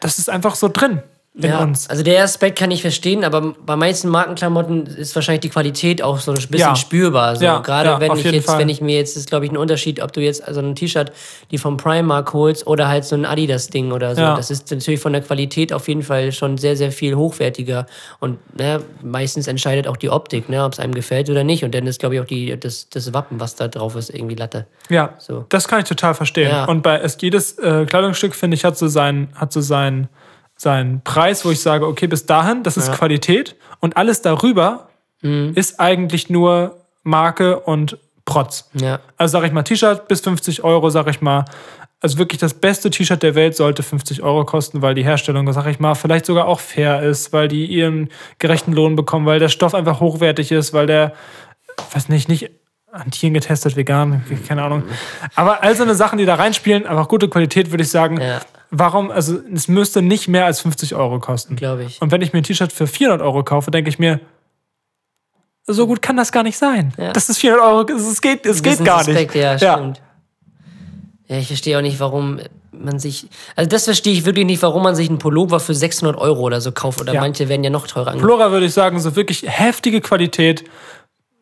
das 0.00 0.18
ist 0.18 0.28
einfach 0.28 0.54
so 0.54 0.68
drin 0.68 1.02
in 1.36 1.50
ja, 1.50 1.62
uns. 1.64 1.90
Also 1.90 2.04
der 2.04 2.22
Aspekt 2.22 2.56
kann 2.56 2.70
ich 2.70 2.80
verstehen, 2.80 3.24
aber 3.24 3.54
bei 3.66 3.74
manchen 3.74 4.08
Markenklamotten 4.08 4.86
ist 4.86 5.16
wahrscheinlich 5.16 5.40
die 5.40 5.48
Qualität 5.48 6.00
auch 6.00 6.20
so 6.20 6.30
ein 6.30 6.36
bisschen 6.36 6.58
Ja. 6.58 6.76
spürbar. 6.76 7.34
So. 7.34 7.44
Ja, 7.44 7.58
Gerade 7.58 7.88
ja, 7.88 8.00
wenn 8.00 8.12
ich 8.12 8.22
jetzt, 8.22 8.46
Fall. 8.46 8.60
wenn 8.60 8.68
ich 8.68 8.80
mir 8.80 8.96
jetzt, 8.96 9.16
ist 9.16 9.30
glaube 9.30 9.44
ich 9.44 9.50
ein 9.50 9.56
Unterschied, 9.56 10.00
ob 10.00 10.12
du 10.12 10.20
jetzt 10.20 10.46
also 10.46 10.60
ein 10.60 10.76
T-Shirt, 10.76 11.10
die 11.50 11.58
vom 11.58 11.76
Primark 11.76 12.32
holst 12.32 12.68
oder 12.68 12.86
halt 12.86 13.04
so 13.04 13.16
ein 13.16 13.24
Adidas-Ding 13.26 13.90
oder 13.90 14.14
so. 14.14 14.20
Das 14.20 14.48
ist 14.52 14.70
natürlich 14.70 15.00
von 15.00 15.12
der 15.12 15.22
Qualität 15.22 15.72
auf 15.72 15.88
jeden 15.88 16.02
Fall 16.02 16.30
schon 16.30 16.56
sehr, 16.56 16.76
sehr 16.76 16.92
viel 16.92 17.16
hochwertiger. 17.16 17.86
Und 18.20 18.38
ne, 18.56 18.80
meistens 19.02 19.48
entscheidet 19.48 19.88
auch 19.88 19.96
die 19.96 20.10
Optik, 20.10 20.48
ne, 20.48 20.62
ob 20.64 20.74
es 20.74 20.78
einem 20.78 20.94
gefällt 20.94 21.28
oder 21.30 21.42
nicht. 21.42 21.64
Und 21.64 21.74
dann 21.74 21.88
ist, 21.88 21.98
glaube 21.98 22.14
ich, 22.14 22.20
auch 22.20 22.26
die, 22.26 22.56
das, 22.60 22.88
das 22.90 23.12
Wappen, 23.12 23.40
was 23.40 23.56
da 23.56 23.66
drauf 23.66 23.96
ist, 23.96 24.10
irgendwie 24.10 24.36
Latte. 24.36 24.66
Ja, 24.88 25.14
So. 25.18 25.46
das 25.48 25.66
kann 25.66 25.80
ich 25.80 25.86
total 25.88 26.14
verstehen. 26.14 26.68
Und 26.68 26.82
bei 26.82 26.98
es, 27.00 27.16
jedes 27.20 27.58
äh, 27.58 27.86
Kleidungsstück, 27.86 28.36
finde 28.36 28.54
ich, 28.54 28.64
hat 28.64 28.78
so 28.78 28.86
seinen, 28.86 29.30
hat 29.34 29.52
so 29.52 29.60
seinen, 29.60 30.08
seinen 30.64 31.00
Preis, 31.02 31.44
wo 31.44 31.50
ich 31.50 31.60
sage, 31.60 31.86
okay, 31.86 32.08
bis 32.08 32.26
dahin, 32.26 32.64
das 32.64 32.76
ist 32.76 32.88
Ja. 32.88 32.94
Qualität 32.94 33.54
und 33.78 33.96
alles 33.96 34.20
darüber 34.20 34.88
ist 35.54 35.80
eigentlich 35.80 36.28
nur 36.28 36.82
Marke 37.02 37.60
und 37.60 37.96
Protz. 38.26 38.68
Ja. 38.74 39.00
Also 39.16 39.32
sage 39.32 39.46
ich 39.46 39.52
mal, 39.52 39.62
T-Shirt 39.62 40.06
bis 40.06 40.20
50 40.20 40.64
Euro, 40.64 40.90
sage 40.90 41.10
ich 41.10 41.22
mal. 41.22 41.46
Also 42.00 42.18
wirklich 42.18 42.38
das 42.40 42.52
beste 42.52 42.90
T-Shirt 42.90 43.22
der 43.22 43.34
Welt 43.34 43.56
sollte 43.56 43.82
50 43.82 44.22
Euro 44.22 44.44
kosten, 44.44 44.82
weil 44.82 44.94
die 44.94 45.02
Herstellung, 45.04 45.50
sage 45.54 45.70
ich 45.70 45.80
mal, 45.80 45.94
vielleicht 45.94 46.26
sogar 46.26 46.46
auch 46.46 46.60
fair 46.60 47.02
ist, 47.02 47.32
weil 47.32 47.48
die 47.48 47.64
ihren 47.64 48.10
gerechten 48.38 48.74
Lohn 48.74 48.96
bekommen, 48.96 49.24
weil 49.24 49.38
der 49.38 49.48
Stoff 49.48 49.74
einfach 49.74 50.00
hochwertig 50.00 50.52
ist, 50.52 50.74
weil 50.74 50.86
der, 50.86 51.14
weiß 51.94 52.10
nicht, 52.10 52.28
nicht 52.28 52.50
an 52.92 53.10
Tieren 53.10 53.32
getestet, 53.32 53.76
vegan, 53.76 54.24
keine 54.46 54.62
Ahnung. 54.62 54.82
Aber 55.34 55.62
all 55.62 55.74
so 55.74 55.84
eine 55.84 55.94
Sachen, 55.94 56.18
die 56.18 56.26
da 56.26 56.34
reinspielen, 56.34 56.86
aber 56.86 57.00
auch 57.00 57.08
gute 57.08 57.28
Qualität, 57.28 57.70
würde 57.70 57.82
ich 57.82 57.90
sagen. 57.90 58.20
Ja. 58.20 58.40
Warum, 58.76 59.10
also 59.12 59.38
es 59.54 59.68
müsste 59.68 60.02
nicht 60.02 60.26
mehr 60.26 60.46
als 60.46 60.60
50 60.60 60.96
Euro 60.96 61.20
kosten. 61.20 61.54
Glaube 61.54 61.84
ich. 61.84 62.02
Und 62.02 62.10
wenn 62.10 62.22
ich 62.22 62.32
mir 62.32 62.38
ein 62.40 62.42
T-Shirt 62.44 62.72
für 62.72 62.88
400 62.88 63.22
Euro 63.22 63.44
kaufe, 63.44 63.70
denke 63.70 63.88
ich 63.88 64.00
mir, 64.00 64.20
so 65.66 65.86
gut 65.86 66.02
kann 66.02 66.16
das 66.16 66.32
gar 66.32 66.42
nicht 66.42 66.58
sein. 66.58 66.92
Ja. 66.98 67.12
Das 67.12 67.28
ist 67.28 67.38
400 67.38 67.66
Euro, 67.66 67.92
es 67.92 68.20
geht, 68.20 68.44
es 68.46 68.62
geht 68.62 68.84
gar 68.84 68.98
nicht. 68.98 69.08
Aspekt, 69.10 69.34
ja, 69.36 69.56
stimmt. 69.56 70.02
Ja, 71.28 71.38
ich 71.38 71.46
verstehe 71.46 71.78
auch 71.78 71.82
nicht, 71.82 72.00
warum 72.00 72.40
man 72.72 72.98
sich. 72.98 73.28
Also, 73.56 73.68
das 73.68 73.84
verstehe 73.84 74.12
ich 74.12 74.24
wirklich 74.26 74.44
nicht, 74.44 74.60
warum 74.62 74.82
man 74.82 74.94
sich 74.96 75.08
einen 75.08 75.18
Pullover 75.18 75.60
für 75.60 75.74
600 75.74 76.16
Euro 76.20 76.40
oder 76.42 76.60
so 76.60 76.72
kauft. 76.72 77.00
Oder 77.00 77.14
Ja. 77.14 77.20
manche 77.20 77.48
werden 77.48 77.62
ja 77.64 77.70
noch 77.70 77.86
teurer. 77.86 78.18
Flora 78.18 78.50
würde 78.50 78.66
ich 78.66 78.74
sagen, 78.74 78.98
so 79.00 79.14
wirklich 79.16 79.44
heftige 79.46 80.00
Qualität 80.00 80.64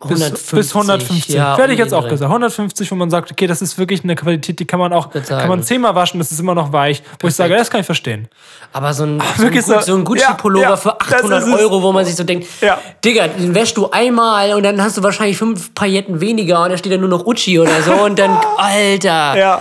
150. 0.04 0.50
Bis 0.58 0.74
150. 0.74 1.28
Ja, 1.34 1.56
Werde 1.58 1.72
ich 1.72 1.78
jetzt 1.78 1.94
auch 1.94 2.08
gesagt. 2.08 2.28
150, 2.30 2.90
wo 2.90 2.94
man 2.94 3.10
sagt, 3.10 3.30
okay, 3.30 3.46
das 3.46 3.62
ist 3.62 3.78
wirklich 3.78 4.02
eine 4.04 4.14
Qualität, 4.14 4.58
die 4.60 4.64
kann 4.64 4.78
man 4.80 4.92
auch, 4.92 5.10
kann 5.10 5.48
man 5.48 5.62
zehnmal 5.62 5.94
waschen, 5.94 6.18
das 6.18 6.32
ist 6.32 6.40
immer 6.40 6.54
noch 6.54 6.72
weich. 6.72 7.02
Wo 7.20 7.28
ich 7.28 7.34
sage, 7.34 7.54
das 7.56 7.70
kann 7.70 7.80
ich 7.80 7.86
verstehen. 7.86 8.28
Aber 8.72 8.92
so 8.94 9.04
ein, 9.04 9.20
so 9.20 9.26
ein, 9.26 9.38
wirklich 9.52 9.64
Gu- 9.66 9.80
so- 9.80 9.94
ein 9.94 10.04
Gucci-Pullover 10.04 10.62
ja, 10.64 10.70
ja, 10.70 10.76
für 10.76 10.96
das 10.98 11.12
800 11.14 11.42
ist 11.42 11.48
es. 11.48 11.60
Euro, 11.60 11.82
wo 11.82 11.92
man 11.92 12.04
sich 12.04 12.16
so 12.16 12.24
denkt, 12.24 12.46
Ja. 12.60 12.78
Digga, 13.04 13.28
den 13.28 13.54
wäschst 13.54 13.76
du 13.76 13.90
einmal 13.90 14.54
und 14.54 14.62
dann 14.62 14.80
hast 14.82 14.96
du 14.96 15.02
wahrscheinlich 15.02 15.36
fünf 15.36 15.74
Pailletten 15.74 16.20
weniger 16.20 16.62
und 16.64 16.70
da 16.70 16.76
steht 16.76 16.92
dann 16.92 17.00
nur 17.00 17.08
noch 17.08 17.26
Uchi 17.26 17.58
oder 17.60 17.82
so 17.82 17.92
und 18.04 18.18
dann, 18.18 18.30
Alter. 18.56 19.08
Ja, 19.08 19.36
Ja. 19.36 19.60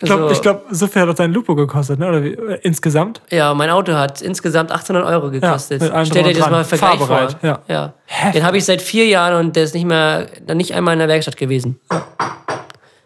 Ich 0.00 0.06
glaube, 0.06 0.24
Also- 0.28 0.40
glaub, 0.42 0.64
so 0.70 0.86
viel 0.86 1.02
hat 1.02 1.08
auch 1.08 1.14
dein 1.14 1.32
Lupo 1.32 1.54
gekostet, 1.54 1.98
ne? 1.98 2.08
Oder 2.08 2.22
wie, 2.24 2.32
äh, 2.32 2.58
insgesamt? 2.62 3.20
mein 3.30 3.70
Auto 3.70 3.92
hat 3.92 4.22
insgesamt 4.22 4.72
800 4.72 5.04
Euro 5.04 5.30
gekostet. 5.30 5.82
allem 5.82 6.06
Stell 6.06 6.22
dir 6.22 6.34
das 6.38 6.50
mal 6.50 6.64
Vergleich 6.64 6.98
vor. 7.00 7.28
Ja. 7.42 7.58
ja. 7.68 7.92
Den 8.34 8.44
habe 8.44 8.56
ich 8.58 8.64
seit 8.64 8.80
vier 8.82 9.06
Jahren 9.06 9.34
und 9.34 9.56
der 9.60 9.64
ist 9.66 9.74
nicht 9.74 9.84
mehr, 9.84 10.26
dann 10.46 10.56
nicht 10.56 10.72
einmal 10.74 10.94
in 10.94 10.98
der 11.00 11.08
Werkstatt 11.08 11.36
gewesen. 11.36 11.78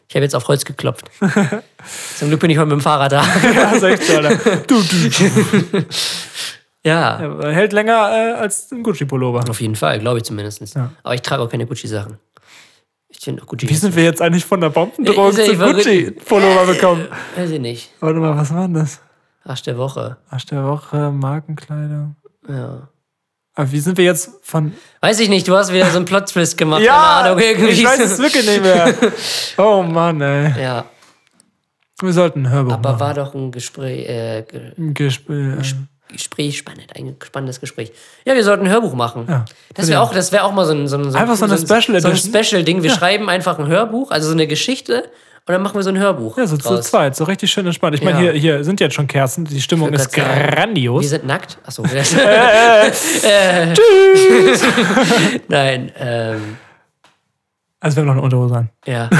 Ich 0.08 0.14
habe 0.14 0.22
jetzt 0.24 0.36
auf 0.36 0.46
Holz 0.46 0.64
geklopft. 0.64 1.10
Zum 2.16 2.28
Glück 2.28 2.38
bin 2.38 2.48
ich 2.50 2.56
heute 2.58 2.66
mit 2.68 2.78
dem 2.78 2.80
Fahrrad 2.80 3.10
da. 3.10 3.24
Ja, 3.54 3.72
echt 3.88 4.04
so, 4.04 4.16
Alter. 4.16 4.56
Du, 4.68 4.80
du. 4.80 5.84
ja. 6.84 7.20
Ja, 7.20 7.48
hält 7.48 7.72
länger 7.72 8.10
äh, 8.12 8.32
als 8.34 8.70
ein 8.70 8.84
Gucci-Pullover. 8.84 9.42
Auf 9.50 9.60
jeden 9.60 9.74
Fall, 9.74 9.98
glaube 9.98 10.18
ich 10.18 10.24
zumindest. 10.24 10.62
Aber 11.02 11.14
ich 11.14 11.22
trage 11.22 11.42
auch 11.42 11.50
keine 11.50 11.66
Gucci-Sachen. 11.66 12.18
Ich 13.08 13.18
finde 13.18 13.42
auch 13.42 13.46
Gucci. 13.46 13.68
Wie 13.68 13.74
sind 13.74 13.96
wir 13.96 14.04
jetzt 14.04 14.22
eigentlich 14.22 14.44
von 14.44 14.60
der 14.60 14.70
Bombendrohung 14.70 15.36
ja- 15.36 15.44
zu 15.46 15.56
Gucci-Pullover 15.56 16.66
bekommen? 16.66 17.08
Weiß 17.36 17.50
ich 17.50 17.60
nicht. 17.60 17.90
Warte 17.98 18.20
mal, 18.20 18.36
was 18.36 18.54
war 18.54 18.62
denn 18.62 18.74
das? 18.74 19.00
Arsch 19.42 19.62
der 19.62 19.76
Woche. 19.78 20.16
Arsch 20.30 20.46
der 20.46 20.64
Woche, 20.64 21.10
Markenkleidung. 21.10 22.14
Ja. 22.48 22.88
Aber 23.56 23.70
wie 23.70 23.78
sind 23.80 23.96
wir 23.98 24.04
jetzt 24.04 24.30
von. 24.42 24.72
Weiß 25.00 25.20
ich 25.20 25.28
nicht, 25.28 25.46
du 25.46 25.56
hast 25.56 25.72
wieder 25.72 25.88
so 25.90 25.96
einen 25.96 26.04
Plot-Twist 26.06 26.56
gemacht. 26.58 26.82
Ja! 26.82 27.20
Ahnung, 27.20 27.38
ich 27.38 27.84
weiß 27.84 27.98
so. 27.98 28.02
es 28.04 28.18
wirklich 28.18 28.46
nicht 28.46 28.62
mehr. 28.62 28.94
Oh 29.58 29.82
Mann, 29.82 30.20
ey. 30.20 30.60
Ja, 30.62 30.84
Wir 32.02 32.12
sollten 32.12 32.46
ein 32.46 32.50
Hörbuch 32.50 32.72
aber 32.72 32.90
machen. 32.90 33.00
war 33.00 33.14
doch 33.14 33.34
ein 33.34 33.52
Gespräch, 33.52 34.08
äh, 34.08 34.42
Ge- 34.42 34.72
Ein 34.76 34.94
Gesp 34.94 35.30
äh, 35.30 35.56
Gespräch 36.12 36.58
spannend, 36.58 36.94
ein 36.96 37.16
spannendes 37.24 37.60
Gespräch. 37.60 37.92
Ja, 38.24 38.34
wir 38.34 38.44
sollten 38.44 38.66
ein 38.66 38.72
Hörbuch 38.72 38.94
machen. 38.94 39.26
Ja, 39.28 39.44
das 39.74 39.88
wäre 39.88 40.00
auch, 40.00 40.12
das 40.12 40.30
wäre 40.32 40.44
auch 40.44 40.52
mal 40.52 40.64
so 40.66 40.72
ein, 40.72 40.86
so 40.86 40.96
ein, 40.96 41.04
so 41.10 41.16
ein, 41.16 41.22
Einfach 41.22 41.36
so 41.36 41.44
eine 41.44 41.54
ein- 41.54 41.58
Special 41.58 42.00
so 42.00 42.08
ein 42.08 42.14
Edition. 42.14 42.44
Special-Ding. 42.44 42.82
Wir 42.82 42.90
schreiben 42.90 43.28
einfach 43.28 43.58
ein 43.58 43.66
Hörbuch, 43.68 44.10
also 44.10 44.26
so 44.28 44.32
eine 44.34 44.46
Geschichte, 44.46 45.10
und 45.46 45.52
dann 45.52 45.62
machen 45.62 45.74
wir 45.76 45.82
so 45.82 45.90
ein 45.90 45.98
Hörbuch. 45.98 46.38
ja, 46.38 46.46
so 46.46 46.56
zu 46.56 46.80
zweit, 46.80 47.14
so 47.16 47.24
richtig 47.24 47.50
schön 47.50 47.66
entspannt. 47.66 47.94
Ich 47.96 48.02
meine, 48.02 48.16
Ja. 48.24 48.32
hier, 48.32 48.40
hier 48.40 48.64
sind 48.64 48.80
jetzt 48.80 48.94
schon 48.94 49.06
Kerzen, 49.06 49.44
die 49.44 49.60
Stimmung 49.60 49.92
ist 49.92 50.12
grandios. 50.12 51.02
Wir 51.02 51.08
sind 51.10 51.26
nackt. 51.26 51.58
Achso. 51.66 51.82
Tschüss. 53.74 54.62
Nein, 55.48 55.92
ähm, 55.98 56.56
Also, 57.80 57.96
wir 57.96 58.00
haben 58.02 58.06
noch 58.06 58.14
eine 58.14 58.22
Unterhose 58.22 58.54
an. 58.56 58.70
ja. 58.86 59.10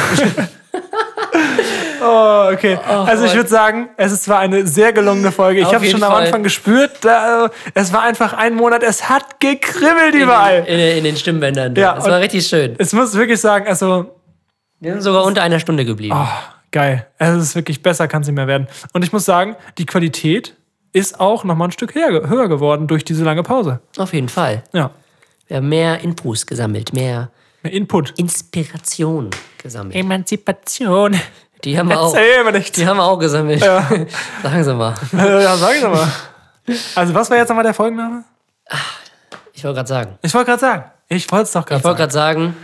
Oh, 2.07 2.51
okay. 2.53 2.77
also, 2.85 3.25
ich 3.25 3.35
würde 3.35 3.49
sagen, 3.49 3.89
es 3.97 4.13
ist 4.13 4.25
zwar 4.25 4.39
eine 4.41 4.67
sehr 4.67 4.93
gelungene 4.93 5.33
Folge. 5.33 5.61
Ich 5.61 5.73
habe 5.75 5.87
schon 5.87 6.03
am 6.03 6.13
Fall. 6.13 6.25
Anfang 6.27 6.43
gespürt, 6.43 6.99
da, 7.01 7.49
es 7.73 7.93
war 7.95 8.03
einfach 8.03 8.35
ein 8.35 8.55
Monat, 8.55 8.83
es 8.83 9.09
hat 9.09 9.41
gekribbelt 9.41 10.15
überall. 10.15 10.65
In, 10.67 10.79
in, 10.79 10.99
in 10.99 11.05
den 11.05 11.17
Stimmbändern. 11.17 11.75
Ja, 11.77 11.93
und- 11.95 12.05
war 12.05 12.21
richtig 12.21 12.47
schön. 12.47 12.75
Es 12.79 12.93
muss 12.93 13.15
wirklich 13.15 13.41
sagen, 13.41 13.67
also, 13.69 14.14
Wir 14.85 14.93
sind 14.93 15.01
sogar 15.01 15.25
unter 15.25 15.41
einer 15.43 15.61
Stunde 15.61 15.87
geblieben. 15.87 16.15
Oh, 16.15 16.29
geil. 16.71 17.07
Es 17.17 17.35
ist 17.37 17.55
wirklich 17.55 17.83
besser, 17.83 18.07
kann 18.07 18.21
es 18.21 18.29
nicht 18.29 18.37
mehr 18.37 18.47
werden. 18.47 18.69
Und 18.93 19.03
ich 19.03 19.15
muss 19.15 19.25
sagen, 19.25 19.57
die 19.79 19.87
Qualität 19.87 20.55
ist 20.93 21.21
auch 21.21 21.43
nochmal 21.43 21.69
ein 21.69 21.73
Stück 21.73 21.95
höher, 21.95 22.49
geworden 22.49 22.87
durch 22.87 23.03
diese 23.03 23.25
lange 23.25 23.43
Pause. 23.43 23.81
Auf 23.97 24.13
jeden 24.13 24.29
Fall. 24.29 24.63
Ja. 24.75 24.91
Wir 25.47 25.57
haben 25.57 25.71
mehr 25.71 26.01
Infos 26.01 26.45
gesammelt, 26.47 26.93
mehr 26.93 27.31
Mehr 27.63 27.73
Input. 27.73 28.11
Inspiration 28.19 29.31
gesammelt. 29.63 29.97
Emanzipation. 29.97 31.19
Die 31.65 31.79
haben 31.79 31.89
wir 31.89 31.99
auch. 31.99 32.15
Die 32.15 32.87
haben 32.87 32.99
wir 32.99 33.05
auch 33.05 33.19
gesammelt. 33.19 33.61
Sagen 34.43 34.65
Sie 34.65 34.75
mal. 34.75 34.95
Ja, 35.15 35.57
sag 35.57 35.75
ich 35.77 35.81
doch 35.81 35.93
mal. 35.93 36.09
Also, 36.95 37.15
was 37.15 37.31
war 37.31 37.39
jetzt 37.39 37.49
nochmal 37.49 37.65
der 37.65 37.73
Folgenname? 37.73 38.25
Ich 39.55 39.65
wollte 39.65 39.77
gerade 39.77 39.89
sagen. 39.89 40.19
Ich 40.21 40.35
wollte 40.35 40.51
gerade 40.51 40.61
sagen. 40.61 40.85
Ich 41.09 41.33
wollte 41.33 41.45
es 41.45 41.53
doch 41.53 41.65
gerade 41.65 41.79
Ich 41.79 41.85
wollte 41.85 42.11
sagen. 42.11 42.43
gerade 42.43 42.53
sagen, 42.53 42.57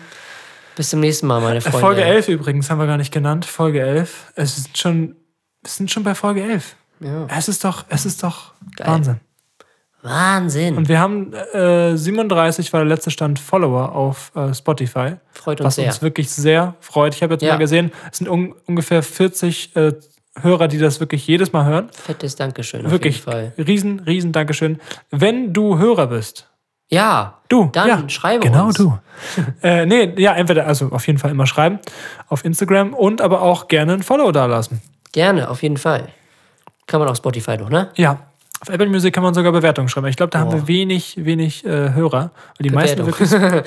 bis 0.81 0.89
zum 0.89 1.01
nächsten 1.01 1.27
Mal, 1.27 1.43
meine 1.43 1.61
Freunde. 1.61 1.79
Folge 1.79 2.03
11 2.05 2.29
übrigens 2.29 2.71
haben 2.71 2.79
wir 2.79 2.87
gar 2.87 2.97
nicht 2.97 3.13
genannt. 3.13 3.45
Folge 3.45 3.83
11. 3.83 4.33
Es 4.35 4.57
ist 4.57 4.79
schon, 4.79 5.15
wir 5.63 5.69
sind 5.71 5.91
schon 5.91 6.05
bei 6.05 6.15
Folge 6.15 6.43
11. 6.43 6.75
Ja. 7.01 7.27
Es 7.29 7.49
ist 7.49 7.63
doch, 7.67 7.85
es 7.91 8.07
ist 8.07 8.23
doch 8.23 8.55
Wahnsinn. 8.79 9.21
Wahnsinn. 10.01 10.79
Und 10.79 10.89
wir 10.89 10.99
haben 10.99 11.35
äh, 11.35 11.95
37 11.99 12.73
war 12.73 12.81
der 12.81 12.89
letzte 12.89 13.11
Stand 13.11 13.39
Follower 13.39 13.93
auf 13.95 14.33
äh, 14.35 14.55
Spotify. 14.55 15.17
Freut 15.33 15.61
uns 15.61 15.67
was 15.67 15.75
sehr. 15.75 15.85
uns 15.89 16.01
wirklich 16.01 16.31
sehr 16.31 16.77
freut. 16.81 17.15
Ich 17.15 17.23
habe 17.23 17.35
jetzt 17.35 17.43
Ja. 17.43 17.53
mal 17.53 17.59
gesehen, 17.59 17.93
es 18.11 18.17
sind 18.17 18.29
un 18.31 18.55
ungefähr 18.65 19.03
40 19.03 19.77
äh, 19.77 19.93
Hörer, 20.41 20.67
die 20.69 20.79
das 20.79 20.99
wirklich 21.01 21.27
jedes 21.27 21.53
Mal 21.53 21.67
hören. 21.67 21.91
Fettes 21.93 22.37
Dankeschön 22.37 22.87
auf 22.87 22.93
Wirklich 22.93 23.17
jeden 23.17 23.31
Fall. 23.31 23.53
riesen, 23.59 24.01
riesen 24.01 24.33
Dankeschön. 24.33 24.81
Wenn 25.11 25.53
du 25.53 25.77
Hörer 25.77 26.07
bist, 26.07 26.49
Ja. 26.91 27.39
Du, 27.49 27.69
Dann 27.73 27.89
ja, 27.89 28.09
schreibe 28.09 28.47
genau 28.47 28.67
uns. 28.67 28.77
du. 28.77 28.97
äh, 29.63 29.87
nee, 29.87 30.13
ja, 30.17 30.35
entweder, 30.35 30.67
also 30.67 30.91
auf 30.91 31.07
jeden 31.07 31.19
Fall 31.19 31.31
immer 31.31 31.47
schreiben 31.47 31.79
auf 32.29 32.45
Instagram 32.45 32.95
und 32.95 33.21
aber 33.21 33.43
auch 33.43 33.69
gerne 33.69 33.95
ein 33.95 34.03
Follow 34.03 34.31
dalassen. 34.33 34.81
Gerne, 35.13 35.49
auf 35.51 35.63
jeden 35.63 35.77
Fall. 35.77 36.09
Kann 36.87 37.01
man 37.01 37.09
auf 37.09 37.17
Spotify 37.17 37.57
doch, 37.57 37.71
ne? 37.71 37.91
Ja, 37.97 38.21
auf 38.61 38.69
Apple 38.69 38.89
Music 38.89 39.15
kann 39.15 39.23
man 39.23 39.33
sogar 39.33 39.53
Bewertungen 39.53 39.89
schreiben. 39.89 40.09
Ich 40.09 40.17
glaube, 40.17 40.31
da 40.31 40.41
haben 40.41 40.51
Boah. 40.51 40.59
wir 40.59 40.69
wenig, 40.69 41.15
wenig 41.17 41.65
äh, 41.65 41.93
Hörer. 41.95 42.31
Weil 42.59 42.69
die 42.69 42.71
meisten 42.71 43.05
Bewertung. 43.05 43.41
wirklich. 43.57 43.67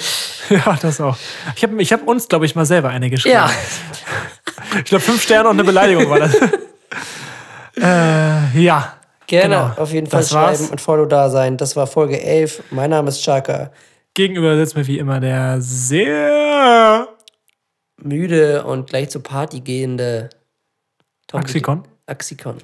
ja, 0.49 0.77
das 0.79 1.01
auch. 1.01 1.17
Ich 1.55 1.63
habe 1.63 1.81
ich 1.81 1.91
hab 1.91 2.07
uns, 2.07 2.27
glaube 2.27 2.45
ich, 2.45 2.55
mal 2.55 2.65
selber 2.65 2.89
eine 2.89 3.09
geschrieben. 3.09 3.33
Ja. 3.35 3.49
Ich 4.77 4.85
glaube, 4.85 5.03
fünf 5.03 5.21
Sterne 5.21 5.49
und 5.49 5.55
eine 5.55 5.63
Beleidigung 5.63 6.09
war 6.09 6.19
das. 6.19 6.35
äh, 7.81 8.59
ja. 8.61 8.93
Gerne 9.41 9.55
Genau. 9.71 9.81
auf 9.81 9.91
jeden 9.91 10.07
Fall 10.07 10.19
Das 10.21 10.31
war's. 10.33 10.57
schreiben 10.59 10.71
und 10.71 10.79
Follow 10.81 11.05
da 11.05 11.29
sein. 11.29 11.57
Das 11.57 11.75
war 11.75 11.87
Folge 11.87 12.21
11. 12.21 12.63
Mein 12.71 12.91
Name 12.91 13.09
ist 13.09 13.21
Chaka. 13.23 13.71
Gegenüber 14.13 14.55
sitzt 14.57 14.75
mir 14.77 14.85
wie 14.85 14.99
immer 14.99 15.19
der 15.19 15.59
sehr 15.59 17.07
Müde 17.99 18.63
und 18.65 18.89
gleich 18.89 19.09
zur 19.09 19.23
Party 19.23 19.61
gehende 19.61 20.29
Tom 21.27 21.39
Axikon. 21.39 21.83
Axikon. 22.05 22.57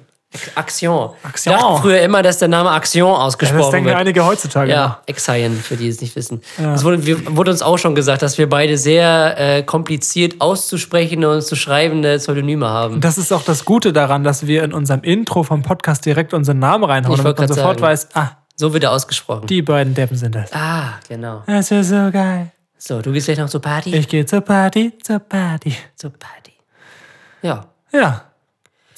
Axion. 0.54 1.10
Axion. 1.24 1.54
Ich 1.56 1.60
dachte 1.60 1.80
früher 1.82 2.00
immer, 2.02 2.22
dass 2.22 2.38
der 2.38 2.46
Name 2.46 2.70
Ja, 2.92 3.04
ausgesprochen 3.04 3.58
das 3.62 3.70
denken 3.70 3.86
wird. 3.88 3.96
einige 3.96 4.24
heutzutage. 4.24 4.70
Ja, 4.70 5.00
Exion, 5.06 5.56
für 5.56 5.76
die 5.76 5.88
es 5.88 6.00
nicht 6.00 6.14
wissen. 6.14 6.40
Es 6.56 6.84
wurde, 6.84 7.04
wir, 7.04 7.36
wurde 7.36 7.50
uns 7.50 7.62
auch 7.62 7.78
schon 7.78 7.96
gesagt, 7.96 8.22
dass 8.22 8.38
wir 8.38 8.48
beide 8.48 8.78
sehr 8.78 9.34
äh, 9.38 9.62
kompliziert 9.64 10.40
auszusprechende 10.40 11.28
und 11.32 11.42
zu 11.42 11.56
schreibende 11.56 12.18
Pseudonyme 12.18 12.68
haben. 12.68 13.00
Das 13.00 13.18
ist 13.18 13.32
auch 13.32 13.42
das 13.42 13.64
Gute 13.64 13.92
daran, 13.92 14.22
dass 14.22 14.46
wir 14.46 14.62
in 14.62 14.72
unserem 14.72 15.02
Intro 15.02 15.42
vom 15.42 15.62
Podcast 15.62 16.06
direkt 16.06 16.32
unseren 16.32 16.60
Namen 16.60 16.84
reinhauen, 16.84 17.16
damit 17.18 17.36
man 17.36 17.48
sofort 17.48 17.80
sagen. 17.80 17.82
weiß, 17.82 18.08
ah, 18.14 18.28
So 18.54 18.72
wird 18.72 18.84
er 18.84 18.92
ausgesprochen. 18.92 19.48
die 19.48 19.62
beiden 19.62 19.94
Deppen 19.94 20.16
sind 20.16 20.36
das. 20.36 20.52
ah, 20.52 20.92
genau. 21.08 21.42
Das 21.46 21.72
ist 21.72 21.88
so 21.88 22.10
geil. 22.12 22.52
So, 22.78 23.02
du 23.02 23.10
gehst 23.12 23.26
gleich 23.26 23.38
noch 23.38 23.48
zur 23.50 23.60
Party? 23.60 23.94
Ich 23.96 24.06
gehe 24.08 24.24
zur 24.24 24.40
Party, 24.42 24.92
zur 25.02 25.18
Party. 25.18 25.74
Zur 25.96 26.10
Party. 26.12 26.52
Ja. 27.42 27.66
Ja. 27.92 28.22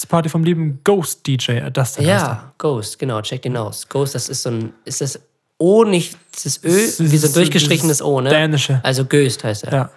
Party 0.07 0.29
vom 0.29 0.45
lieben 0.45 0.81
Ghost 0.85 1.27
DJ. 1.27 1.53
äh, 1.53 1.71
Das. 1.71 1.97
Ja, 1.99 2.53
Ghost, 2.59 2.99
genau, 2.99 3.21
check 3.23 3.43
den 3.43 3.57
aus. 3.57 3.89
Ghost, 3.89 4.15
das 4.15 4.29
ist 4.29 4.43
so 4.43 4.51
ein, 4.51 4.73
ist 4.85 5.01
das 5.01 5.21
O 5.59 5.85
nicht, 5.85 6.17
das 6.45 6.61
Ö, 6.65 6.69
ist- 6.69 7.01
wie 7.13 7.17
so 7.17 7.29
ein 7.29 7.35
durchgestrichenes 7.35 7.99
ist 7.99 8.03
O, 8.03 8.21
ne? 8.21 8.31
Dänische. 8.31 8.81
Also 8.83 9.05
Ghost 9.05 9.45
heißt 9.45 9.65
er. 9.65 9.73
Ja. 9.73 9.91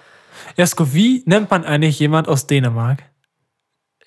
Jasko, 0.58 0.94
wie 0.94 1.24
nennt 1.26 1.50
man 1.50 1.66
eigentlich 1.66 2.00
jemand 2.00 2.28
aus 2.28 2.46
Dänemark? 2.48 3.04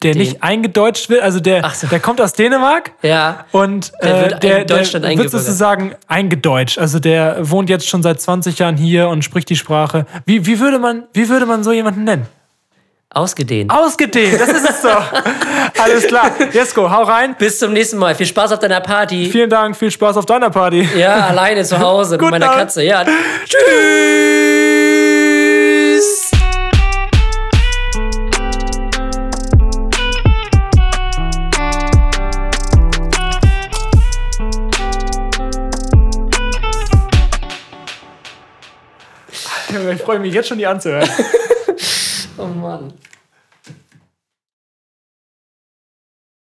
Der 0.04 0.12
Den- 0.12 0.20
nicht 0.20 0.44
eingedeutscht 0.44 1.10
wird, 1.10 1.22
also 1.22 1.40
der, 1.40 1.68
so. 1.74 1.88
der 1.88 1.98
kommt 1.98 2.20
aus 2.20 2.32
Dänemark 2.32 2.92
Ja. 3.02 3.46
und 3.50 3.92
Der 4.00 4.16
äh, 4.26 4.30
wird 4.30 4.42
der, 4.44 4.60
in 4.62 4.66
Deutschland 4.68 5.04
der 5.04 5.18
wird 5.18 5.30
sozusagen 5.30 5.96
eingedeutscht. 6.06 6.78
Also 6.78 7.00
der 7.00 7.50
wohnt 7.50 7.68
jetzt 7.68 7.88
schon 7.88 8.04
seit 8.04 8.20
20 8.20 8.60
Jahren 8.60 8.76
hier 8.76 9.08
und 9.08 9.24
spricht 9.24 9.50
die 9.50 9.56
Sprache. 9.56 10.06
Wie, 10.24 10.46
wie, 10.46 10.60
würde, 10.60 10.78
man, 10.78 11.08
wie 11.14 11.28
würde 11.28 11.46
man 11.46 11.64
so 11.64 11.72
jemanden 11.72 12.04
nennen? 12.04 12.26
Ausgedehnt. 13.10 13.72
Ausgedehnt, 13.72 14.38
das 14.38 14.50
ist 14.50 14.68
es 14.68 14.82
doch. 14.82 15.02
Alles 15.82 16.06
klar. 16.06 16.30
Jesko, 16.52 16.90
hau 16.90 17.04
rein. 17.04 17.34
Bis 17.38 17.58
zum 17.58 17.72
nächsten 17.72 17.96
Mal. 17.96 18.14
Viel 18.14 18.26
Spaß 18.26 18.52
auf 18.52 18.58
deiner 18.58 18.82
Party. 18.82 19.30
Vielen 19.32 19.48
Dank, 19.48 19.74
viel 19.78 19.90
Spaß 19.90 20.18
auf 20.18 20.26
deiner 20.26 20.50
Party. 20.50 20.86
Ja, 20.94 21.26
alleine 21.28 21.64
zu 21.64 21.78
Hause 21.78 22.18
mit 22.20 22.30
meiner 22.30 22.50
Abend. 22.50 22.60
Katze. 22.60 22.82
Ja. 22.82 23.04
Tschüss. 23.46 23.56
Ich 39.92 40.02
freue 40.02 40.18
mich 40.18 40.32
jetzt 40.32 40.48
schon, 40.48 40.58
die 40.58 40.66
anzuhören. 40.66 41.08
Oh 42.38 42.46
Mann. 42.46 42.92